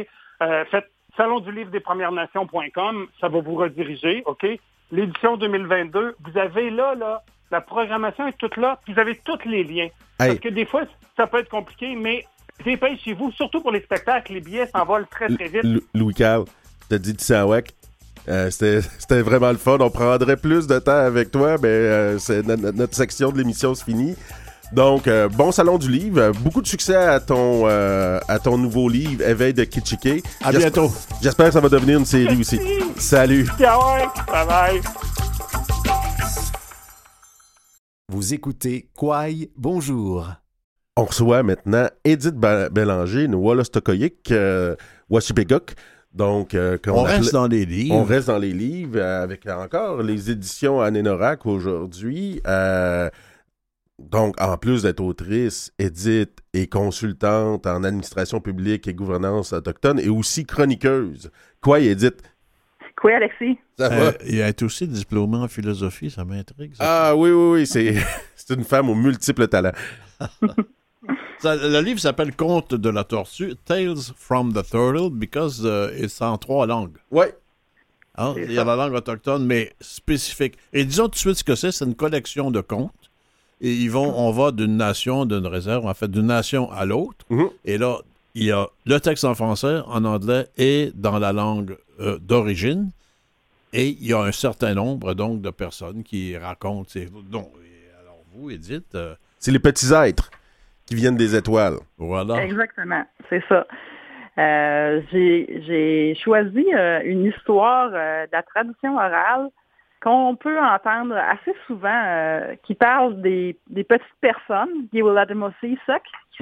Euh, 0.42 0.64
faites 0.70 0.90
salon 1.16 1.40
du 1.40 1.52
livre 1.52 1.70
des 1.70 1.80
Premières 1.80 2.12
Nations.com, 2.12 3.06
ça 3.20 3.28
va 3.28 3.40
vous 3.40 3.54
rediriger, 3.54 4.22
OK? 4.26 4.46
L'édition 4.92 5.36
2022, 5.36 6.16
vous 6.24 6.38
avez 6.38 6.70
là, 6.70 6.94
là, 6.94 7.22
la 7.50 7.60
programmation 7.60 8.26
est 8.26 8.38
toute 8.38 8.56
là, 8.56 8.80
vous 8.88 8.98
avez 8.98 9.16
tous 9.16 9.44
les 9.44 9.62
liens. 9.64 9.88
Parce 10.18 10.38
que 10.38 10.48
des 10.48 10.64
fois, 10.64 10.84
ça 11.16 11.26
peut 11.26 11.38
être 11.38 11.50
compliqué, 11.50 11.94
mais 11.96 12.24
dépêchez-vous, 12.64 13.32
surtout 13.32 13.60
pour 13.60 13.72
les 13.72 13.80
spectacles, 13.80 14.34
les 14.34 14.40
billets 14.40 14.68
s'envolent 14.74 15.06
très, 15.10 15.28
très 15.28 15.48
vite. 15.48 15.82
Louis-Carl, 15.94 16.44
t'as 16.88 16.98
dit 16.98 17.14
Tissawak. 17.14 17.70
Euh, 18.28 18.50
c'était 18.50 19.22
vraiment 19.22 19.50
le 19.50 19.58
fun. 19.58 19.78
On 19.80 19.90
prendrait 19.90 20.36
plus 20.36 20.66
de 20.66 20.78
temps 20.78 20.92
avec 20.92 21.30
toi, 21.30 21.56
mais 21.62 21.68
euh, 21.68 22.18
notre 22.74 22.94
section 22.94 23.30
de 23.30 23.38
l'émission 23.38 23.74
se 23.74 23.84
finit. 23.84 24.16
Donc, 24.72 25.06
euh, 25.06 25.28
bon 25.28 25.52
salon 25.52 25.78
du 25.78 25.90
livre. 25.90 26.32
Beaucoup 26.40 26.62
de 26.62 26.66
succès 26.66 26.96
à 26.96 27.20
ton, 27.20 27.62
euh, 27.66 28.18
à 28.28 28.38
ton 28.38 28.58
nouveau 28.58 28.88
livre, 28.88 29.22
Éveil 29.22 29.54
de 29.54 29.64
Kitschike. 29.64 30.24
À 30.42 30.50
bientôt. 30.52 30.90
J'espère 31.22 31.46
que 31.46 31.52
ça 31.52 31.60
va 31.60 31.68
devenir 31.68 31.98
une 31.98 32.06
série 32.06 32.40
aussi. 32.40 32.58
Salut. 32.96 33.46
Bye 33.58 34.46
bye. 34.48 34.80
Vous 38.08 38.34
écoutez 38.34 38.88
Quai, 38.96 39.50
bonjour. 39.56 40.43
On 40.96 41.04
reçoit 41.04 41.42
maintenant 41.42 41.88
Edith 42.04 42.36
Bélanger, 42.36 43.24
une 43.24 43.34
Wallastokoyik, 43.34 44.30
euh, 44.30 44.76
Donc, 46.12 46.54
euh, 46.54 46.78
on, 46.86 47.02
reste 47.02 47.32
dans 47.32 47.48
les 47.48 47.64
livres. 47.64 47.94
On 47.96 48.04
reste 48.04 48.28
dans 48.28 48.38
les 48.38 48.52
livres 48.52 49.00
avec 49.00 49.46
encore 49.46 50.02
les 50.02 50.30
éditions 50.30 50.80
Anénorac 50.80 51.46
aujourd'hui. 51.46 52.40
Donc, 53.98 54.40
en 54.40 54.56
plus 54.56 54.82
d'être 54.82 55.00
autrice, 55.00 55.72
Edith 55.78 56.40
et 56.52 56.66
consultante 56.66 57.66
en 57.66 57.84
administration 57.84 58.40
publique 58.40 58.88
et 58.88 58.94
gouvernance 58.94 59.52
autochtone 59.52 60.00
et 60.00 60.08
aussi 60.08 60.44
chroniqueuse. 60.44 61.30
Quoi, 61.60 61.80
Edith? 61.80 62.22
Quoi, 63.00 63.16
Alexis? 63.16 63.58
Ça 63.78 63.88
va? 63.88 64.06
Euh, 64.06 64.12
est 64.22 64.62
aussi 64.62 64.88
diplômée 64.88 65.36
en 65.36 65.48
philosophie, 65.48 66.10
ça 66.10 66.24
m'intrigue. 66.24 66.74
Ah 66.80 67.14
oui, 67.16 67.30
oui, 67.30 67.60
oui, 67.60 67.66
c'est, 68.36 68.54
une 68.54 68.64
femme 68.64 68.90
aux 68.90 68.94
multiples 68.94 69.46
talents. 69.46 69.72
le 71.42 71.80
livre 71.80 72.00
s'appelle 72.00 72.34
Conte 72.34 72.74
de 72.74 72.88
la 72.88 73.04
tortue, 73.04 73.54
Tales 73.64 74.12
from 74.16 74.52
the 74.52 74.62
Turtle, 74.62 75.10
because 75.10 75.62
uh, 75.64 75.90
it's 75.96 76.20
en 76.20 76.38
trois 76.38 76.66
langues. 76.66 76.96
Oui. 77.10 77.26
Hein, 78.16 78.34
il 78.36 78.52
y 78.52 78.58
a 78.58 78.64
la 78.64 78.76
langue 78.76 78.94
autochtone, 78.94 79.44
mais 79.44 79.72
spécifique. 79.80 80.56
Et 80.72 80.84
disons 80.84 81.04
tout 81.04 81.10
de 81.10 81.16
suite 81.16 81.38
ce 81.38 81.44
que 81.44 81.56
c'est, 81.56 81.72
c'est 81.72 81.84
une 81.84 81.96
collection 81.96 82.50
de 82.50 82.60
contes 82.60 83.10
et 83.60 83.72
ils 83.72 83.90
vont, 83.90 84.14
on 84.16 84.30
va 84.30 84.52
d'une 84.52 84.76
nation, 84.76 85.24
d'une 85.24 85.46
réserve, 85.46 85.86
en 85.86 85.94
fait, 85.94 86.08
d'une 86.08 86.26
nation 86.26 86.70
à 86.70 86.84
l'autre. 86.84 87.24
Mhm. 87.30 87.48
Et 87.64 87.78
là, 87.78 87.98
il 88.34 88.44
y 88.44 88.52
a 88.52 88.68
le 88.84 89.00
texte 89.00 89.24
en 89.24 89.34
français, 89.34 89.80
en 89.86 90.04
anglais 90.04 90.48
et 90.56 90.92
dans 90.94 91.18
la 91.18 91.32
langue 91.32 91.76
euh, 92.00 92.18
d'origine. 92.18 92.90
Et 93.72 93.88
il 93.88 94.06
y 94.06 94.12
a 94.12 94.20
un 94.20 94.32
certain 94.32 94.74
nombre, 94.74 95.14
donc, 95.14 95.40
de 95.40 95.50
personnes 95.50 96.04
qui 96.04 96.36
racontent 96.36 96.88
ces... 96.88 97.06
Donc, 97.06 97.50
alors, 98.02 98.20
vous, 98.34 98.50
Edith... 98.50 98.94
Euh, 98.94 99.14
c'est 99.38 99.50
les 99.50 99.58
petits 99.58 99.92
êtres 99.92 100.30
qui 100.86 100.94
viennent 100.94 101.16
des 101.16 101.34
étoiles. 101.36 101.76
Voilà. 101.98 102.42
Exactement, 102.44 103.04
c'est 103.28 103.42
ça. 103.48 103.66
Euh, 104.36 105.00
j'ai 105.10 106.14
choisi 106.22 106.66
une 107.04 107.24
histoire 107.26 107.90
de 107.90 108.30
la 108.32 108.42
tradition 108.42 108.96
orale 108.96 109.50
qu'on 110.04 110.36
peut 110.36 110.58
entendre 110.60 111.16
assez 111.16 111.54
souvent, 111.66 112.02
euh, 112.04 112.54
qui 112.66 112.74
parle 112.74 113.22
des, 113.22 113.58
petites 113.74 114.04
personnes, 114.20 114.86
qui 114.92 115.00
sont 115.00 115.16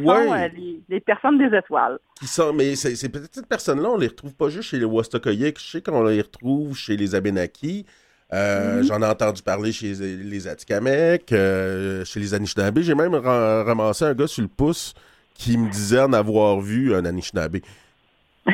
euh, 0.04 0.48
les, 0.88 1.00
personnes 1.00 1.38
des 1.38 1.56
étoiles. 1.56 2.00
Qui 2.18 2.26
sont, 2.26 2.52
mais 2.52 2.74
ces, 2.74 3.08
petites 3.08 3.46
personnes-là, 3.46 3.88
on 3.90 3.98
les 3.98 4.08
retrouve 4.08 4.34
pas 4.34 4.48
juste 4.48 4.70
chez 4.70 4.80
les 4.80 4.84
Wastokoyek, 4.84 5.60
je 5.60 5.64
sais 5.64 5.80
qu'on 5.80 6.02
les 6.02 6.22
retrouve 6.22 6.76
chez 6.76 6.96
les 6.96 7.14
Abenaki. 7.14 7.86
Euh, 8.32 8.80
mm-hmm. 8.80 8.86
J'en 8.86 9.02
ai 9.02 9.06
entendu 9.06 9.42
parler 9.42 9.72
chez 9.72 9.92
les 9.94 10.48
Atikamek, 10.48 11.28
chez 11.28 12.20
les 12.20 12.34
Anishinaabe. 12.34 12.80
J'ai 12.80 12.94
même 12.94 13.14
ramassé 13.14 14.04
un 14.04 14.14
gars 14.14 14.26
sur 14.26 14.42
le 14.42 14.48
pouce 14.48 14.94
qui 15.34 15.58
me 15.58 15.70
disait 15.70 16.00
en 16.00 16.12
avoir 16.12 16.60
vu 16.60 16.94
un 16.94 17.04
Anishinaabe. 17.04 17.58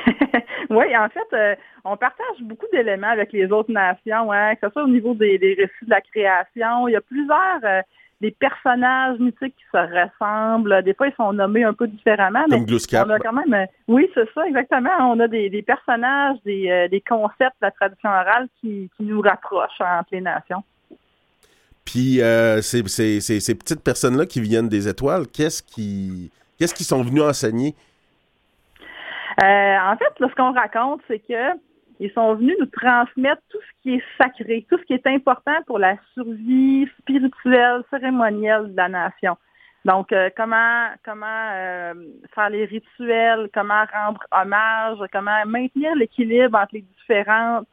Oui, 0.71 0.85
en 0.97 1.09
fait, 1.09 1.37
euh, 1.37 1.55
on 1.85 1.97
partage 1.97 2.41
beaucoup 2.43 2.67
d'éléments 2.73 3.09
avec 3.09 3.33
les 3.33 3.51
autres 3.51 3.73
nations, 3.73 4.31
hein, 4.31 4.55
que 4.55 4.67
ce 4.67 4.73
soit 4.73 4.85
au 4.85 4.89
niveau 4.89 5.15
des, 5.15 5.39
récits 5.39 5.85
de 5.85 5.91
la 5.91 6.01
création. 6.01 6.89
Il 6.89 6.93
y 6.93 6.97
a 6.97 7.01
plusieurs 7.01 7.65
euh, 7.65 7.81
des 8.21 8.33
personnages 8.33 9.19
mythiques 9.19 9.55
qui 9.57 9.65
se 9.73 9.79
ressemblent. 9.79 10.83
Des 10.83 10.95
fois, 10.95 11.09
ils 11.09 11.15
sont 11.15 11.33
nommés 11.33 11.65
un 11.65 11.73
peu 11.73 11.87
différemment. 11.87 12.45
Comme 12.51 12.67
mais 12.69 12.99
on 12.99 13.11
a 13.11 13.19
quand 13.19 13.33
même, 13.33 13.55
euh, 13.55 13.67
oui, 13.87 14.11
c'est 14.15 14.29
ça, 14.35 14.47
exactement. 14.47 14.91
On 15.03 15.21
a 15.21 15.29
des, 15.29 15.63
personnages, 15.63 16.37
des, 16.45 17.03
concepts 17.09 17.57
de 17.61 17.67
la 17.67 17.71
tradition 17.71 18.11
orale 18.11 18.49
qui, 18.61 18.91
nous 19.01 19.21
rapprochent 19.21 19.81
entre 19.81 20.09
les 20.13 20.21
nations. 20.21 20.65
Puis 21.85 22.21
euh, 22.21 22.61
ces, 22.61 22.87
ces, 22.89 23.21
ces, 23.21 23.41
ces 23.41 23.55
petites 23.55 23.83
personnes-là 23.83 24.27
qui 24.27 24.41
viennent 24.41 24.69
des 24.69 24.89
étoiles, 24.89 25.27
qu'est-ce 25.27 25.63
qui 25.63 26.31
qu'est-ce 26.59 26.75
qu'ils 26.75 26.85
sont 26.85 27.03
venus 27.03 27.23
enseigner? 27.23 27.75
Euh, 29.43 29.45
en 29.79 29.97
fait, 29.97 30.19
là, 30.19 30.29
ce 30.29 30.35
qu'on 30.35 30.53
raconte, 30.53 31.01
c'est 31.09 31.21
que 31.21 31.55
ils 32.01 32.11
sont 32.13 32.35
venus 32.35 32.57
nous 32.61 32.67
transmettre 32.67 33.43
tout 33.51 33.59
ce 33.59 33.83
qui 33.83 33.95
est 33.97 34.03
sacré, 34.17 34.67
tout 34.69 34.79
ce 34.79 34.85
qui 34.85 34.93
est 34.93 35.07
important 35.07 35.57
pour 35.67 35.79
la 35.79 35.97
survie 36.15 36.87
spirituelle, 37.01 37.83
cérémonielle 37.91 38.71
de 38.73 38.77
la 38.77 38.89
nation. 38.89 39.37
Donc, 39.85 40.13
euh, 40.13 40.29
comment 40.37 40.89
comment 41.05 41.51
euh, 41.53 41.95
faire 42.35 42.51
les 42.51 42.65
rituels, 42.67 43.49
comment 43.55 43.85
rendre 43.93 44.21
hommage, 44.33 44.99
comment 45.13 45.47
maintenir 45.47 45.95
l'équilibre 45.95 46.59
entre 46.59 46.75
les 46.75 46.85
différentes 46.99 47.69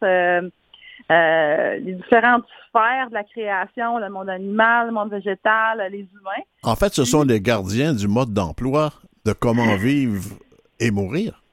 euh, 1.12 1.78
les 1.78 1.94
différentes 1.94 2.46
sphères 2.70 3.10
de 3.10 3.14
la 3.14 3.24
création, 3.24 4.00
le 4.00 4.10
monde 4.10 4.30
animal, 4.30 4.88
le 4.88 4.94
monde 4.94 5.12
végétal, 5.12 5.86
les 5.92 6.00
humains. 6.00 6.44
En 6.64 6.76
fait, 6.76 6.94
ce 6.94 7.06
sont 7.06 7.24
les 7.24 7.42
gardiens 7.42 7.94
du 7.94 8.08
mode 8.08 8.34
d'emploi 8.34 8.92
de 9.26 9.34
comment 9.34 9.76
vivre 9.76 10.36
et 10.80 10.92
mourir. 10.92 11.45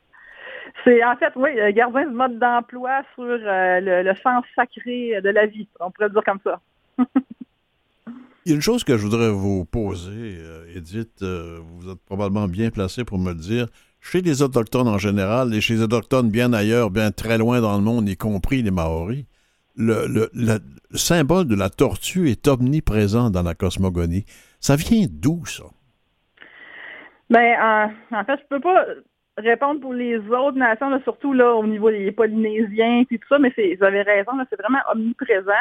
C'est 0.84 1.04
en 1.04 1.16
fait, 1.16 1.32
oui, 1.36 1.50
gardien 1.74 2.06
du 2.06 2.14
mode 2.14 2.38
d'emploi 2.38 3.02
sur 3.14 3.24
le, 3.24 4.02
le 4.02 4.14
sens 4.22 4.44
sacré 4.56 5.20
de 5.20 5.28
la 5.30 5.46
vie. 5.46 5.68
On 5.80 5.90
pourrait 5.90 6.10
dire 6.10 6.24
comme 6.24 6.40
ça. 6.42 6.60
Il 8.44 8.50
y 8.50 8.52
a 8.52 8.56
une 8.56 8.62
chose 8.62 8.82
que 8.82 8.96
je 8.96 9.04
voudrais 9.04 9.30
vous 9.30 9.64
poser, 9.64 10.36
Edith. 10.74 11.22
vous 11.22 11.90
êtes 11.92 12.00
probablement 12.06 12.48
bien 12.48 12.70
placé 12.70 13.04
pour 13.04 13.18
me 13.18 13.30
le 13.30 13.38
dire. 13.38 13.68
Chez 14.00 14.20
les 14.20 14.42
Autochtones 14.42 14.88
en 14.88 14.98
général 14.98 15.54
et 15.54 15.60
chez 15.60 15.74
les 15.74 15.82
Autochtones 15.82 16.28
bien 16.28 16.52
ailleurs, 16.52 16.90
bien 16.90 17.12
très 17.12 17.38
loin 17.38 17.60
dans 17.60 17.76
le 17.76 17.84
monde, 17.84 18.08
y 18.08 18.16
compris 18.16 18.62
les 18.62 18.72
Maoris, 18.72 19.26
le, 19.76 20.06
le, 20.08 20.28
le 20.34 20.58
symbole 20.92 21.46
de 21.46 21.54
la 21.54 21.70
tortue 21.70 22.28
est 22.28 22.48
omniprésent 22.48 23.30
dans 23.30 23.42
la 23.42 23.54
cosmogonie. 23.54 24.24
Ça 24.58 24.74
vient 24.74 25.06
d'où, 25.08 25.46
ça? 25.46 25.64
Ben, 27.30 27.56
en, 27.60 28.16
en, 28.18 28.24
fait, 28.24 28.40
je 28.42 28.46
peux 28.48 28.60
pas 28.60 28.84
répondre 29.38 29.80
pour 29.80 29.94
les 29.94 30.18
autres 30.18 30.58
nations, 30.58 30.90
là, 30.90 31.00
surtout 31.04 31.32
là, 31.32 31.54
au 31.54 31.66
niveau 31.66 31.90
des 31.90 32.12
Polynésiens 32.12 33.04
et 33.10 33.18
tout 33.18 33.28
ça, 33.28 33.38
mais 33.38 33.52
vous 33.56 33.84
avez 33.84 34.02
raison, 34.02 34.32
c'est 34.50 34.60
vraiment 34.60 34.80
omniprésent. 34.92 35.52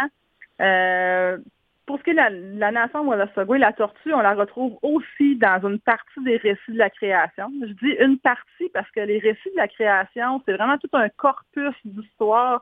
Euh, 0.62 1.38
pour 1.86 1.98
ce 1.98 2.04
qui 2.04 2.12
est 2.12 2.14
de 2.14 2.18
la, 2.18 2.30
la 2.30 2.72
nation 2.72 3.08
Wolastoqua, 3.08 3.58
la 3.58 3.74
tortue, 3.74 4.14
on 4.14 4.22
la 4.22 4.34
retrouve 4.34 4.78
aussi 4.82 5.36
dans 5.36 5.68
une 5.68 5.80
partie 5.80 6.24
des 6.24 6.38
récits 6.38 6.72
de 6.72 6.78
la 6.78 6.90
création. 6.90 7.52
Je 7.62 7.74
dis 7.74 7.96
une 8.00 8.18
partie 8.20 8.70
parce 8.74 8.90
que 8.92 9.00
les 9.02 9.20
récits 9.20 9.52
de 9.52 9.58
la 9.58 9.68
création, 9.68 10.42
c'est 10.46 10.54
vraiment 10.54 10.78
tout 10.78 10.90
un 10.94 11.10
corpus 11.10 11.76
d'histoire 11.84 12.62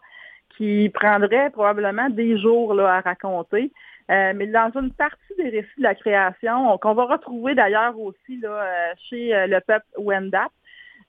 qui 0.57 0.89
prendrait 0.89 1.49
probablement 1.51 2.09
des 2.09 2.39
jours 2.39 2.73
là, 2.73 2.95
à 2.95 3.01
raconter. 3.01 3.71
Euh, 4.09 4.33
mais 4.35 4.47
dans 4.47 4.71
une 4.73 4.91
partie 4.91 5.35
des 5.37 5.49
récits 5.49 5.77
de 5.77 5.83
la 5.83 5.93
création, 5.93 6.77
qu'on 6.79 6.95
va 6.95 7.05
retrouver 7.05 7.53
d'ailleurs 7.53 7.97
aussi 7.99 8.39
là, 8.41 8.49
euh, 8.49 8.93
chez 9.07 9.35
euh, 9.35 9.45
le 9.45 9.59
peuple 9.59 9.85
Wendat, 9.97 10.49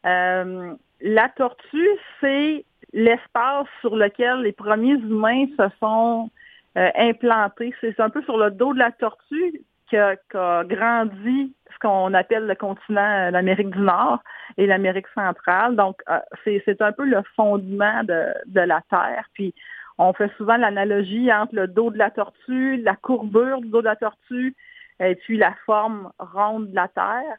euh, 0.07 0.75
la 1.01 1.29
tortue, 1.31 1.89
c'est 2.21 2.65
l'espace 2.93 3.67
sur 3.81 3.97
lequel 3.97 4.43
les 4.43 4.53
premiers 4.53 4.95
humains 4.95 5.47
se 5.57 5.69
sont 5.79 6.31
euh, 6.77 6.91
implanté. 6.97 7.75
C'est 7.81 8.01
un 8.01 8.11
peu 8.11 8.23
sur 8.23 8.37
le 8.37 8.51
dos 8.51 8.73
de 8.75 8.79
la 8.79 8.93
tortue 8.93 9.63
qu'a 9.91 10.17
qu 10.17 10.69
grandi 10.69 11.55
ce 11.73 11.79
qu'on 11.81 12.15
appelle 12.15 12.47
le 12.47 12.55
continent, 12.55 13.01
euh, 13.01 13.31
l'Amérique 13.31 13.71
du 13.71 13.81
Nord 13.81 14.21
et 14.57 14.67
l'Amérique 14.67 15.09
centrale. 15.15 15.77
Donc, 15.77 16.03
c'est 16.45 16.83
un 16.83 16.93
peu 16.93 17.05
le 17.05 17.23
fondement 17.37 18.03
de, 18.05 18.27
de 18.47 18.61
la 18.61 18.83
Terre. 18.91 19.25
Puis, 19.35 19.55
on 19.99 20.13
fait 20.15 20.31
souvent 20.37 20.57
l'analogie 20.57 21.33
entre 21.33 21.55
le 21.55 21.69
dos 21.69 21.91
de 21.91 21.99
la 21.99 22.11
tortue, 22.11 22.79
la 22.79 22.97
courbure 22.97 23.61
du 23.61 23.69
dos 23.69 23.81
de 23.83 23.87
la 23.87 23.97
tortue, 23.97 24.57
et 24.99 25.15
puis 25.15 25.37
la 25.37 25.55
forme 25.67 26.11
ronde 26.19 26.71
de 26.71 26.75
la 26.75 26.89
Terre. 26.89 27.37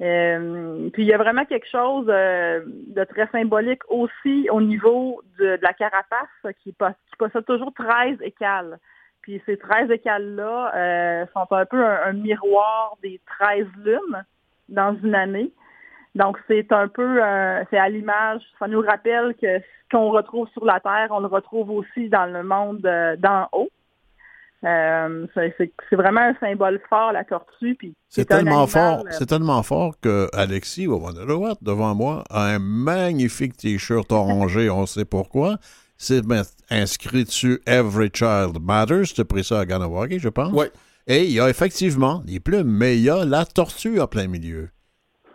Euh, 0.00 0.88
puis 0.92 1.02
il 1.02 1.08
y 1.08 1.12
a 1.12 1.18
vraiment 1.18 1.44
quelque 1.44 1.68
chose 1.68 2.06
euh, 2.08 2.62
de 2.66 3.04
très 3.04 3.26
symbolique 3.28 3.82
aussi 3.88 4.48
au 4.50 4.60
niveau 4.62 5.20
de, 5.38 5.58
la 5.60 5.74
carapace 5.74 6.54
qui, 6.62 6.72
qui, 6.72 7.16
possède 7.18 7.44
toujours 7.44 7.72
13 7.74 8.16
écales. 8.22 8.78
Puis 9.20 9.42
ces 9.44 9.58
13 9.58 9.90
écales-là 9.90 10.72
euh, 10.74 11.26
sont 11.34 11.46
un 11.52 11.66
peu 11.66 11.84
un, 11.84 12.06
un, 12.06 12.12
miroir 12.14 12.96
des 13.02 13.20
13 13.40 13.66
lunes 13.84 14.24
dans 14.70 14.96
une 15.02 15.14
année. 15.14 15.52
Donc 16.14 16.38
c'est 16.48 16.72
un 16.72 16.88
peu, 16.88 17.20
c'est 17.70 17.78
à 17.78 17.88
l'image, 17.88 18.42
ça 18.58 18.66
nous 18.66 18.80
rappelle 18.80 19.34
que 19.40 19.60
ce 19.60 19.88
qu'on 19.92 20.10
retrouve 20.10 20.48
sur 20.48 20.64
la 20.64 20.80
Terre, 20.80 21.08
on 21.10 21.20
le 21.20 21.28
retrouve 21.28 21.70
aussi 21.70 22.08
dans 22.08 22.26
le 22.26 22.42
monde 22.42 22.80
d'en 23.18 23.48
haut. 23.52 23.68
Euh, 24.64 25.26
c'est 25.34 25.96
vraiment 25.96 26.20
un 26.20 26.34
symbole 26.38 26.80
fort, 26.88 27.12
la 27.12 27.24
tortue. 27.24 27.78
C'est 28.08 28.26
tellement 28.26 28.66
fort, 28.66 29.04
c'est 29.10 29.26
tellement 29.26 29.62
fort 29.62 29.94
que 30.00 30.28
Alexis 30.34 30.86
devant 30.86 31.94
moi 31.94 32.24
a 32.28 32.46
un 32.46 32.58
magnifique 32.58 33.56
t-shirt 33.56 34.12
orangé, 34.12 34.68
on 34.68 34.84
sait 34.84 35.06
pourquoi. 35.06 35.56
C'est 35.96 36.22
inscrit 36.70 37.24
dessus 37.24 37.60
Every 37.66 38.10
Child 38.12 38.58
Matters. 38.62 39.12
Tu 39.14 39.20
as 39.20 39.24
pris 39.24 39.44
ça 39.44 39.60
à 39.60 39.66
Ganawagi, 39.66 40.18
je 40.18 40.30
pense. 40.30 40.52
Oui. 40.54 40.66
Et 41.06 41.24
il 41.24 41.32
y 41.32 41.40
a 41.40 41.50
effectivement 41.50 42.22
les 42.26 42.40
plumes, 42.40 42.70
mais 42.70 42.96
il 42.96 43.02
y 43.02 43.10
a 43.10 43.24
la 43.24 43.44
tortue 43.44 44.00
en 44.00 44.06
plein 44.06 44.26
milieu. 44.26 44.70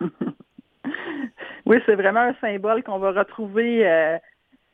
oui, 1.66 1.76
c'est 1.86 1.94
vraiment 1.94 2.20
un 2.20 2.34
symbole 2.40 2.82
qu'on 2.82 2.98
va 2.98 3.12
retrouver 3.12 3.86
euh, 3.86 4.16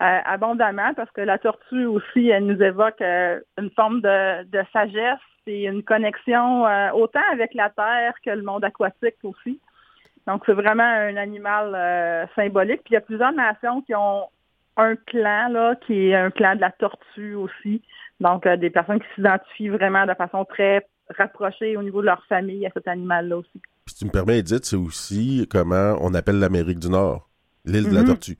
abondamment 0.02 0.94
parce 0.94 1.10
que 1.12 1.20
la 1.20 1.38
tortue 1.38 1.86
aussi, 1.86 2.28
elle 2.28 2.46
nous 2.46 2.62
évoque 2.62 3.00
euh, 3.00 3.40
une 3.58 3.70
forme 3.70 4.00
de, 4.00 4.44
de, 4.44 4.62
sagesse 4.72 5.18
et 5.46 5.64
une 5.64 5.82
connexion 5.82 6.66
euh, 6.66 6.90
autant 6.92 7.22
avec 7.32 7.54
la 7.54 7.70
terre 7.70 8.14
que 8.24 8.30
le 8.30 8.42
monde 8.42 8.64
aquatique 8.64 9.16
aussi. 9.22 9.60
Donc, 10.26 10.42
c'est 10.46 10.52
vraiment 10.52 10.82
un 10.82 11.16
animal 11.16 11.72
euh, 11.74 12.26
symbolique. 12.34 12.82
Puis 12.84 12.92
il 12.92 12.94
y 12.94 12.96
a 12.96 13.00
plusieurs 13.00 13.32
nations 13.32 13.82
qui 13.82 13.94
ont 13.94 14.28
un 14.76 14.96
clan, 14.96 15.48
là, 15.48 15.74
qui 15.86 16.08
est 16.08 16.14
un 16.14 16.30
clan 16.30 16.56
de 16.56 16.60
la 16.60 16.70
tortue 16.70 17.34
aussi. 17.34 17.82
Donc, 18.20 18.46
des 18.46 18.70
personnes 18.70 19.00
qui 19.00 19.06
s'identifient 19.16 19.68
vraiment 19.68 20.06
de 20.06 20.14
façon 20.14 20.44
très 20.44 20.86
rapprochée 21.16 21.76
au 21.76 21.82
niveau 21.82 22.00
de 22.00 22.06
leur 22.06 22.24
famille 22.26 22.66
à 22.66 22.70
cet 22.72 22.88
animal-là 22.88 23.38
aussi. 23.38 23.60
Puis 23.84 23.96
tu 23.96 24.04
me 24.04 24.10
permets, 24.10 24.38
Edith, 24.38 24.64
c'est 24.64 24.76
aussi 24.76 25.46
comment 25.50 25.96
on 26.00 26.14
appelle 26.14 26.38
l'Amérique 26.38 26.78
du 26.78 26.88
Nord, 26.88 27.28
l'île 27.64 27.90
de 27.90 27.94
la 27.94 28.04
tortue. 28.04 28.38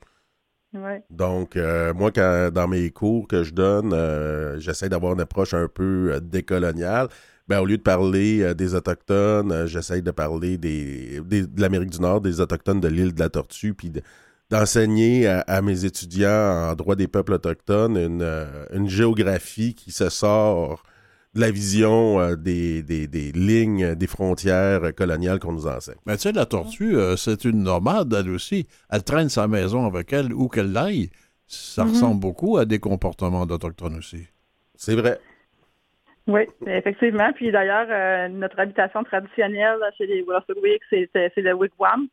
Donc, 1.09 1.55
euh, 1.55 1.93
moi, 1.93 2.11
quand, 2.11 2.49
dans 2.51 2.67
mes 2.67 2.89
cours 2.89 3.27
que 3.27 3.43
je 3.43 3.53
donne, 3.53 3.93
euh, 3.93 4.59
j'essaie 4.59 4.89
d'avoir 4.89 5.13
une 5.13 5.21
approche 5.21 5.53
un 5.53 5.67
peu 5.67 6.13
euh, 6.13 6.19
décoloniale. 6.19 7.09
Ben, 7.47 7.59
au 7.59 7.65
lieu 7.65 7.77
de 7.77 7.81
parler 7.83 8.41
euh, 8.41 8.53
des 8.53 8.73
Autochtones, 8.73 9.51
euh, 9.51 9.67
j'essaie 9.67 10.01
de 10.01 10.11
parler 10.11 10.57
des, 10.57 11.21
des 11.25 11.45
de 11.45 11.61
l'Amérique 11.61 11.91
du 11.91 11.99
Nord, 11.99 12.21
des 12.21 12.39
Autochtones 12.39 12.79
de 12.79 12.87
l'île 12.87 13.13
de 13.13 13.19
la 13.19 13.29
Tortue, 13.29 13.73
puis 13.73 13.91
d'enseigner 14.49 15.27
à, 15.27 15.41
à, 15.41 15.61
mes 15.61 15.85
étudiants 15.85 16.69
en 16.71 16.75
droit 16.75 16.95
des 16.95 17.07
peuples 17.07 17.33
autochtones 17.33 17.97
une, 17.97 18.47
une 18.71 18.87
géographie 18.87 19.73
qui 19.75 19.91
se 19.91 20.09
sort 20.09 20.83
de 21.35 21.41
la 21.41 21.51
vision 21.51 22.19
euh, 22.19 22.35
des, 22.35 22.83
des, 22.83 23.07
des, 23.07 23.31
lignes, 23.31 23.95
des 23.95 24.07
frontières 24.07 24.93
coloniales 24.95 25.39
qu'on 25.39 25.53
nous 25.53 25.67
enseigne. 25.67 25.97
Mais 26.05 26.15
tu 26.15 26.21
sais, 26.21 26.31
la 26.31 26.45
tortue, 26.45 26.95
euh, 26.95 27.15
c'est 27.15 27.45
une 27.45 27.63
nomade, 27.63 28.13
elle 28.13 28.29
aussi. 28.29 28.67
Elle 28.91 29.03
traîne 29.03 29.29
sa 29.29 29.47
maison 29.47 29.85
avec 29.85 30.13
elle 30.13 30.33
où 30.33 30.47
qu'elle 30.47 30.75
aille. 30.77 31.09
Ça 31.47 31.83
mm 31.83 31.87
-hmm. 31.87 31.89
ressemble 31.91 32.19
beaucoup 32.19 32.57
à 32.57 32.65
des 32.65 32.79
comportements 32.79 33.45
d'Autochtones 33.45 33.97
aussi. 33.97 34.27
C'est 34.75 34.95
vrai. 34.95 35.17
Oui, 36.27 36.43
effectivement. 36.67 37.31
Puis 37.33 37.51
d'ailleurs, 37.51 37.87
euh, 37.89 38.27
notre 38.29 38.59
habitation 38.59 39.03
traditionnelle 39.03 39.79
chez 39.97 40.07
les 40.07 40.21
Wolastoqiyik, 40.23 40.81
c'est 40.89 41.45
le 41.49 41.53
wigwam. 41.53 42.07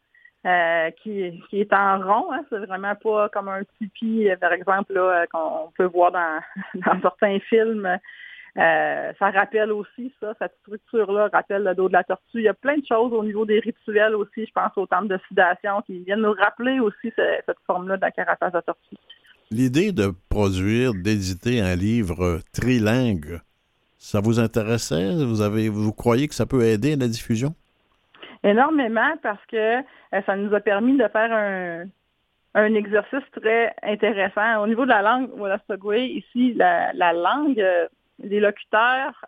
Euh, 0.46 0.90
qui, 1.02 1.14
qui, 1.50 1.60
est 1.60 1.72
en 1.74 1.98
rond. 2.08 2.32
Hein, 2.32 2.42
c'est 2.48 2.64
vraiment 2.64 2.94
pas 2.94 3.28
comme 3.28 3.48
un 3.48 3.62
tipi, 3.76 4.26
par 4.40 4.52
exemple, 4.54 4.94
qu'on 5.30 5.70
peut 5.76 5.90
voir 5.96 6.10
dans, 6.12 6.40
dans 6.86 6.98
certains 7.02 7.38
films. 7.50 7.86
Euh, 8.56 9.12
ça 9.18 9.30
rappelle 9.30 9.70
aussi 9.70 10.12
ça, 10.20 10.34
cette 10.40 10.54
structure-là 10.62 11.28
rappelle 11.32 11.62
le 11.62 11.74
dos 11.74 11.88
de 11.88 11.92
la 11.92 12.04
tortue. 12.04 12.38
Il 12.38 12.42
y 12.42 12.48
a 12.48 12.54
plein 12.54 12.76
de 12.78 12.86
choses 12.86 13.12
au 13.12 13.22
niveau 13.22 13.44
des 13.44 13.60
rituels 13.60 14.14
aussi, 14.16 14.44
je 14.46 14.52
pense 14.52 14.72
au 14.76 14.86
temple 14.86 15.08
d'oxydation, 15.08 15.82
qui 15.86 16.00
viennent 16.00 16.22
nous 16.22 16.32
rappeler 16.32 16.80
aussi 16.80 17.12
cette, 17.14 17.44
cette 17.46 17.60
forme-là 17.66 17.96
de 17.96 18.02
la 18.02 18.10
carapace 18.10 18.52
de 18.52 18.60
tortue. 18.60 18.96
L'idée 19.52 19.92
de 19.92 20.12
produire, 20.28 20.94
d'éditer 20.94 21.60
un 21.60 21.76
livre 21.76 22.40
trilingue, 22.52 23.40
ça 23.98 24.20
vous 24.20 24.40
intéressait? 24.40 25.24
Vous, 25.24 25.42
avez, 25.42 25.68
vous 25.68 25.92
croyez 25.92 26.26
que 26.26 26.34
ça 26.34 26.46
peut 26.46 26.62
aider 26.62 26.94
à 26.94 26.96
la 26.96 27.08
diffusion? 27.08 27.54
Énormément 28.42 29.12
parce 29.22 29.44
que 29.46 29.78
euh, 29.78 30.22
ça 30.24 30.34
nous 30.34 30.54
a 30.54 30.60
permis 30.60 30.96
de 30.96 31.06
faire 31.08 31.32
un, 31.32 31.84
un 32.54 32.74
exercice 32.74 33.24
très 33.32 33.74
intéressant. 33.82 34.62
Au 34.62 34.66
niveau 34.66 34.84
de 34.84 34.90
la 34.90 35.02
langue 35.02 35.30
Wolastoqey, 35.38 36.06
ici, 36.08 36.54
la, 36.54 36.92
la 36.94 37.12
langue 37.12 37.62
les 38.22 38.40
locuteurs 38.40 39.24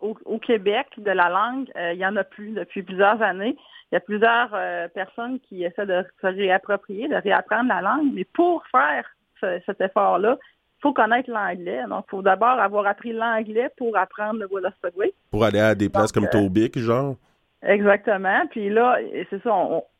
au, 0.00 0.16
au, 0.24 0.38
Québec 0.38 0.86
de 0.96 1.10
la 1.10 1.28
langue, 1.28 1.70
euh, 1.76 1.92
il 1.92 1.98
y 1.98 2.06
en 2.06 2.16
a 2.16 2.24
plus 2.24 2.52
depuis 2.52 2.82
plusieurs 2.82 3.20
années. 3.20 3.56
Il 3.90 3.94
y 3.94 3.96
a 3.96 4.00
plusieurs 4.00 4.50
euh, 4.54 4.88
personnes 4.88 5.40
qui 5.40 5.64
essaient 5.64 5.86
de 5.86 6.04
se 6.20 6.26
réapproprier, 6.26 7.08
de 7.08 7.16
réapprendre 7.16 7.68
la 7.68 7.82
langue, 7.82 8.10
mais 8.14 8.24
pour 8.24 8.64
faire 8.68 9.04
ce, 9.40 9.60
cet 9.66 9.80
effort-là, 9.80 10.38
faut 10.80 10.92
connaître 10.92 11.30
l'anglais. 11.30 11.82
Donc, 11.88 12.04
il 12.08 12.10
faut 12.10 12.22
d'abord 12.22 12.58
avoir 12.58 12.86
appris 12.86 13.12
l'anglais 13.12 13.70
pour 13.76 13.96
apprendre 13.96 14.40
le 14.40 14.48
Wolastoqey. 14.50 15.12
Pour 15.30 15.44
aller 15.44 15.60
à 15.60 15.74
des 15.74 15.88
places 15.88 16.12
comme 16.12 16.28
Tobic, 16.28 16.78
genre? 16.78 17.16
Exactement. 17.62 18.46
Puis 18.50 18.70
là, 18.70 18.98
c'est 19.28 19.42
ça, 19.42 19.52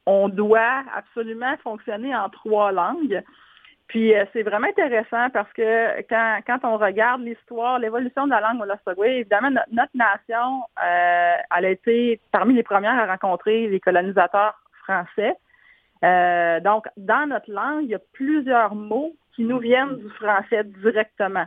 on, 0.06 0.28
doit 0.28 0.82
absolument 0.96 1.54
fonctionner 1.62 2.14
en 2.16 2.28
trois 2.30 2.72
langues. 2.72 3.22
Puis 3.90 4.12
c'est 4.32 4.42
vraiment 4.42 4.68
intéressant 4.68 5.30
parce 5.30 5.52
que 5.52 6.00
quand, 6.08 6.38
quand 6.46 6.60
on 6.62 6.78
regarde 6.78 7.22
l'histoire, 7.22 7.80
l'évolution 7.80 8.24
de 8.26 8.30
la 8.30 8.40
langue 8.40 8.60
Wolastoqey, 8.60 9.18
évidemment, 9.18 9.50
notre, 9.50 9.90
nation, 9.94 10.62
elle 10.80 11.64
a 11.64 11.70
été 11.70 12.20
parmi 12.30 12.54
les 12.54 12.62
premières 12.62 12.98
à 12.98 13.06
rencontrer 13.06 13.66
les 13.66 13.80
colonisateurs 13.80 14.54
français. 14.84 15.36
Euh, 16.04 16.60
donc, 16.60 16.86
dans 16.96 17.28
notre 17.28 17.50
langue, 17.50 17.84
il 17.84 17.90
y 17.90 17.94
a 17.94 18.00
plusieurs 18.12 18.74
mots 18.74 19.12
qui 19.34 19.44
nous 19.44 19.58
viennent 19.58 19.96
du 19.96 20.08
français 20.10 20.64
directement. 20.64 21.44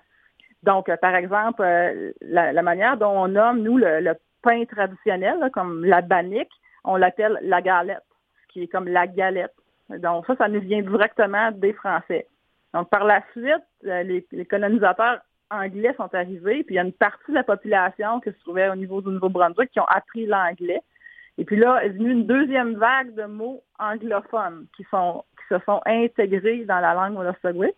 Donc, 0.63 0.89
euh, 0.89 0.97
par 0.97 1.15
exemple, 1.15 1.61
euh, 1.61 2.11
la, 2.21 2.61
manière 2.61 2.97
dont 2.97 3.11
on 3.11 3.27
nomme, 3.27 3.61
nous, 3.61 3.77
le, 3.77 4.13
pain 4.41 4.65
traditionnel, 4.65 5.49
comme 5.53 5.85
la 5.85 6.01
banique, 6.01 6.51
on 6.83 6.97
l'appelle 6.97 7.39
la 7.43 7.61
galette, 7.61 8.03
qui 8.49 8.63
est 8.63 8.67
comme 8.67 8.89
la 8.89 9.07
galette. 9.07 9.53
Donc, 9.89 10.25
ça, 10.25 10.35
ça 10.35 10.47
nous 10.47 10.61
vient 10.61 10.81
directement 10.81 11.51
des 11.51 11.73
Français. 11.73 12.27
Donc, 12.73 12.89
par 12.89 13.03
la 13.03 13.21
suite, 13.31 13.63
les, 13.83 14.25
les 14.31 14.45
colonisateurs 14.45 15.19
anglais 15.53 15.93
sont 15.97 16.13
arrivés, 16.13 16.63
puis 16.63 16.75
il 16.75 16.77
y 16.77 16.79
a 16.79 16.83
une 16.83 16.93
partie 16.93 17.29
de 17.31 17.35
la 17.35 17.43
population 17.43 18.19
qui 18.19 18.31
se 18.31 18.39
trouvait 18.39 18.69
au 18.69 18.75
niveau 18.75 19.01
du 19.01 19.09
Nouveau-Brunswick 19.09 19.71
qui 19.71 19.79
ont 19.79 19.85
appris 19.85 20.25
l'anglais. 20.25 20.81
Et 21.37 21.45
puis 21.45 21.57
là 21.57 21.83
est 21.83 21.89
venue 21.89 22.11
une 22.11 22.27
deuxième 22.27 22.75
vague 22.75 23.13
de 23.15 23.25
mots 23.25 23.63
anglophones 23.79 24.67
qui, 24.75 24.83
se 24.83 25.59
sont 25.65 25.81
intégrés 25.85 26.65
dans 26.65 26.79
la 26.79 26.93
langue 26.93 27.17
Wolastoqey. 27.17 27.73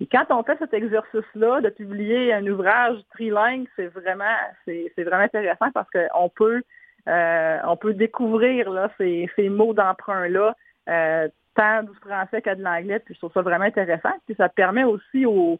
Et 0.00 0.06
quand 0.06 0.26
on 0.30 0.42
fait 0.42 0.58
cet 0.58 0.74
exercice-là 0.74 1.62
de 1.62 1.70
publier 1.70 2.32
un 2.34 2.46
ouvrage 2.46 2.98
trilingue, 3.14 3.66
c'est 3.76 3.86
vraiment, 3.86 4.24
c'est, 4.66 4.92
vraiment 4.98 5.22
intéressant 5.22 5.70
parce 5.72 5.88
qu'on 5.90 6.28
peut, 6.28 6.62
euh, 7.08 7.58
on 7.64 7.76
peut 7.76 7.94
découvrir 7.94 8.90
ces, 8.98 9.30
ces 9.36 9.48
mots 9.48 9.72
d'emprunt-là, 9.72 10.54
euh, 10.88 11.28
tant 11.54 11.82
du 11.82 11.94
français 12.00 12.42
que 12.42 12.54
de 12.54 12.62
l'anglais. 12.62 13.00
Puis 13.00 13.14
je 13.14 13.20
trouve 13.20 13.32
ça 13.32 13.42
vraiment 13.42 13.64
intéressant. 13.64 14.12
Puis 14.26 14.34
ça 14.36 14.48
permet 14.48 14.84
aussi 14.84 15.26
au, 15.26 15.58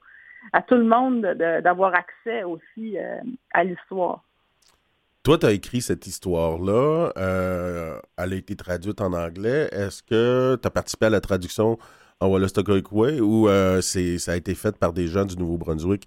à 0.52 0.62
tout 0.62 0.74
le 0.74 0.84
monde 0.84 1.22
d'avoir 1.62 1.94
accès 1.94 2.44
aussi 2.44 2.98
euh, 2.98 3.18
à 3.52 3.64
l'histoire. 3.64 4.22
Toi, 5.22 5.38
tu 5.38 5.46
as 5.46 5.52
écrit 5.52 5.80
cette 5.80 6.06
histoire-là. 6.06 7.12
Euh, 7.16 7.98
elle 8.16 8.32
a 8.32 8.36
été 8.36 8.54
traduite 8.54 9.00
en 9.00 9.12
anglais. 9.12 9.68
Est-ce 9.72 10.02
que 10.02 10.56
tu 10.60 10.66
as 10.66 10.70
participé 10.70 11.06
à 11.06 11.10
la 11.10 11.20
traduction 11.20 11.78
en 12.20 12.28
Way 12.28 13.20
ou 13.20 13.48
ça 13.80 14.32
a 14.32 14.36
été 14.36 14.54
fait 14.54 14.78
par 14.78 14.92
des 14.92 15.08
gens 15.08 15.24
du 15.24 15.36
Nouveau-Brunswick? 15.36 16.06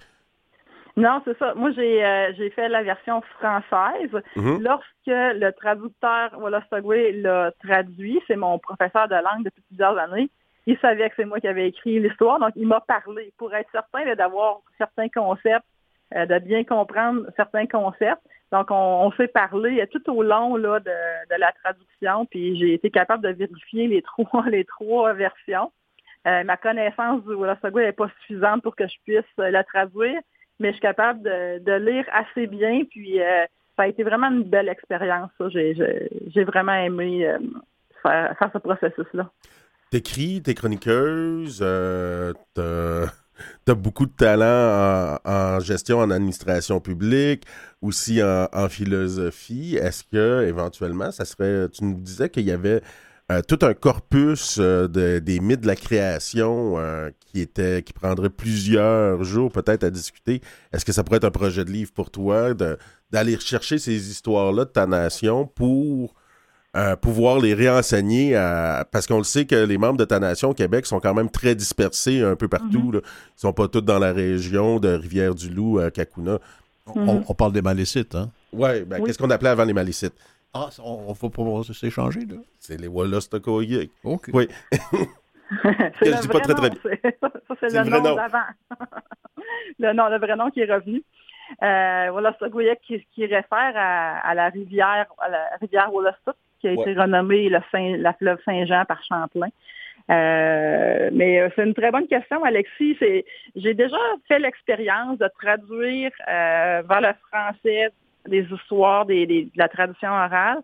Non, 0.99 1.21
c'est 1.25 1.37
ça. 1.37 1.53
Moi, 1.55 1.71
j'ai 1.71 2.05
euh, 2.05 2.49
fait 2.51 2.67
la 2.69 2.83
version 2.83 3.21
française. 3.39 4.11
Mm-hmm. 4.35 4.61
Lorsque 4.61 4.85
le 5.07 5.51
traducteur 5.51 6.37
Wolastoqey 6.37 7.13
l'a 7.13 7.51
traduit, 7.63 8.19
c'est 8.27 8.35
mon 8.35 8.59
professeur 8.59 9.07
de 9.07 9.15
langue 9.15 9.45
depuis 9.45 9.63
plusieurs 9.67 9.97
années, 9.97 10.29
il 10.65 10.77
savait 10.79 11.09
que 11.09 11.15
c'est 11.15 11.25
moi 11.25 11.39
qui 11.39 11.47
avais 11.47 11.69
écrit 11.69 11.99
l'histoire, 11.99 12.39
donc 12.39 12.51
il 12.55 12.67
m'a 12.67 12.81
parlé 12.81 13.33
pour 13.37 13.53
être 13.55 13.69
certain 13.71 14.13
d'avoir 14.13 14.59
certains 14.77 15.09
concepts, 15.09 15.65
de 16.13 16.39
bien 16.39 16.63
comprendre 16.63 17.25
certains 17.35 17.65
concepts. 17.65 18.21
Donc, 18.51 18.67
on, 18.71 19.11
s'est 19.13 19.27
parlé 19.27 19.83
tout 19.91 20.11
au 20.11 20.23
long 20.23 20.55
là, 20.57 20.79
de, 20.79 21.35
la 21.37 21.51
traduction, 21.63 22.25
puis 22.25 22.57
j'ai 22.59 22.73
été 22.73 22.89
capable 22.89 23.23
de 23.23 23.29
vérifier 23.29 23.87
les 23.87 24.01
trois, 24.17 24.47
les 24.49 24.65
trois 24.65 25.13
versions. 25.13 25.71
Euh, 26.27 26.43
ma 26.43 26.57
connaissance 26.57 27.23
du 27.23 27.33
Wolastoqey 27.33 27.85
n'est 27.85 27.93
pas 27.93 28.09
suffisante 28.21 28.61
pour 28.61 28.75
que 28.75 28.87
je 28.87 28.95
puisse 29.05 29.23
euh, 29.39 29.51
la 29.51 29.63
traduire, 29.63 30.19
mais 30.59 30.69
je 30.69 30.73
suis 30.73 30.81
capable 30.81 31.23
de, 31.23 31.73
lire 31.77 32.05
assez 32.13 32.47
bien, 32.47 32.83
puis 32.89 33.21
euh, 33.21 33.45
ça 33.75 33.83
a 33.83 33.87
été 33.87 34.03
vraiment 34.03 34.27
une 34.27 34.43
belle 34.43 34.69
expérience. 34.69 35.31
J'ai 35.49 36.43
vraiment 36.43 36.73
aimé 36.73 37.27
faire, 38.03 38.35
ce 38.53 38.57
processus-là. 38.57 39.31
T'écris, 39.91 40.41
t'es 40.43 40.53
chroniqueuse, 40.53 41.59
tu 41.59 42.61
as 42.61 43.75
beaucoup 43.75 44.05
de 44.05 44.11
talent 44.11 45.17
en, 45.25 45.59
gestion, 45.59 45.99
en 45.99 46.11
administration 46.11 46.79
publique, 46.79 47.45
aussi 47.81 48.21
en, 48.21 48.69
philosophie. 48.69 49.77
Est-ce 49.77 50.03
que 50.03 50.45
éventuellement, 50.45 51.11
ça 51.11 51.25
serait. 51.25 51.69
Tu 51.69 51.85
nous 51.85 51.95
disais 51.95 52.29
qu'il 52.29 52.43
y 52.43 52.51
avait 52.51 52.81
euh, 53.31 53.41
tout 53.47 53.59
un 53.61 53.75
corpus 53.75 54.57
euh, 54.59 54.87
des 54.87 55.39
mythes 55.39 55.61
de 55.61 55.67
la 55.67 55.75
création 55.75 56.79
euh, 56.79 57.11
qui 57.19 57.41
était 57.41 57.83
qui 57.83 57.93
prendrait 57.93 58.31
plusieurs 58.31 59.23
jours 59.23 59.51
peut-être 59.51 59.83
à 59.83 59.91
discuter. 59.91 60.41
Est-ce 60.73 60.83
que 60.83 60.91
ça 60.91 61.03
pourrait 61.03 61.17
être 61.17 61.25
un 61.25 61.31
projet 61.31 61.63
de 61.63 61.69
livre 61.69 61.91
pour 61.91 62.09
toi 62.09 62.55
d'aller 63.11 63.39
chercher 63.39 63.77
ces 63.77 64.09
histoires-là 64.09 64.65
de 64.65 64.71
ta 64.71 64.87
nation 64.87 65.45
pour 65.45 66.15
pouvoir 67.01 67.39
les 67.39 67.53
réenseigner 67.53 68.33
parce 68.91 69.05
qu'on 69.05 69.17
le 69.17 69.23
sait 69.23 69.45
que 69.45 69.55
les 69.55 69.77
membres 69.77 69.97
de 69.97 70.05
ta 70.05 70.19
nation 70.19 70.49
au 70.49 70.53
Québec 70.53 70.85
sont 70.85 70.99
quand 70.99 71.13
même 71.13 71.29
très 71.29 71.53
dispersés 71.53 72.21
un 72.21 72.35
peu 72.35 72.47
partout. 72.47 72.91
Mm-hmm. 72.91 73.01
Ils 73.37 73.41
sont 73.41 73.53
pas 73.53 73.67
tous 73.67 73.81
dans 73.81 73.99
la 73.99 74.13
région 74.13 74.79
de 74.79 74.89
Rivière-du-Loup 74.89 75.79
à 75.79 75.91
Kakuna. 75.91 76.39
Mm-hmm. 76.87 77.23
On, 77.27 77.33
parle 77.33 77.53
des 77.53 77.61
Malécites, 77.61 78.15
hein? 78.15 78.31
Ouais, 78.53 78.85
ben, 78.85 79.03
qu'est-ce 79.03 79.17
qu'on 79.17 79.29
appelait 79.29 79.49
avant 79.49 79.65
les 79.65 79.73
Malécites? 79.73 80.13
Ah, 80.53 80.69
on, 80.83 81.13
faut 81.13 81.29
pas 81.29 81.63
s'échanger, 81.73 82.21
là. 82.21 82.37
C'est 82.57 82.79
les 82.79 82.87
Wallastokoyik. 82.87 83.91
OK. 84.03 84.29
Oui. 84.33 84.47
c'est 84.71 86.05
le, 86.05 86.27
vrai 86.27 86.41
très, 86.41 86.53
nom, 86.53 86.61
ça, 87.47 87.55
c'est 87.59 87.83
le, 87.83 87.89
nom 87.89 88.15
d'avant. 88.15 88.39
le 89.79 89.93
nom, 89.93 90.09
le 90.09 90.17
vrai 90.17 90.35
nom 90.35 90.49
qui 90.49 90.61
est 90.61 90.71
revenu. 90.71 91.03
Euh, 91.63 92.31
qui, 92.83 93.05
qui 93.13 93.25
réfère 93.25 93.73
à, 93.75 94.33
la 94.35 94.49
rivière, 94.49 95.07
à 95.17 95.29
la 95.29 95.49
rivière 95.59 95.91
Wollastok, 95.91 96.35
qui 96.61 96.67
a 96.67 96.73
été 96.73 96.93
renommée 96.93 97.49
le 97.49 97.59
Saint, 97.71 97.97
la 97.97 98.13
fleuve 98.13 98.39
Saint-Jean 98.45 98.85
par 98.85 99.01
Champlain. 99.03 99.49
Euh, 100.09 101.09
mais 101.13 101.39
euh, 101.39 101.49
c'est 101.55 101.63
une 101.63 101.75
très 101.75 101.91
bonne 101.91 102.07
question, 102.07 102.43
Alexis. 102.43 102.97
j'ai 103.55 103.73
déjà 103.75 103.97
fait 104.27 104.39
l'expérience 104.39 105.19
de 105.19 105.29
traduire 105.39 106.11
euh, 106.27 106.81
vers 106.87 107.01
le 107.01 107.13
français 107.27 107.89
des 108.27 108.43
histoires 108.43 109.05
des, 109.05 109.25
de 109.25 109.49
la 109.55 109.67
tradition 109.67 110.09
orale. 110.09 110.59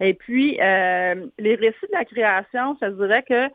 Et 0.00 0.14
puis, 0.14 0.52
les 0.58 1.54
récits 1.54 1.86
de 1.88 1.96
la 1.96 2.04
création, 2.04 2.76
ça 2.78 2.90
dirait 2.90 3.24
que 3.24 3.48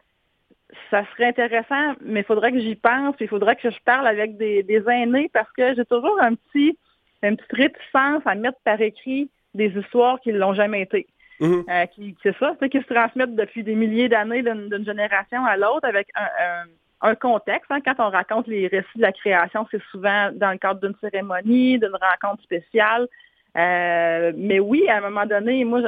ça 0.90 1.06
serait 1.12 1.28
intéressant, 1.28 1.94
mais 2.02 2.22
il 2.22 2.26
faudrait 2.26 2.52
que 2.52 2.60
j'y 2.60 2.76
pense, 2.76 3.16
il 3.20 3.28
faudrait 3.28 3.56
que 3.56 3.70
je 3.70 3.78
parle 3.86 4.08
avec 4.08 4.38
des, 4.38 4.64
des 4.64 4.84
aînés 4.90 5.30
parce 5.32 5.52
que 5.52 5.76
j'ai 5.76 5.86
toujours 5.86 6.20
un 6.22 6.36
petit, 6.36 6.78
une 7.22 7.38
petite 7.38 7.54
réticence 7.54 8.24
à 8.26 8.36
mettre 8.36 8.58
par 8.64 8.82
écrit 8.82 9.30
des 9.54 9.68
histoires 9.68 10.20
qui 10.20 10.34
ne 10.34 10.40
l'ont 10.40 10.54
jamais 10.54 10.82
été. 10.82 11.08
Mhm. 11.40 11.66
Euh, 11.70 11.86
qui, 11.88 12.16
c'est 12.24 12.36
ça, 12.38 12.56
qui 12.72 12.80
se 12.80 12.94
transmettent 12.94 13.36
depuis 13.36 13.64
des 13.64 13.76
milliers 13.76 14.10
d'années 14.10 14.44
d'une, 14.44 14.86
génération 14.86 15.44
à 15.46 15.58
l'autre 15.58 15.88
avec 15.88 16.08
un, 17.02 17.16
contexte. 17.16 17.70
Hein. 17.70 17.82
Quand 17.84 17.96
on 18.00 18.10
raconte 18.10 18.48
les 18.48 18.68
récits 18.68 18.98
de 18.98 19.02
la 19.02 19.12
création, 19.12 19.68
c'est 19.70 19.82
souvent 19.92 20.32
dans 20.34 20.52
le 20.52 20.58
cadre 20.58 20.80
d'une 20.80 20.96
cérémonie, 21.02 21.78
d'une 21.78 21.98
rencontre 22.02 22.42
spéciale. 22.44 23.08
Euh, 23.56 24.34
mais 24.36 24.60
oui, 24.60 24.88
à 24.90 24.98
un 24.98 25.02
moment 25.02 25.26
donné, 25.26 25.64
moi, 25.64 25.82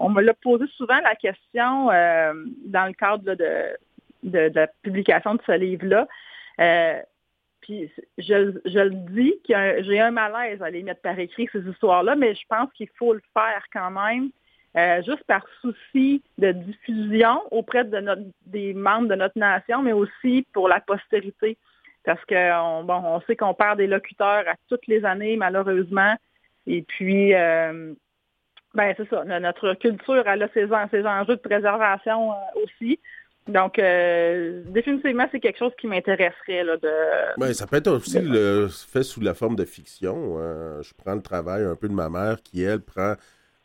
on 0.00 0.08
me 0.10 0.22
l'a 0.22 0.34
posé 0.34 0.66
souvent 0.76 1.00
la 1.00 1.16
question 1.16 1.90
euh, 1.90 2.32
dans 2.66 2.86
le 2.86 2.92
cadre 2.92 3.34
de, 3.34 3.76
de, 4.22 4.52
la 4.54 4.66
publication 4.82 5.34
de 5.34 5.40
ce 5.44 5.52
livre-là. 5.52 6.06
puis 7.60 7.90
je, 8.18 8.52
je 8.64 8.78
le 8.78 8.90
dis 8.90 9.34
que 9.46 9.82
j'ai 9.82 10.00
un 10.00 10.12
malaise 10.12 10.62
à 10.62 10.70
les 10.70 10.82
mettre 10.82 11.00
par 11.00 11.18
écrit, 11.18 11.48
ces 11.52 11.68
histoires-là, 11.68 12.14
mais 12.14 12.34
je 12.34 12.46
pense 12.48 12.72
qu'il 12.74 12.88
faut 12.96 13.14
le 13.14 13.22
faire 13.34 13.64
quand 13.72 13.90
même 13.90 14.30
euh, 14.74 15.02
juste 15.02 15.24
par 15.24 15.44
souci 15.60 16.22
de 16.38 16.52
diffusion 16.52 17.42
auprès 17.50 17.84
de 17.84 17.98
notre, 17.98 18.22
des 18.46 18.72
membres 18.72 19.08
de 19.08 19.14
notre 19.16 19.38
nation, 19.38 19.82
mais 19.82 19.92
aussi 19.92 20.46
pour 20.54 20.66
la 20.66 20.80
postérité. 20.80 21.58
Parce 22.04 22.24
que 22.24 22.82
bon, 22.82 23.02
on 23.04 23.20
sait 23.22 23.36
qu'on 23.36 23.52
perd 23.52 23.76
des 23.76 23.86
locuteurs 23.86 24.48
à 24.48 24.54
toutes 24.68 24.86
les 24.86 25.04
années, 25.04 25.36
malheureusement. 25.36 26.14
Et 26.66 26.82
puis, 26.82 27.34
euh, 27.34 27.94
ben 28.74 28.94
c'est 28.96 29.08
ça, 29.08 29.24
notre 29.24 29.74
culture, 29.74 30.26
elle 30.26 30.42
a 30.42 30.48
ses, 30.54 30.66
ses 30.90 31.06
enjeux 31.06 31.36
de 31.36 31.40
préservation 31.40 32.32
euh, 32.32 32.36
aussi. 32.64 32.98
Donc, 33.48 33.74
définitivement, 33.76 35.26
c'est 35.32 35.40
quelque 35.40 35.58
chose 35.58 35.72
qui 35.80 35.88
m'intéresserait. 35.88 36.62
De... 36.80 37.38
Ben, 37.40 37.52
ça 37.52 37.66
peut 37.66 37.74
être 37.74 37.90
aussi 37.90 38.20
le, 38.20 38.68
fait 38.68 39.02
sous 39.02 39.20
la 39.20 39.34
forme 39.34 39.56
de 39.56 39.64
fiction. 39.64 40.38
je 40.80 40.94
prends 40.96 41.16
le 41.16 41.22
travail 41.22 41.64
un 41.64 41.74
peu 41.74 41.88
de 41.88 41.92
ma 41.92 42.08
mère 42.08 42.40
qui, 42.40 42.62
elle, 42.62 42.80
prend 42.80 43.16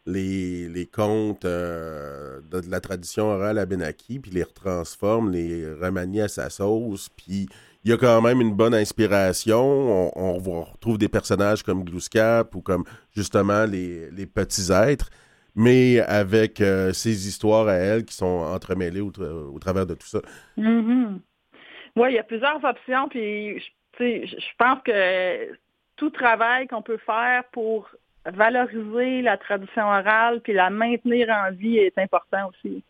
les, 0.08 0.70
les 0.70 0.86
contes 0.88 1.46
euh, 1.46 2.40
de, 2.50 2.62
la 2.70 2.80
tradition 2.80 3.26
orale 3.26 3.60
à 3.60 3.66
Benaki, 3.66 4.20
puis 4.20 4.32
les 4.32 4.44
retransforme, 4.44 5.32
les 5.32 5.72
remanie 5.74 6.22
à 6.22 6.28
sa 6.28 6.50
sauce, 6.50 7.10
puis 7.10 7.48
il 7.88 7.92
y 7.92 7.94
a 7.94 7.98
quand 7.98 8.22
même 8.22 8.42
une 8.42 8.54
bonne 8.54 8.74
inspiration. 8.74 10.12
On, 10.18 10.38
retrouve 10.40 10.98
des 10.98 11.08
personnages 11.08 11.64
comme 11.64 11.86
Glooskap 11.86 12.54
ou 12.54 12.62
comme 12.62 12.84
justement 13.16 13.64
les, 13.64 14.26
petits 14.26 14.74
êtres, 14.74 15.10
mais 15.56 16.02
avec 16.02 16.60
euh, 16.60 16.92
ces 16.92 17.30
histoires 17.30 17.70
à 17.70 17.76
elle 17.76 18.04
qui 18.04 18.14
sont 18.14 18.26
entremêlées 18.26 19.00
au, 19.00 19.10
travers 19.62 19.86
de 19.86 19.94
tout 19.94 20.06
ça. 20.06 20.20
Mm-hmm. 20.58 21.20
Oui, 21.96 22.10
il 22.10 22.16
y 22.16 22.20
a 22.20 22.24
plusieurs 22.24 22.62
options, 22.66 23.08
puis 23.08 23.64
je 23.98 24.56
pense 24.58 24.80
que 24.84 25.58
tout 25.96 26.10
travail 26.10 26.68
qu'on 26.68 26.82
peut 26.82 27.00
faire 27.06 27.46
pour 27.54 27.90
valoriser 28.26 29.22
la 29.22 29.38
tradition 29.38 29.84
orale 29.84 30.42
puis 30.42 30.52
la 30.52 30.70
maintenir 30.70 31.30
en 31.30 31.54
vie 31.54 31.78
est 31.78 31.98
important 31.98 32.50
aussi. 32.50 32.84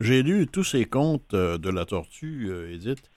J'ai 0.00 0.22
lu 0.22 0.46
tous 0.46 0.64
ces 0.64 0.84
contes 0.84 1.32
euh, 1.32 1.56
de 1.56 1.70
la 1.70 1.86
tortue, 1.86 2.48
euh, 2.50 2.74
Edith. 2.74 3.08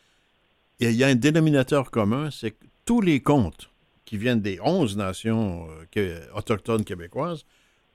Et 0.82 0.90
il 0.90 0.96
y 0.96 1.04
a 1.04 1.08
un 1.08 1.16
dénominateur 1.16 1.92
commun, 1.92 2.30
c'est 2.32 2.52
que 2.52 2.66
tous 2.86 3.02
les 3.02 3.20
contes 3.20 3.70
qui 4.04 4.18
viennent 4.18 4.42
des 4.42 4.60
11 4.64 4.98
nations 4.98 5.68
euh, 5.96 6.20
autochtones 6.36 6.84
québécoises 6.84 7.46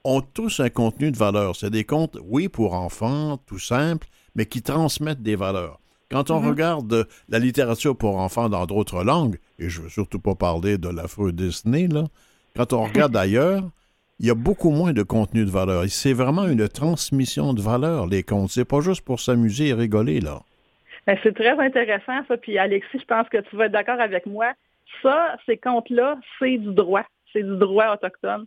ont 0.05 0.21
tous 0.21 0.61
un 0.61 0.69
contenu 0.69 1.11
de 1.11 1.17
valeur. 1.17 1.57
C'est 1.57 1.69
des 1.69 1.83
contes, 1.83 2.17
oui, 2.23 2.47
pour 2.47 2.73
enfants, 2.73 3.37
tout 3.45 3.59
simple, 3.59 4.07
mais 4.35 4.45
qui 4.45 4.61
transmettent 4.61 5.21
des 5.21 5.35
valeurs. 5.35 5.81
Quand 6.09 6.31
on 6.31 6.39
mhm. 6.39 6.47
regarde 6.47 7.07
la 7.27 7.39
littérature 7.39 7.97
pour 7.97 8.17
enfants 8.17 8.47
dans 8.47 8.65
d'autres 8.65 9.03
langues, 9.03 9.37
et 9.59 9.67
je 9.67 9.79
ne 9.79 9.83
veux 9.83 9.89
surtout 9.89 10.19
pas 10.19 10.35
parler 10.35 10.77
de 10.77 10.87
l'affreux 10.87 11.33
Disney, 11.33 11.87
là, 11.87 12.05
quand 12.55 12.71
on 12.71 12.85
regarde 12.85 13.17
ailleurs, 13.17 13.69
il 14.19 14.27
y 14.27 14.29
a 14.29 14.35
beaucoup 14.35 14.71
moins 14.71 14.93
de 14.93 15.03
contenu 15.03 15.43
de 15.43 15.51
valeur. 15.51 15.83
C'est 15.89 16.13
vraiment 16.13 16.47
une 16.47 16.69
transmission 16.69 17.53
de 17.53 17.61
valeur, 17.61 18.07
les 18.07 18.23
contes. 18.23 18.51
C'est 18.51 18.65
pas 18.65 18.79
juste 18.79 19.01
pour 19.01 19.19
s'amuser 19.19 19.67
et 19.67 19.73
rigoler, 19.73 20.21
là. 20.21 20.41
Ben, 21.07 21.17
c'est 21.23 21.33
très 21.33 21.57
intéressant, 21.57 22.25
ça. 22.27 22.37
Puis 22.37 22.57
Alexis, 22.57 22.99
je 22.99 23.05
pense 23.05 23.27
que 23.29 23.37
tu 23.37 23.55
vas 23.55 23.65
être 23.65 23.71
d'accord 23.71 23.99
avec 23.99 24.25
moi. 24.25 24.53
Ça, 25.01 25.37
ces 25.45 25.57
contes-là, 25.57 26.19
c'est 26.37 26.57
du 26.57 26.73
droit. 26.73 27.05
C'est 27.33 27.43
du 27.43 27.57
droit 27.57 27.93
autochtone. 27.93 28.45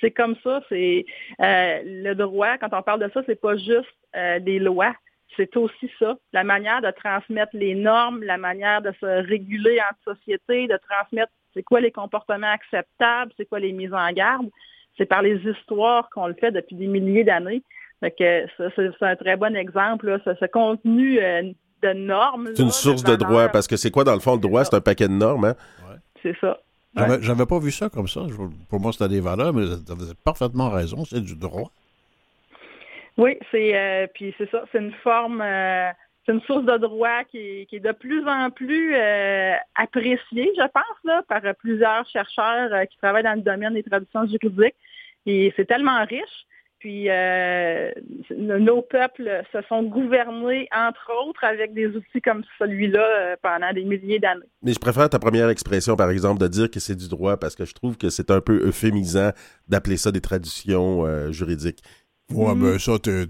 C'est 0.00 0.10
comme 0.10 0.34
ça, 0.42 0.62
c'est 0.68 1.04
euh, 1.40 1.80
le 1.84 2.14
droit, 2.14 2.58
quand 2.58 2.72
on 2.72 2.82
parle 2.82 3.00
de 3.00 3.10
ça, 3.12 3.22
c'est 3.26 3.40
pas 3.40 3.56
juste 3.56 3.86
euh, 4.16 4.38
des 4.40 4.58
lois, 4.58 4.94
c'est 5.36 5.56
aussi 5.56 5.90
ça, 5.98 6.16
la 6.32 6.42
manière 6.42 6.80
de 6.80 6.90
transmettre 6.90 7.52
les 7.54 7.74
normes, 7.74 8.22
la 8.22 8.38
manière 8.38 8.82
de 8.82 8.92
se 9.00 9.06
réguler 9.06 9.78
en 9.80 10.12
société, 10.14 10.66
de 10.66 10.78
transmettre 10.88 11.32
c'est 11.54 11.62
quoi 11.62 11.80
les 11.80 11.90
comportements 11.90 12.50
acceptables, 12.50 13.32
c'est 13.36 13.46
quoi 13.46 13.60
les 13.60 13.72
mises 13.72 13.92
en 13.92 14.10
garde. 14.12 14.48
C'est 14.96 15.06
par 15.06 15.22
les 15.22 15.36
histoires 15.48 16.08
qu'on 16.10 16.26
le 16.26 16.34
fait 16.34 16.50
depuis 16.50 16.76
des 16.76 16.86
milliers 16.86 17.24
d'années. 17.24 17.62
c'est 18.02 18.48
un 19.00 19.16
très 19.16 19.36
bon 19.36 19.54
exemple, 19.54 20.20
ce, 20.24 20.46
contenu 20.46 21.20
euh, 21.20 21.52
de 21.82 21.92
normes. 21.92 22.50
C'est 22.54 22.62
une 22.62 22.70
source 22.70 23.02
de, 23.02 23.16
droit, 23.16 23.48
parce 23.48 23.66
que 23.66 23.76
c'est 23.76 23.90
quoi 23.90 24.04
dans 24.04 24.14
le 24.14 24.20
fond 24.20 24.34
le 24.34 24.40
droit? 24.40 24.64
C'est 24.64 24.74
un 24.74 24.80
paquet 24.80 25.08
de 25.08 25.12
normes, 25.12 25.44
hein? 25.44 25.54
C'est 26.22 26.36
ça. 26.40 26.58
J'avais 27.20 27.46
pas 27.46 27.58
vu 27.58 27.70
ça 27.70 27.88
comme 27.88 28.08
ça. 28.08 28.22
Pour 28.68 28.80
moi, 28.80 28.92
c'était 28.92 29.08
des 29.08 29.20
valeurs, 29.20 29.52
mais 29.52 29.64
vous 29.64 29.92
avez 29.92 30.14
parfaitement 30.24 30.70
raison, 30.70 31.04
c'est 31.04 31.22
du 31.22 31.36
droit. 31.36 31.70
Oui, 33.16 33.38
c'est 33.50 33.76
euh, 33.76 34.06
puis 34.14 34.34
c'est 34.38 34.50
ça, 34.50 34.64
c'est 34.72 34.78
une 34.78 34.94
forme, 35.02 35.42
euh, 35.42 35.90
c'est 36.24 36.32
une 36.32 36.40
source 36.42 36.64
de 36.64 36.78
droit 36.78 37.24
qui 37.30 37.66
est, 37.70 37.80
de 37.80 37.92
plus 37.92 38.26
en 38.26 38.50
plus 38.50 38.94
euh, 38.94 39.54
appréciée, 39.74 40.50
je 40.56 40.68
pense, 40.72 41.04
là, 41.04 41.22
par 41.28 41.42
plusieurs 41.56 42.06
chercheurs 42.08 42.70
qui 42.88 42.96
travaillent 42.98 43.24
dans 43.24 43.34
le 43.34 43.42
domaine 43.42 43.74
des 43.74 43.82
traditions 43.82 44.26
juridiques. 44.26 44.76
Et 45.26 45.52
c'est 45.56 45.66
tellement 45.66 46.02
riche. 46.06 46.46
Puis 46.80 47.08
nos 48.36 48.82
peuples 48.82 49.42
se 49.52 49.62
sont 49.68 49.84
gouvernés, 49.84 50.68
entre 50.74 51.12
autres, 51.26 51.44
avec 51.44 51.72
des 51.74 51.86
outils 51.88 52.20
comme 52.22 52.42
celui-là 52.58 53.36
pendant 53.42 53.72
des 53.72 53.84
milliers 53.84 54.18
d'années. 54.18 54.46
Mais 54.62 54.72
je 54.72 54.78
préfère 54.78 55.08
ta 55.08 55.18
première 55.18 55.50
expression, 55.50 55.94
par 55.94 56.10
exemple, 56.10 56.40
de 56.40 56.48
dire 56.48 56.70
que 56.70 56.80
c'est 56.80 56.96
du 56.96 57.08
droit, 57.08 57.36
parce 57.36 57.54
que 57.54 57.64
je 57.64 57.74
trouve 57.74 57.96
que 57.96 58.08
c'est 58.08 58.30
un 58.30 58.40
peu 58.40 58.66
euphémisant 58.66 59.30
d'appeler 59.68 59.98
ça 59.98 60.10
des 60.10 60.20
traditions 60.20 61.30
juridiques. 61.30 61.82
Ouais, 62.32 62.54
mais 62.54 62.78
ça, 62.78 62.92
t'es, 62.98 63.26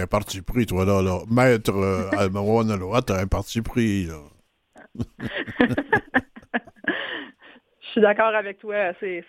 un 0.00 0.06
parti 0.06 0.40
pris, 0.40 0.66
toi, 0.66 0.84
là. 0.84 1.02
là. 1.02 1.18
Maître 1.28 1.72
euh, 1.74 2.08
là, 2.12 3.02
t'as 3.02 3.20
un 3.20 3.26
parti 3.26 3.62
pris, 3.62 4.06
là. 4.06 4.20
Je 7.80 7.88
suis 7.90 8.00
d'accord 8.00 8.34
avec 8.34 8.58
toi. 8.58 8.92
C'est, 9.00 9.24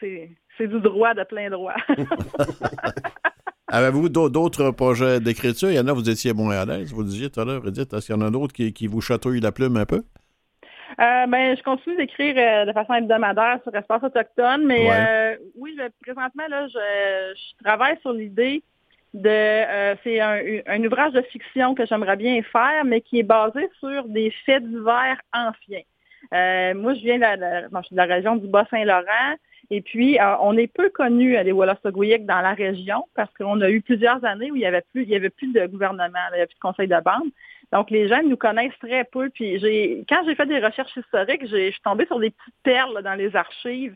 du 0.60 0.80
droit 0.80 1.14
de 1.14 1.24
plein 1.24 1.50
droit. 1.50 1.76
Avez-vous 3.76 4.08
d'autres 4.08 4.72
projets 4.72 5.20
d'écriture? 5.20 5.70
Il 5.70 5.76
y 5.76 5.80
en 5.80 5.88
a, 5.90 5.92
vous 5.92 6.10
étiez 6.10 6.32
moins 6.32 6.56
à 6.56 6.64
l'aise. 6.64 6.94
Vous 6.94 7.04
disiez 7.04 7.30
tout 7.30 7.42
à 7.42 7.44
l'heure, 7.44 7.62
Edith, 7.68 7.94
est-ce 7.94 8.06
qu'il 8.06 8.16
y 8.16 8.18
en 8.18 8.22
a 8.22 8.32
d'autres 8.32 8.54
qui, 8.54 8.72
qui 8.72 8.88
vous 8.88 9.02
chatouillent 9.02 9.42
la 9.42 9.52
plume 9.52 9.76
un 9.76 9.86
peu? 9.86 9.98
Euh, 9.98 11.28
ben, 11.28 11.58
je 11.58 11.62
continue 11.62 11.98
d'écrire 11.98 12.36
euh, 12.38 12.66
de 12.68 12.72
façon 12.72 12.94
hebdomadaire 12.94 13.60
sur 13.64 13.76
Espace 13.76 14.02
Autochtone, 14.02 14.66
mais 14.66 14.88
euh, 14.90 15.36
oui, 15.58 15.78
présentement, 16.02 16.46
là, 16.48 16.70
je, 16.70 17.34
je, 17.36 17.66
travaille 17.66 17.98
sur 18.00 18.14
l'idée 18.14 18.64
de 19.14 19.28
euh, 19.28 19.96
c'est 20.06 20.22
un, 20.22 20.82
ouvrage 20.86 21.12
de 21.12 21.22
fiction 21.24 21.76
que 21.76 21.86
j'aimerais 21.86 22.16
bien 22.16 22.42
faire, 22.44 22.86
mais 22.86 23.02
qui 23.02 23.20
est 23.20 23.24
basé 23.24 23.70
sur 23.82 24.06
des 24.06 24.32
faits 24.46 24.64
divers 24.66 25.20
anciens. 25.34 25.84
Moi, 26.80 26.94
je 26.94 27.02
viens 27.02 27.18
de 27.18 27.92
la, 27.92 28.06
région 28.06 28.38
du 28.38 28.48
Bas-Saint-Laurent. 28.48 29.36
Et 29.72 29.82
puis, 29.82 30.20
euh, 30.20 30.36
on 30.42 30.58
est 30.58 30.68
peu 30.68 30.90
connu 30.90 31.42
les 31.44 31.52
Wallacegouic 31.52 32.26
dans 32.26 32.42
la 32.42 32.54
région 32.54 33.06
parce 33.16 33.34
qu'on 33.34 33.62
a 33.62 33.70
eu 33.70 33.82
plusieurs 33.82 34.24
années 34.24 34.52
où 34.52 34.56
il 34.56 34.62
y 34.62 34.66
avait 34.66 34.84
plus, 34.94 35.12
avait 35.14 35.30
plus 35.30 35.52
de 35.52 35.66
gouvernement, 35.66 36.20
il 36.32 36.36
n'y 36.36 36.38
avait 36.38 36.48
plus 36.48 36.56
de 36.56 36.60
conseil 36.60 36.88
de 36.88 37.02
bande. 37.04 37.30
Donc, 37.72 37.90
les 37.90 38.08
gens 38.08 38.22
nous 38.24 38.38
connaissent 38.38 38.78
très 38.80 39.04
peu. 39.06 39.30
Puis, 39.30 39.60
quand 40.08 40.22
j'ai 40.26 40.36
fait 40.36 40.46
des 40.46 40.60
recherches 40.60 40.96
historiques, 40.96 41.48
je 41.48 41.72
suis 41.72 41.82
tombée 41.84 42.06
sur 42.06 42.20
des 42.20 42.30
petites 42.30 42.54
perles 42.64 43.02
dans 43.04 43.16
les 43.16 43.36
archives 43.36 43.96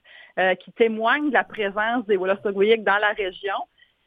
qui 0.61 0.71
témoignent 0.71 1.29
de 1.29 1.33
la 1.33 1.43
présence 1.43 2.05
des 2.07 2.17
Wallacegouic 2.17 2.83
dans 2.83 2.97
la 2.97 3.09
région. 3.09 3.55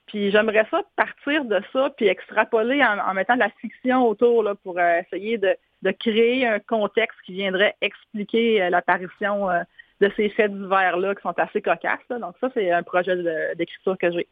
Puis 0.07 0.31
j'aimerais 0.31 0.67
ça 0.71 0.83
partir 0.97 1.45
de 1.45 1.61
ça, 1.73 1.91
puis 1.97 2.07
extrapoler 2.07 2.83
en, 2.85 3.15
mettant 3.15 3.35
de 3.35 3.41
la 3.41 3.51
fiction 3.61 4.07
autour 4.07 4.43
là, 4.43 4.55
pour 4.55 4.79
euh, 4.79 5.01
essayer 5.01 5.39
de, 5.39 5.57
créer 5.99 6.47
un 6.47 6.59
contexte 6.59 7.19
qui 7.25 7.33
viendrait 7.33 7.75
expliquer 7.81 8.63
euh, 8.63 8.71
l'apparition 8.71 9.51
euh, 9.51 9.63
de 10.03 10.11
ces 10.17 10.29
faits 10.31 10.53
divers-là 10.53 11.15
qui 11.15 11.23
sont 11.23 11.35
assez 11.37 11.63
cocasses. 11.63 12.01
Donc 12.11 12.35
ça, 12.41 12.49
c'est 12.55 12.71
un 12.71 12.83
projet 12.83 13.17
d'écriture 13.57 13.97
que 13.99 14.11
j'ai. 14.11 14.29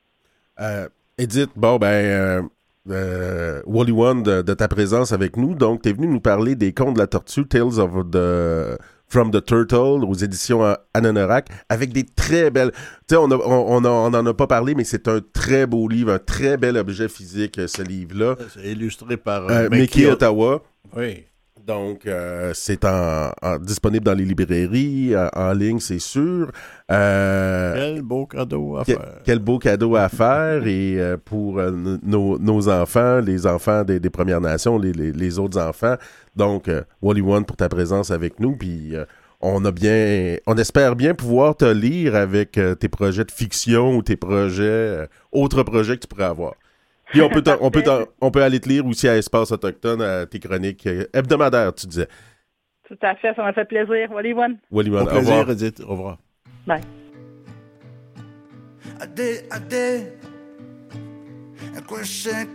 Edith, 1.16 1.50
bon, 1.56 1.76
ben, 1.78 2.48
Wally 2.86 3.92
One, 3.92 4.22
de, 4.22 4.42
de, 4.42 4.54
ta 4.54 4.68
présence 4.68 5.12
avec 5.12 5.36
nous. 5.36 5.54
Donc, 5.54 5.82
tu 5.82 5.88
es 5.88 5.92
venu 5.92 6.06
nous 6.06 6.20
parler 6.20 6.54
des 6.54 6.74
contes 6.74 6.94
de 6.94 6.98
la 6.98 7.06
tortue, 7.06 7.46
Tales 7.46 7.78
of 7.78 8.10
the 8.10 8.78
From 9.10 9.32
the 9.32 9.44
Turtle 9.44 10.04
aux 10.04 10.14
éditions 10.14 10.76
Anonorak 10.94 11.48
avec 11.68 11.92
des 11.92 12.04
très 12.04 12.50
belles. 12.50 12.70
Tu 13.08 13.14
sais, 13.14 13.16
on, 13.16 13.28
on, 13.32 13.84
on, 13.84 14.14
en 14.14 14.26
a 14.26 14.34
pas 14.34 14.46
parlé, 14.46 14.76
mais 14.76 14.84
c'est 14.84 15.08
un 15.08 15.18
très 15.20 15.66
beau 15.66 15.88
livre, 15.88 16.12
un 16.12 16.20
très 16.20 16.56
bel 16.56 16.76
objet 16.76 17.08
physique, 17.08 17.60
ce 17.66 17.82
livre-là. 17.82 18.36
C'est 18.54 18.68
illustré 18.68 19.16
par 19.16 19.50
euh, 19.50 19.68
Mickey 19.68 20.06
Ottawa. 20.06 20.62
Oui. 20.96 21.24
Donc, 21.70 22.04
euh, 22.04 22.50
c'est 22.52 22.84
en, 22.84 23.30
disponible 23.60 24.04
dans 24.04 24.14
les 24.14 24.24
librairies, 24.24 25.14
en, 25.36 25.52
ligne, 25.52 25.78
c'est 25.78 26.00
sûr. 26.00 26.50
Euh, 26.90 27.74
quel 27.76 28.02
beau 28.02 28.26
cadeau 28.26 28.76
à 28.76 28.84
faire. 28.84 29.20
Quel 29.22 29.38
beau 29.38 29.60
cadeau 29.60 29.94
à 29.94 30.08
faire. 30.08 30.66
Et 30.66 30.96
euh, 30.98 31.16
pour 31.16 31.60
nos, 31.62 32.68
enfants, 32.68 33.20
les 33.20 33.46
enfants 33.46 33.84
des, 33.84 34.00
Premières 34.10 34.40
Nations, 34.40 34.80
les, 34.80 35.38
autres 35.38 35.60
enfants. 35.60 35.94
Donc, 36.34 36.68
Wally 37.02 37.20
One 37.20 37.44
pour 37.44 37.56
ta 37.56 37.68
présence 37.68 38.10
avec 38.10 38.40
nous. 38.40 38.56
Puis, 38.56 38.94
on 39.40 39.64
a 39.64 39.70
bien, 39.70 40.38
on 40.48 40.56
espère 40.56 40.96
bien 40.96 41.14
pouvoir 41.14 41.56
te 41.56 41.66
lire 41.66 42.16
avec 42.16 42.58
tes 42.80 42.88
projets 42.88 43.24
de 43.24 43.30
fiction 43.30 43.94
ou 43.94 44.02
tes 44.02 44.16
projets, 44.16 45.08
autres 45.30 45.62
projets 45.62 45.94
que 45.94 46.00
tu 46.00 46.08
pourrais 46.08 46.24
avoir. 46.24 46.54
Puis 47.10 47.22
on 47.22 47.28
peut, 47.28 47.42
on, 47.60 47.70
peut 47.70 47.82
on 48.20 48.30
peut 48.30 48.42
aller 48.42 48.60
te 48.60 48.68
lire 48.68 48.86
aussi 48.86 49.08
à 49.08 49.16
Espace 49.16 49.50
Autochtone, 49.50 50.00
à 50.00 50.26
tes 50.26 50.38
chroniques 50.38 50.86
euh, 50.86 51.06
hebdomadaires, 51.12 51.74
tu 51.74 51.86
disais. 51.86 52.08
Tout 52.86 52.98
à 53.02 53.14
fait, 53.16 53.34
ça 53.34 53.42
m'a 53.42 53.52
fait 53.52 53.64
plaisir. 53.64 54.10
Wally 54.10 54.32
One. 54.32 54.58
Wally 54.70 54.90
One, 54.90 55.08
au, 55.08 55.14
revoir. 55.14 55.50
Edith. 55.50 55.80
Au 55.80 55.90
revoir. 55.90 56.18
Bye. 56.66 56.80
Ade, 59.00 59.44
ade, 59.50 60.12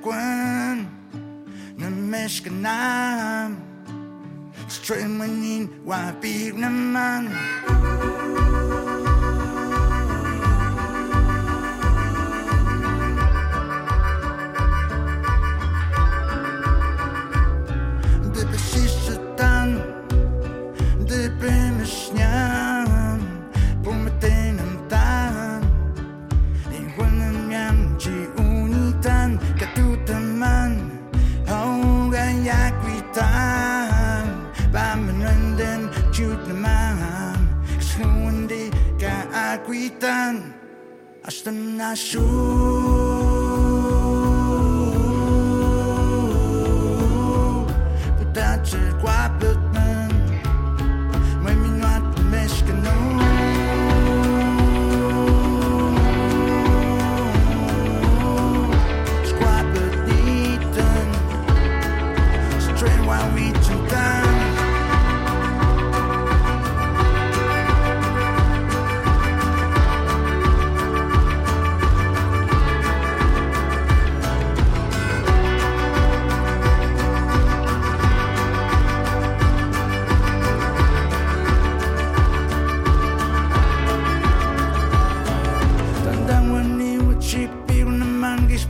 kwen, 0.01 0.85
na 1.77 1.89
meshkanam, 1.89 3.57
streaming 4.67 5.69
wapig 5.85 6.53
naman. 6.55 7.31
gritando 39.85 40.43
hasta 41.23 41.51
na 41.51 41.95
chuva. 41.95 42.25
Puta, 48.17 48.57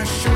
my 0.00 0.06
shoes. 0.06 0.30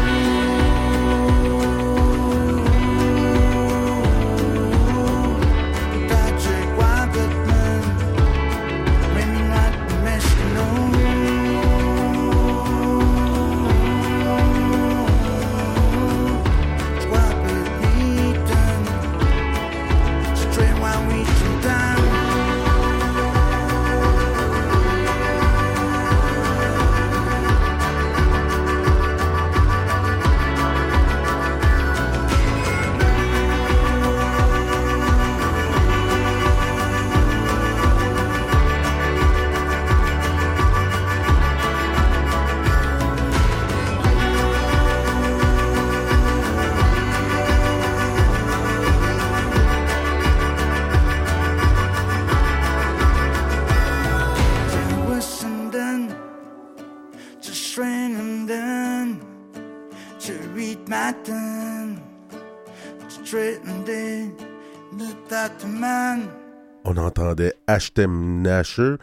Ashtem 67.75 68.43
Nasher 68.43 68.95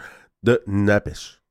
de 0.44 0.62
Napesh. 0.66 1.42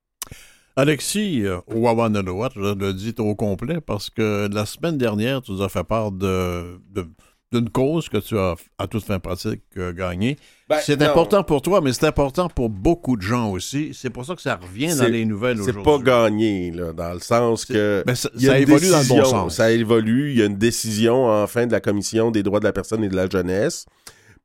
Alexis, 0.76 1.44
euh, 1.44 1.58
Wawanaloat, 1.66 2.50
je 2.56 2.74
le 2.74 2.92
dis 2.94 3.14
au 3.18 3.34
complet 3.34 3.80
parce 3.80 4.08
que 4.08 4.48
la 4.50 4.64
semaine 4.64 4.96
dernière, 4.96 5.42
tu 5.42 5.52
nous 5.52 5.60
as 5.62 5.68
fait 5.68 5.84
part 5.84 6.12
de, 6.12 6.80
de- 6.90 7.06
d'une 7.52 7.68
cause 7.68 8.08
que 8.08 8.16
tu 8.18 8.38
as, 8.38 8.54
à 8.78 8.86
toute 8.86 9.04
fin 9.04 9.18
pratique, 9.18 9.60
euh, 9.76 9.92
gagnée. 9.92 10.38
Ben, 10.68 10.78
c'est 10.80 11.02
important 11.02 11.42
pour 11.42 11.60
toi, 11.60 11.80
mais 11.82 11.92
c'est 11.92 12.06
important 12.06 12.48
pour 12.48 12.70
beaucoup 12.70 13.16
de 13.16 13.22
gens 13.22 13.50
aussi. 13.50 13.90
C'est 13.92 14.08
pour 14.08 14.24
ça 14.24 14.34
que 14.36 14.40
ça 14.40 14.54
revient 14.56 14.86
dans 14.88 14.94
C'est- 15.04 15.10
les 15.10 15.24
nouvelles 15.26 15.56
C'est 15.58 15.70
aujourd'hui. 15.76 15.82
pas 15.82 15.98
gagné, 15.98 16.70
là, 16.70 16.92
dans 16.94 17.12
le 17.12 17.18
sens 17.20 17.66
que. 17.66 18.02
Ben, 18.06 18.14
ça 18.14 18.30
évolue 18.58 18.88
dans 18.88 19.00
le 19.02 19.08
bon 19.08 19.24
sens. 19.24 19.56
Ça 19.56 19.70
évolue. 19.72 20.30
Il 20.30 20.38
y 20.38 20.42
a 20.42 20.46
une 20.46 20.56
décision, 20.56 21.26
enfin, 21.26 21.66
de 21.66 21.72
la 21.72 21.80
Commission 21.80 22.30
des 22.30 22.42
droits 22.44 22.60
de 22.60 22.64
la 22.64 22.72
personne 22.72 23.04
et 23.04 23.08
de 23.08 23.16
la 23.16 23.28
jeunesse. 23.28 23.84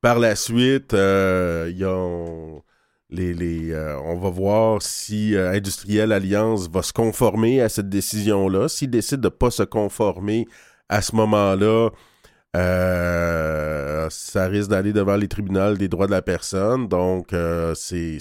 Par 0.06 0.20
la 0.20 0.36
suite, 0.36 0.94
euh, 0.94 1.72
les, 3.10 3.34
les, 3.34 3.72
euh, 3.72 3.98
on 4.06 4.20
va 4.20 4.30
voir 4.30 4.84
si 4.84 5.36
euh, 5.36 5.50
Industriel 5.52 6.12
Alliance 6.12 6.70
va 6.70 6.84
se 6.84 6.94
conformer 6.94 7.60
à 7.60 7.70
cette 7.70 7.90
décision-là. 7.90 8.70
S'il 8.70 8.92
décide 8.92 9.20
de 9.20 9.30
ne 9.30 9.30
pas 9.30 9.50
se 9.50 9.64
conformer 9.64 10.46
à 10.90 11.02
ce 11.02 11.16
moment-là, 11.16 11.90
euh, 12.56 14.08
ça 14.12 14.46
risque 14.46 14.70
d'aller 14.70 14.94
devant 14.94 15.16
les 15.16 15.28
tribunaux 15.28 15.74
des 15.74 15.88
droits 15.88 16.06
de 16.06 16.12
la 16.12 16.22
personne. 16.22 16.88
Donc, 16.88 17.30
c'est 17.74 18.20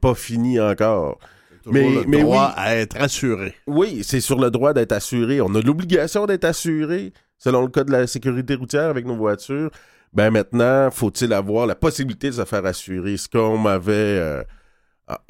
pas 0.00 0.14
fini 0.14 0.60
encore. 0.60 1.18
Mais- 1.66 1.90
le 1.90 2.04
mais 2.06 2.22
droit 2.22 2.54
oui. 2.56 2.62
à 2.64 2.76
être 2.76 2.96
assuré. 2.98 3.54
Oui, 3.66 4.00
c'est 4.02 4.20
sur 4.20 4.40
le 4.40 4.50
droit 4.50 4.72
d'être 4.72 4.92
assuré. 4.92 5.42
On 5.42 5.54
a 5.56 5.60
l'obligation 5.60 6.24
d'être 6.24 6.46
assuré 6.46 7.12
selon 7.36 7.60
le 7.60 7.68
code 7.68 7.88
de 7.88 7.92
la 7.92 8.06
sécurité 8.06 8.54
routière 8.54 8.88
avec 8.88 9.04
nos 9.04 9.16
voitures. 9.16 9.70
Ben 10.12 10.30
maintenant, 10.30 10.90
faut-il 10.90 11.32
avoir 11.32 11.66
la 11.66 11.74
possibilité 11.74 12.28
de 12.28 12.34
se 12.34 12.44
faire 12.44 12.66
assurer? 12.66 13.16
Ce 13.16 13.28
qu'on 13.28 13.56
m'avait 13.56 13.92
euh, 13.92 14.42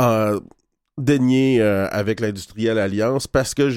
euh, 0.01 0.41
avec 1.91 2.21
l'industriel 2.21 2.79
Alliance 2.79 3.27
parce 3.27 3.55
que 3.55 3.71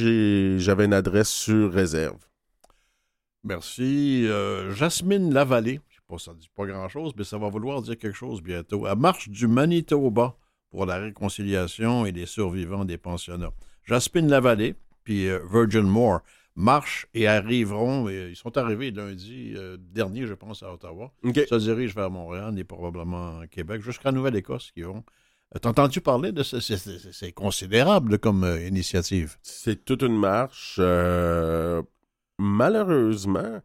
j'avais 0.57 0.85
une 0.85 0.93
adresse 0.93 1.29
sur 1.29 1.71
réserve. 1.71 2.17
Merci. 3.43 4.25
Euh, 4.27 4.73
Jasmine 4.73 5.31
Lavallée, 5.31 5.79
je 5.89 5.95
sais 5.95 6.01
pas, 6.07 6.17
ça 6.17 6.33
dit 6.33 6.49
pas 6.55 6.65
grand-chose, 6.65 7.13
mais 7.15 7.23
ça 7.23 7.37
va 7.37 7.47
vouloir 7.49 7.81
dire 7.83 7.97
quelque 7.97 8.17
chose 8.17 8.41
bientôt. 8.41 8.87
À 8.87 8.95
marche 8.95 9.29
du 9.29 9.47
Manitoba 9.47 10.35
pour 10.71 10.87
la 10.87 10.97
réconciliation 10.97 12.07
et 12.07 12.11
les 12.11 12.25
survivants 12.25 12.85
des 12.85 12.97
pensionnats. 12.97 13.51
Jasmine 13.83 14.27
Lavallée, 14.27 14.75
puis 15.03 15.29
euh, 15.29 15.39
Virgin 15.51 15.83
Moore 15.83 16.21
marchent 16.55 17.05
et 17.13 17.27
arriveront, 17.27 18.07
et 18.09 18.29
ils 18.29 18.35
sont 18.35 18.57
arrivés 18.57 18.91
lundi 18.91 19.53
euh, 19.55 19.77
dernier, 19.79 20.25
je 20.25 20.33
pense, 20.33 20.63
à 20.63 20.73
Ottawa. 20.73 21.11
OK. 21.23 21.39
se 21.49 21.55
dirigent 21.55 21.95
vers 21.95 22.09
Montréal 22.09 22.57
et 22.57 22.63
probablement 22.63 23.41
Québec, 23.51 23.81
jusqu'à 23.81 24.11
Nouvelle-Écosse 24.11 24.71
qui 24.71 24.81
vont. 24.83 25.03
Euh, 25.55 25.59
T'entends-tu 25.59 26.01
parler 26.01 26.31
de 26.31 26.43
ça? 26.43 26.59
C'est- 26.61 26.77
C'est 26.77 27.11
c'est 27.13 27.31
considérable 27.33 28.17
comme 28.19 28.43
euh, 28.43 28.65
initiative? 28.67 29.37
C'est 29.41 29.83
toute 29.85 30.01
une 30.01 30.17
marche. 30.17 30.77
euh, 30.79 31.81
malheureusement, 32.39 33.61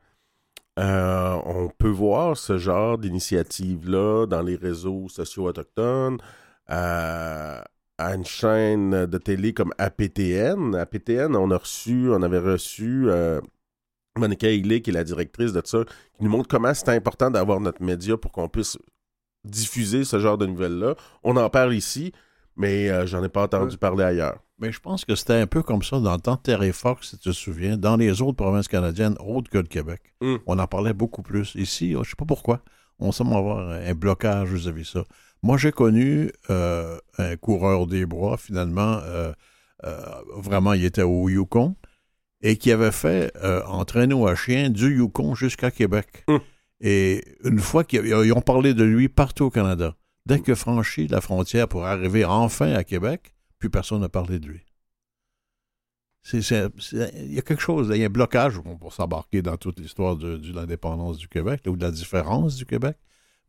euh, 0.79 1.39
on 1.45 1.69
peut 1.69 1.89
voir 1.89 2.37
ce 2.37 2.59
genre 2.59 2.99
d'initiative-là 2.99 4.27
dans 4.27 4.43
les 4.43 4.57
réseaux 4.57 5.09
sociaux 5.09 5.47
autochtones, 5.47 6.19
euh, 6.71 7.61
à 8.01 8.15
une 8.15 8.25
chaîne 8.25 9.07
de 9.07 9.19
télé 9.19 9.53
comme 9.53 9.73
APTN. 9.79 10.75
APTN, 10.75 11.37
on 11.37 11.51
a 11.51 11.59
reçu, 11.59 12.09
on 12.11 12.23
avait 12.23 12.39
reçu 12.39 13.05
euh, 13.09 13.41
Monica 14.19 14.51
Hiley, 14.51 14.81
qui 14.81 14.91
est 14.91 14.95
la 14.95 15.05
directrice 15.05 15.53
de 15.53 15.61
ça, 15.65 15.85
qui 16.17 16.25
nous 16.25 16.31
montre 16.31 16.49
comment 16.49 16.73
c'est 16.73 16.89
important 16.89 17.31
d'avoir 17.31 17.61
notre 17.61 17.83
média 17.83 18.17
pour 18.17 18.33
qu'on 18.33 18.49
puisse 18.49 18.79
diffuser 19.45 20.05
ce 20.05 20.19
genre 20.19 20.39
de 20.39 20.47
nouvelles-là. 20.47 20.95
On 21.23 21.37
en 21.37 21.51
parle 21.51 21.75
ici, 21.75 22.13
mais 22.57 22.89
euh, 22.89 23.07
j'en 23.07 23.23
ai 23.23 23.29
pas 23.29 23.43
entendu 23.43 23.77
parler 23.77 24.05
ailleurs. 24.05 24.39
Mais 24.59 24.73
je 24.73 24.81
pense 24.81 25.05
que 25.05 25.15
c'était 25.15 25.35
un 25.35 25.47
peu 25.47 25.63
comme 25.63 25.83
ça 25.83 26.01
dans 26.01 26.15
le 26.15 26.21
temps 26.21 26.37
de 26.37 26.41
Terry 26.41 26.73
Fox, 26.73 27.11
si 27.11 27.19
tu 27.19 27.29
te 27.29 27.35
souviens, 27.35 27.77
dans 27.77 27.97
les 27.97 28.23
autres 28.23 28.37
provinces 28.37 28.69
canadiennes, 28.69 29.17
autres 29.21 29.51
que 29.51 29.59
le 29.59 29.65
Québec. 29.65 30.15
Mm. 30.23 30.37
On 30.47 30.59
en 30.59 30.67
parlait 30.67 30.95
beaucoup 30.95 31.23
plus. 31.23 31.55
Ici, 31.55 31.93
je 31.93 32.09
sais 32.09 32.17
pas 32.17 32.27
pourquoi, 32.27 32.63
on 32.99 33.13
semble 33.13 33.35
avoir 33.35 33.71
un 33.71 33.95
blocage 33.95 34.53
vis-à-vis 34.53 34.83
de 34.83 34.87
ça. 34.87 35.05
Moi, 35.43 35.57
j'ai 35.57 35.73
connu 35.73 36.31
euh, 36.51 36.99
un 37.19 37.37
coureur 37.37 37.87
des 37.87 38.05
bois, 38.05 38.37
finalement, 38.37 38.99
euh, 39.05 39.33
euh, 39.85 40.01
vraiment, 40.37 40.75
il 40.75 40.85
était 40.85 41.03
au 41.03 41.29
Yukon, 41.29 41.77
et 42.43 42.57
qui 42.57 42.73
avait 42.73 42.93
fait 42.93 43.33
en 43.67 43.85
traîneau 43.85 44.27
à 44.27 44.35
chien 44.35 44.71
du 44.71 44.97
Yukon 44.97 45.35
jusqu'à 45.35 45.71
Québec. 45.71 46.25
Mm. 46.29 46.37
Et 46.83 47.25
une 47.45 47.59
fois 47.59 47.85
qu'ils 47.85 48.07
ils 48.07 48.33
ont 48.33 48.41
parlé 48.41 48.73
de 48.73 48.85
lui 48.85 49.09
partout 49.09 49.45
au 49.45 49.51
Canada, 49.51 49.95
dès 50.25 50.41
qu'il 50.41 50.53
a 50.53 50.57
franchi 50.57 51.07
la 51.09 51.21
frontière 51.21 51.69
pour 51.69 51.85
arriver 51.85 52.25
enfin 52.25 52.73
à 52.73 52.85
Québec, 52.85 53.35
plus 53.59 53.69
personne 53.69 54.01
n'a 54.01 54.09
parlé 54.09 54.39
de 54.39 54.47
lui. 54.47 54.65
Il 56.33 57.33
y 57.33 57.39
a 57.39 57.43
quelque 57.43 57.61
chose, 57.61 57.91
il 57.95 57.99
y 57.99 58.03
a 58.03 58.07
un 58.07 58.11
blocage 58.11 58.61
pour 58.81 58.93
s'embarquer 58.93 59.43
dans 59.43 59.57
toute 59.57 59.79
l'histoire 59.79 60.17
de, 60.17 60.37
de 60.37 60.53
l'indépendance 60.53 61.19
du 61.19 61.29
Québec 61.29 61.63
ou 61.67 61.77
de 61.77 61.83
la 61.83 61.91
différence 61.91 62.57
du 62.57 62.67
Québec, 62.67 62.97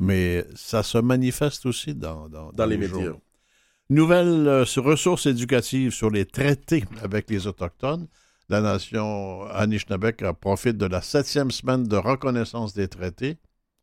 mais 0.02 0.46
ça 0.56 0.82
se 0.82 0.98
manifeste 0.98 1.68
aussi 1.68 1.94
dans, 1.94 2.28
dans, 2.28 2.52
Dans 2.52 2.66
les 2.66 2.78
médias. 2.78 2.94
journaux. 2.96 3.22
Nouvelle 3.92 4.48
euh, 4.48 4.66
ressources 4.78 5.28
éducatives 5.28 5.92
sur 5.92 6.10
les 6.10 6.26
traités 6.26 6.84
avec 7.04 7.30
les 7.30 7.46
Autochtones. 7.46 8.08
La 8.50 8.62
nation 8.62 9.44
Anishinaabeg 9.52 10.32
profite 10.42 10.78
de 10.78 10.88
la 10.88 11.02
septième 11.04 11.52
semaine 11.52 11.84
de 11.88 11.98
reconnaissance 11.98 12.74
des 12.74 12.88
traités. 12.88 13.38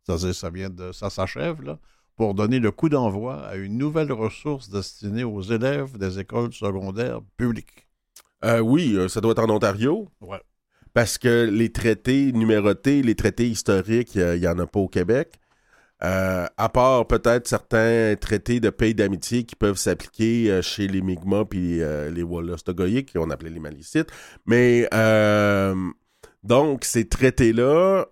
Ça, 0.07 0.19
ça 0.33 0.51
vient 0.51 0.71
de, 0.71 0.91
ça 0.91 1.09
s'achève 1.09 1.63
là, 1.63 1.79
pour 2.17 2.35
donner 2.35 2.59
le 2.59 2.73
coup 2.73 2.89
d'envoi 2.89 3.47
à 3.47 3.55
une 3.55 3.79
nouvelle 3.79 4.11
ressource 4.11 4.71
destinée 4.71 5.23
aux 5.25 5.43
élèves 5.43 5.97
des 5.99 6.19
écoles 6.19 6.53
secondaires 6.53 7.21
publiques. 7.37 7.87
Euh, 8.45 8.59
oui, 8.59 8.95
euh, 8.97 9.07
ça 9.09 9.21
doit 9.21 9.33
être 9.33 9.45
en 9.45 9.51
Ontario. 9.51 10.09
Ouais. 10.21 10.41
Parce 10.95 11.17
que 11.17 11.45
les 11.49 11.71
traités 11.71 12.33
numérotés, 12.33 13.03
les 13.03 13.15
traités 13.15 13.49
historiques, 13.49 14.17
il 14.17 14.41
n'y 14.41 14.49
en 14.49 14.59
a 14.59 14.67
pas 14.67 14.81
au 14.81 14.89
Québec. 14.89 15.39
Euh, 16.05 16.47
à 16.57 16.69
part 16.69 17.09
peut-être 17.09 17.49
certains 17.49 18.15
traités 18.21 18.61
de 18.61 18.71
pays 18.71 18.95
d'amitié 18.95 19.43
qui 19.43 19.57
peuvent 19.57 19.79
s'appliquer 19.79 20.49
euh, 20.49 20.63
chez 20.63 20.87
les 20.87 21.03
Mi'kmaq 21.03 21.49
puis 21.49 21.83
euh, 21.83 22.09
les 22.09 22.23
Wolastogoyik, 22.23 23.15
qu'on 23.15 23.31
appelait 23.31 23.51
les 23.51 23.59
Malicites. 23.59 24.09
Mais 24.47 24.89
donc, 26.45 26.85
ces 26.85 27.09
traités-là, 27.09 28.07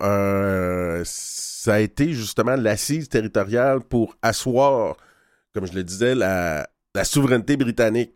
ça 1.04 1.74
a 1.74 1.78
été 1.78 2.12
justement 2.12 2.56
l'assise 2.56 3.08
territoriale 3.08 3.80
pour 3.80 4.16
asseoir, 4.20 4.96
comme 5.54 5.66
je 5.66 5.72
le 5.74 5.84
disais, 5.84 6.14
la 6.14 6.66
souveraineté 7.04 7.56
britannique. 7.56 8.12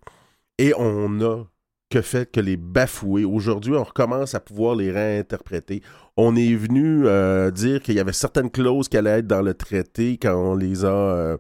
Et 0.59 0.75
on 0.77 1.21
a 1.23 1.45
que 1.91 2.01
fait 2.03 2.31
que 2.31 2.41
les 2.41 2.57
bafouer. 2.57 3.25
Aujourd'hui, 3.25 3.75
on 3.75 3.83
recommence 3.85 4.35
à 4.35 4.41
pouvoir 4.41 4.77
les 4.77 4.91
réinterpréter. 4.93 5.83
On 6.17 6.37
est 6.37 6.55
venu 6.55 7.03
euh, 7.07 7.51
dire 7.51 7.83
qu'il 7.83 7.95
y 7.97 8.01
avait 8.01 8.13
certaines 8.13 8.51
clauses 8.51 8.89
qui 8.89 8.97
allaient 8.97 9.19
être 9.19 9.27
dans 9.27 9.43
le 9.43 9.55
traité 9.55 10.17
quand 10.17 10.35
on 10.35 10.55
les 10.55 10.85
a 10.85 10.89
euh, 10.89 11.37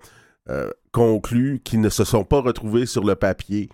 euh, 0.51 0.69
conclues 0.93 1.61
qui 1.65 1.79
ne 1.79 1.89
se 1.89 2.05
sont 2.05 2.25
pas 2.25 2.41
retrouvées 2.41 2.87
sur 2.87 3.05
le 3.05 3.15
papier. 3.15 3.69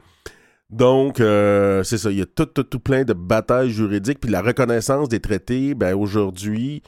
Donc, 0.68 1.16
c'est 1.18 1.96
ça, 1.98 2.10
il 2.10 2.18
y 2.18 2.22
a 2.22 2.26
tout, 2.26 2.46
tout, 2.46 2.64
tout 2.64 2.80
plein 2.80 3.04
de 3.04 3.12
batailles 3.12 3.70
juridiques. 3.70 4.20
Puis 4.20 4.30
la 4.30 4.42
reconnaissance 4.42 5.08
des 5.08 5.20
traités, 5.20 5.74
ben 5.74 5.94
aujourd'hui, 5.94 6.82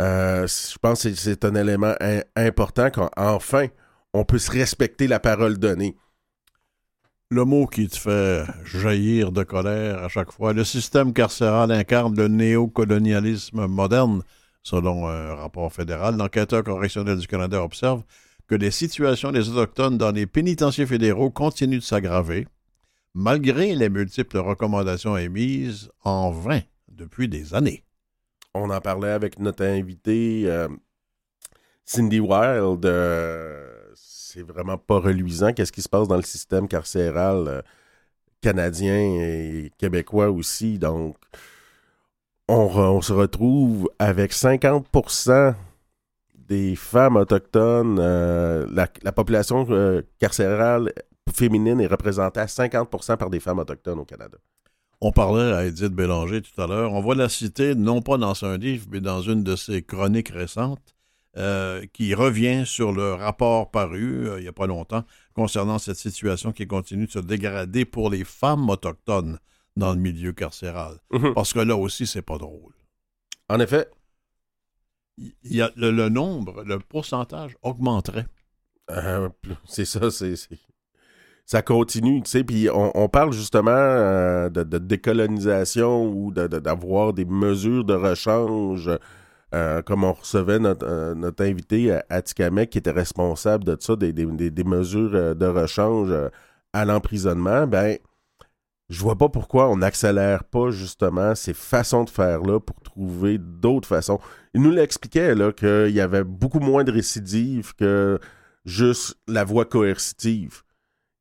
je 0.00 0.78
pense 0.82 1.04
que 1.04 1.14
c'est- 1.14 1.44
un 1.44 1.54
élément 1.54 1.94
im- 2.00 2.22
important 2.34 2.90
qu'enfin, 2.90 3.68
on 4.12 4.24
peut 4.24 4.38
se 4.38 4.50
respecter 4.50 5.06
la 5.06 5.20
parole 5.20 5.56
donnée. 5.58 5.96
Le 7.32 7.46
mot 7.46 7.66
qui 7.66 7.88
te 7.88 7.96
fait 7.96 8.44
jaillir 8.62 9.32
de 9.32 9.42
colère 9.42 10.02
à 10.02 10.10
chaque 10.10 10.30
fois. 10.32 10.52
Le 10.52 10.64
système 10.64 11.14
carcéral 11.14 11.72
incarne 11.72 12.14
le 12.14 12.28
néocolonialisme 12.28 13.68
moderne. 13.68 14.22
Selon 14.62 15.08
un 15.08 15.34
rapport 15.36 15.72
fédéral, 15.72 16.18
l'enquêteur 16.18 16.62
correctionnel 16.62 17.16
du 17.16 17.26
Canada 17.26 17.64
observe 17.64 18.02
que 18.48 18.54
les 18.54 18.70
situations 18.70 19.32
des 19.32 19.48
Autochtones 19.48 19.96
dans 19.96 20.10
les 20.10 20.26
pénitenciers 20.26 20.84
fédéraux 20.84 21.30
continuent 21.30 21.78
de 21.78 21.82
s'aggraver, 21.82 22.46
malgré 23.14 23.74
les 23.76 23.88
multiples 23.88 24.36
recommandations 24.36 25.16
émises 25.16 25.90
en 26.04 26.32
vain 26.32 26.60
depuis 26.90 27.28
des 27.28 27.54
années. 27.54 27.82
On 28.52 28.68
en 28.68 28.80
parlait 28.82 29.08
avec 29.08 29.38
notre 29.38 29.64
invité 29.64 30.42
euh, 30.48 30.68
Cindy 31.86 32.20
Wild. 32.20 32.84
euh, 32.84 33.71
c'est 34.32 34.42
vraiment 34.42 34.78
pas 34.78 34.98
reluisant. 34.98 35.52
Qu'est-ce 35.52 35.72
qui 35.72 35.82
se 35.82 35.88
passe 35.88 36.08
dans 36.08 36.16
le 36.16 36.22
système 36.22 36.68
carcéral 36.68 37.48
euh, 37.48 37.62
canadien 38.40 38.96
et 38.96 39.72
québécois 39.78 40.30
aussi? 40.30 40.78
Donc, 40.78 41.16
on, 42.48 43.00
se 43.00 43.12
retrouve 43.12 43.90
avec 43.98 44.32
50% 44.32 45.54
des 46.34 46.76
femmes 46.76 47.16
autochtones. 47.16 47.98
euh, 47.98 48.66
la, 48.72 48.88
la 49.02 49.12
population 49.12 49.66
euh, 49.70 50.02
carcérale 50.18 50.92
féminine 51.32 51.80
est 51.80 51.86
représentée 51.86 52.40
à 52.40 52.46
50% 52.46 53.16
par 53.16 53.30
des 53.30 53.40
femmes 53.40 53.58
autochtones 53.58 54.00
au 54.00 54.04
Canada. 54.04 54.38
On 55.00 55.12
parlait 55.12 55.52
à 55.52 55.64
Edith 55.64 55.92
Bélanger 55.92 56.42
tout 56.42 56.60
à 56.60 56.66
l'heure. 56.66 56.92
On 56.92 57.02
va 57.02 57.14
la 57.14 57.28
citer 57.28 57.74
non 57.74 58.02
pas 58.02 58.18
dans 58.18 58.44
un 58.44 58.56
livre, 58.56 58.86
mais 58.90 59.00
dans 59.00 59.20
une 59.20 59.42
de 59.42 59.56
ses 59.56 59.82
chroniques 59.82 60.28
récentes, 60.28 60.94
euh, 61.36 61.84
qui 61.92 62.14
revient 62.14 62.64
sur 62.66 62.92
le 62.92 63.14
rapport 63.14 63.70
paru 63.70 64.28
euh, 64.28 64.38
il 64.38 64.42
n'y 64.42 64.48
a 64.48 64.52
pas 64.52 64.66
longtemps 64.66 65.04
concernant 65.34 65.78
cette 65.78 65.96
situation 65.96 66.52
qui 66.52 66.66
continue 66.66 67.06
de 67.06 67.10
se 67.10 67.18
dégrader 67.18 67.84
pour 67.86 68.10
les 68.10 68.24
femmes 68.24 68.68
autochtones 68.68 69.38
dans 69.76 69.92
le 69.94 69.98
milieu 69.98 70.32
carcéral. 70.32 70.98
Mhm. 71.10 71.32
Parce 71.34 71.52
que 71.54 71.60
là 71.60 71.74
aussi, 71.76 72.06
c'est 72.06 72.20
pas 72.22 72.36
drôle. 72.36 72.74
En 73.48 73.58
effet, 73.60 73.88
Il 75.18 75.32
y 75.44 75.60
a 75.62 75.70
le, 75.76 75.90
le 75.90 76.08
nombre, 76.08 76.64
le 76.64 76.78
pourcentage 76.78 77.56
augmenterait. 77.62 78.26
Euh, 78.90 79.28
c'est 79.64 79.84
ça, 79.84 80.10
c'est, 80.10 80.34
ça 81.46 81.62
continue, 81.62 82.22
tu 82.22 82.30
sais, 82.30 82.44
puis 82.44 82.68
on, 82.70 82.90
on 82.94 83.08
parle 83.08 83.32
justement 83.32 83.70
euh, 83.70 84.48
de, 84.48 84.62
de 84.62 84.78
décolonisation 84.78 86.06
ou 86.10 86.30
de- 86.32 86.46
de- 86.46 86.58
d'avoir 86.58 87.12
des 87.12 87.24
mesures 87.24 87.84
de 87.84 87.94
rechange, 87.94 88.90
euh, 89.54 89.82
comme 89.82 90.04
on 90.04 90.12
recevait 90.12 90.58
notre, 90.58 90.86
euh, 90.86 91.14
notre 91.14 91.44
invité 91.44 91.92
à 91.92 92.04
Atikamek 92.10 92.70
qui 92.70 92.78
était 92.78 92.90
responsable 92.90 93.64
de 93.64 93.76
ça, 93.80 93.96
des, 93.96 94.12
des- 94.12 94.50
des- 94.50 94.64
mesures 94.64 95.10
euh, 95.14 95.34
de 95.34 95.46
rechange 95.46 96.10
euh, 96.10 96.28
à 96.72 96.84
l'emprisonnement, 96.84 97.66
ben, 97.66 97.98
je 98.88 99.00
vois 99.00 99.16
pas 99.16 99.28
pourquoi 99.28 99.68
on 99.70 99.76
n'accélère 99.78 100.44
pas 100.44 100.70
justement 100.70 101.34
ces 101.34 101.54
façons 101.54 102.04
de 102.04 102.10
faire-là 102.10 102.60
pour 102.60 102.80
trouver 102.80 103.38
d'autres 103.38 103.88
façons. 103.88 104.18
Il 104.54 104.62
nous 104.62 104.70
l'expliquait, 104.70 105.34
là, 105.34 105.52
qu'il 105.52 105.90
y 105.94 106.00
avait 106.00 106.24
beaucoup 106.24 106.60
moins 106.60 106.84
de 106.84 106.92
récidives 106.92 107.74
que 107.74 108.18
juste 108.64 109.16
la 109.28 109.44
voie 109.44 109.64
coercitive. 109.64 110.62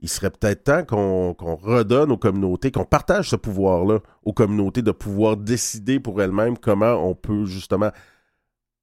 Il 0.02 0.10
serait 0.10 0.32
peut-être 0.32 0.64
temps 0.64 0.84
qu'on 0.84 1.56
redonne 1.56 2.12
aux 2.12 2.18
communautés, 2.18 2.72
qu'on 2.72 2.86
partage 2.86 3.30
ce 3.30 3.36
pouvoir-là 3.36 4.00
aux 4.24 4.34
communautés 4.34 4.82
de 4.82 4.92
pouvoir 4.92 5.38
décider 5.38 6.00
pour 6.00 6.22
elles-mêmes 6.22 6.58
comment 6.58 6.94
on 6.94 7.14
peut 7.14 7.46
justement 7.46 7.92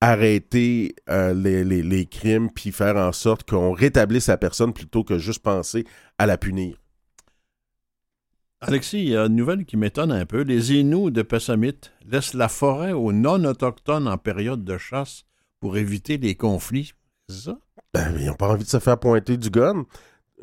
arrêter 0.01 0.95
euh, 1.09 1.35
les, 1.35 1.65
les- 1.65 1.83
les 1.83 2.07
crimes 2.07 2.51
puis 2.51 2.71
faire 2.73 2.97
en 2.97 3.13
sorte 3.13 3.49
qu'on 3.49 3.73
rétablisse 3.73 4.29
la 4.29 4.37
personne 4.37 4.73
plutôt 4.73 5.03
que 5.05 5.19
juste 5.19 5.43
penser 5.43 5.85
à 6.19 6.27
la 6.27 6.39
punir. 6.39 6.77
Alexis, 8.61 8.99
il 8.99 9.09
y 9.11 9.17
a 9.17 9.27
une 9.27 9.37
nouvelle 9.37 9.65
qui 9.65 9.77
m'étonne 9.77 10.11
un 10.11 10.27
peu. 10.27 10.43
Les 10.43 10.73
Inuits 10.73 11.13
de 11.13 11.23
Pessamit 11.23 11.79
laissent 12.05 12.35
la 12.35 12.49
forêt 12.49 12.93
aux 12.93 13.13
non-autochtones 13.13 14.09
en 14.09 14.19
période 14.19 14.65
de 14.65 14.79
chasse 14.79 15.25
pour 15.61 15.77
éviter 15.77 16.19
les 16.19 16.35
conflits. 16.35 16.93
C'est 17.29 17.37
ça? 17.51 17.59
Ben, 17.95 18.15
ils 18.19 18.27
n'ont 18.27 18.35
pas 18.35 18.49
envie 18.49 18.65
de 18.65 18.69
se 18.69 18.81
faire 18.81 18.99
pointer 18.99 19.37
du 19.37 19.51
gun. 19.51 19.85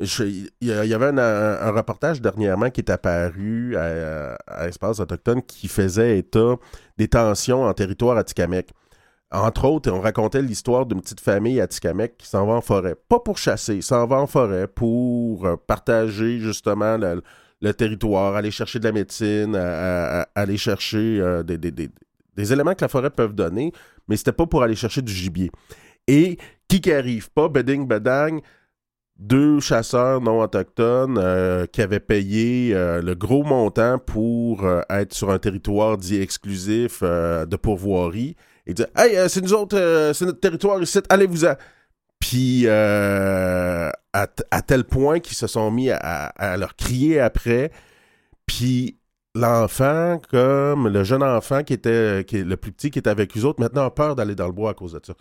Il 0.00 0.50
y, 0.62 0.70
avait 0.72 1.06
un, 1.06 1.18
un- 1.18 1.60
un 1.60 1.70
reportage 1.72 2.20
dernièrement 2.22 2.70
qui 2.70 2.80
est 2.80 2.90
apparu 2.90 3.76
à, 3.76 4.34
à 4.46 4.68
Espace 4.68 5.00
Autochtone 5.00 5.42
qui 5.42 5.68
faisait 5.68 6.18
état 6.18 6.56
des 6.98 7.08
tensions 7.08 7.64
en 7.64 7.72
territoire 7.74 8.16
atikamekw. 8.18 8.70
Entre 9.36 9.66
autres, 9.66 9.90
on 9.90 10.00
racontait 10.00 10.40
l'histoire 10.40 10.86
d'une 10.86 11.02
petite 11.02 11.20
famille 11.20 11.60
atikamekw 11.60 12.14
qui 12.16 12.26
s'en 12.26 12.46
va 12.46 12.54
en 12.54 12.62
forêt. 12.62 12.94
Pas 12.94 13.20
pour 13.20 13.36
chasser, 13.36 13.82
s'en 13.82 14.06
va 14.06 14.16
en 14.16 14.26
forêt 14.26 14.66
pour 14.66 15.44
euh, 15.44 15.56
partager 15.66 16.38
justement 16.38 16.96
le, 16.96 17.74
territoire, 17.74 18.34
aller 18.34 18.50
chercher 18.50 18.78
de 18.78 18.84
la 18.84 18.92
médecine, 18.92 19.54
à- 19.54 19.60
à- 19.60 20.20
à- 20.22 20.28
aller 20.36 20.56
chercher 20.56 21.20
euh, 21.20 21.42
des, 21.42 22.52
éléments 22.52 22.74
que 22.74 22.80
la 22.80 22.88
forêt 22.88 23.10
peut 23.10 23.28
donner, 23.28 23.72
mais 24.08 24.16
c'était 24.16 24.32
pas 24.32 24.46
pour 24.46 24.62
aller 24.62 24.74
chercher 24.74 25.02
du 25.02 25.12
gibier. 25.12 25.50
Et 26.06 26.38
qui 26.66 26.80
qui 26.80 26.90
arrive 26.90 27.30
pas, 27.30 27.50
beding 27.50 27.86
bedang, 27.86 28.40
deux 29.18 29.60
chasseurs 29.60 30.22
non 30.22 30.40
autochtones 30.40 31.18
euh, 31.18 31.66
qui 31.66 31.82
avaient 31.82 32.00
payé 32.00 32.72
le 32.72 33.14
gros 33.14 33.44
montant 33.44 33.98
pour 33.98 34.66
être 34.88 35.12
sur 35.12 35.30
un 35.30 35.38
territoire 35.38 35.98
dit 35.98 36.22
exclusif 36.22 37.02
de 37.02 37.56
pourvoirie 37.56 38.34
et 38.66 38.74
dire 38.74 38.86
Hey, 38.96 39.16
euh, 39.16 39.28
c'est 39.28 39.40
nous 39.40 39.54
autres, 39.54 39.76
euh, 39.76 40.12
c'est 40.12 40.26
notre 40.26 40.40
territoire 40.40 40.82
ici, 40.82 40.98
allez-vous-en. 41.08 41.54
Puis 42.18 42.62
euh, 42.64 43.90
à, 44.12 44.62
tel 44.62 44.84
point 44.84 45.20
qu'ils 45.20 45.36
se 45.36 45.46
sont 45.46 45.70
mis 45.70 45.90
à, 45.90 46.56
leur 46.58 46.74
crier 46.74 47.20
après. 47.20 47.70
Puis 48.46 48.98
l'enfant, 49.34 50.20
comme 50.30 50.88
le 50.88 51.04
jeune 51.04 51.22
enfant 51.22 51.62
qui 51.62 51.74
était 51.74 52.24
le 52.32 52.56
plus 52.56 52.72
petit 52.72 52.90
qui 52.90 52.98
était 52.98 53.10
avec 53.10 53.36
eux 53.36 53.44
autres, 53.44 53.60
maintenant 53.60 53.84
a 53.84 53.90
peur 53.90 54.16
d'aller 54.16 54.34
dans 54.34 54.46
le 54.46 54.52
bois 54.52 54.70
à 54.70 54.74
cause 54.74 54.94
de 54.94 55.00
ça. 55.04 55.14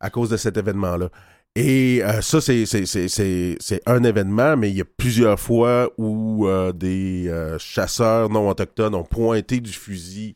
À 0.00 0.10
cause 0.10 0.28
de 0.28 0.36
cet 0.36 0.56
événement-là. 0.56 1.08
Et 1.54 2.02
ça, 2.20 2.40
c'est, 2.40 3.80
un 3.86 4.02
événement, 4.02 4.56
mais 4.56 4.70
il 4.70 4.76
y 4.76 4.80
a 4.80 4.84
plusieurs 4.84 5.38
fois 5.38 5.88
où 5.98 6.48
des 6.74 7.32
chasseurs 7.58 8.28
non 8.28 8.48
autochtones 8.48 8.96
ont 8.96 9.04
pointé 9.04 9.60
du 9.60 9.72
fusil 9.72 10.34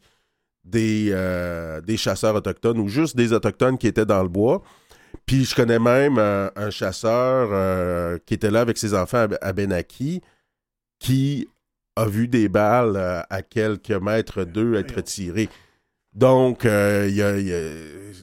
des, 0.67 1.11
euh, 1.13 1.81
des 1.81 1.97
chasseurs 1.97 2.35
autochtones 2.35 2.79
ou 2.79 2.89
juste 2.89 3.17
des 3.17 3.33
autochtones 3.33 3.79
qui 3.79 3.87
étaient 3.87 4.05
dans 4.05 4.23
le 4.23 4.29
bois. 4.29 4.63
Puis 5.25 5.45
je 5.45 5.55
connais 5.55 5.79
même 5.79 6.19
euh, 6.19 6.51
un 6.57 6.71
chasseur 6.71 7.49
euh, 7.53 8.19
qui 8.27 8.35
était 8.35 8.51
là 8.51 8.61
avec 8.61 8.77
ses 8.77 8.95
enfants 8.95 9.27
à, 9.41 9.47
à 9.47 9.53
Benaki 9.53 10.21
qui 10.99 11.49
a 11.95 12.07
vu 12.07 12.29
des 12.29 12.49
balles 12.49 12.97
à 13.31 13.43
quelques 13.43 13.91
mètres 13.91 14.45
d'eux 14.45 14.75
être 14.75 15.01
tirées. 15.01 15.49
Donc, 16.17 16.65
euh, 16.65 17.09
y 17.13 17.21
a- 17.21 17.39
il 17.39 17.47
y 17.47 17.53
a- 17.53 17.61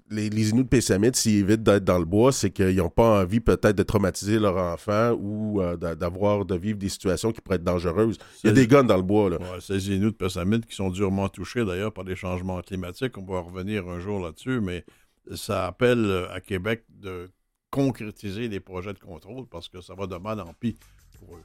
les, 0.09 0.29
les 0.29 0.49
Inuits 0.49 0.63
de 0.63 0.67
Pessamit, 0.69 1.11
s'ils 1.13 1.39
évitent 1.41 1.61
d'être 1.63 1.83
dans 1.83 1.99
le 1.99 2.05
bois, 2.05 2.31
c'est 2.31 2.49
qu'ils 2.49 2.75
n'ont 2.75 2.89
pas 2.89 3.21
envie 3.21 3.39
peut-être 3.39 3.75
de 3.75 3.83
traumatiser 3.83 4.39
leur 4.39 4.57
enfant 4.57 5.11
ou 5.11 5.61
euh, 5.61 5.77
d'a- 5.77 5.93
d'avoir, 5.95 6.43
de 6.45 6.55
vivre 6.55 6.77
des 6.79 6.89
situations 6.89 7.31
qui 7.31 7.39
pourraient 7.41 7.57
être 7.57 7.63
dangereuses. 7.63 8.17
Il 8.43 8.47
y 8.47 8.49
a 8.49 8.53
des 8.53 8.65
guns 8.67 8.83
dans 8.83 8.97
le 8.97 9.03
bois, 9.03 9.29
là. 9.29 9.37
Ouais, 9.37 9.61
ces 9.61 9.89
Inuits 9.89 10.11
de 10.11 10.17
Pessamit 10.17 10.61
qui 10.61 10.75
sont 10.75 10.89
durement 10.89 11.29
touchés 11.29 11.63
d'ailleurs 11.63 11.93
par 11.93 12.03
les 12.03 12.15
changements 12.15 12.59
climatiques. 12.61 13.15
On 13.17 13.25
va 13.25 13.41
revenir 13.41 13.87
un 13.87 13.99
jour 13.99 14.19
là-dessus, 14.19 14.59
mais 14.59 14.83
ça 15.35 15.67
appelle 15.67 16.03
euh, 16.05 16.33
à 16.33 16.41
Québec 16.41 16.83
de 16.89 17.29
concrétiser 17.69 18.47
les 18.47 18.59
projets 18.59 18.93
de 18.93 18.99
contrôle 18.99 19.45
parce 19.49 19.69
que 19.69 19.81
ça 19.81 19.93
va 19.93 20.07
de 20.07 20.15
mal 20.17 20.39
en 20.39 20.53
pis 20.59 20.75
pour 21.19 21.35
eux. 21.35 21.41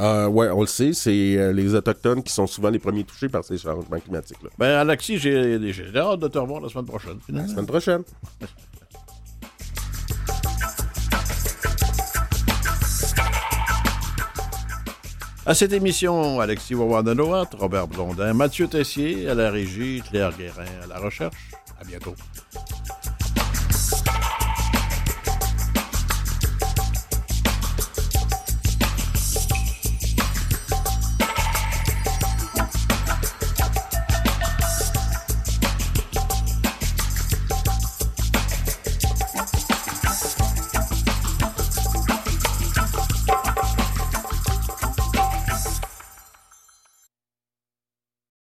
Euh, 0.00 0.26
oui, 0.26 0.46
on 0.50 0.62
le 0.62 0.66
sait, 0.66 0.94
c'est 0.94 1.36
euh, 1.36 1.52
les 1.52 1.74
Autochtones 1.74 2.22
qui 2.22 2.32
sont 2.32 2.46
souvent 2.46 2.70
les 2.70 2.78
premiers 2.78 3.04
touchés 3.04 3.28
par 3.28 3.44
ces 3.44 3.58
changements 3.58 4.00
climatiques-là. 4.00 4.48
Ben, 4.58 4.78
Alexis, 4.78 5.18
j'ai, 5.18 5.72
j'ai 5.72 5.96
hâte 5.96 6.20
de 6.20 6.28
te 6.28 6.38
revoir 6.38 6.62
la 6.62 6.70
semaine 6.70 6.86
prochaine. 6.86 7.18
La 7.28 7.46
semaine 7.46 7.66
prochaine. 7.66 8.02
À 15.46 15.54
cette 15.54 15.72
émission, 15.72 16.38
Alexis 16.38 16.74
Wawandanoat, 16.74 17.48
Robert 17.58 17.88
Blondin, 17.88 18.34
Mathieu 18.34 18.68
Tessier 18.68 19.28
à 19.28 19.34
la 19.34 19.50
régie, 19.50 20.02
Claire 20.08 20.36
Guérin 20.36 20.66
à 20.84 20.86
la 20.86 20.98
recherche. 20.98 21.34
À 21.80 21.84
bientôt. 21.84 22.14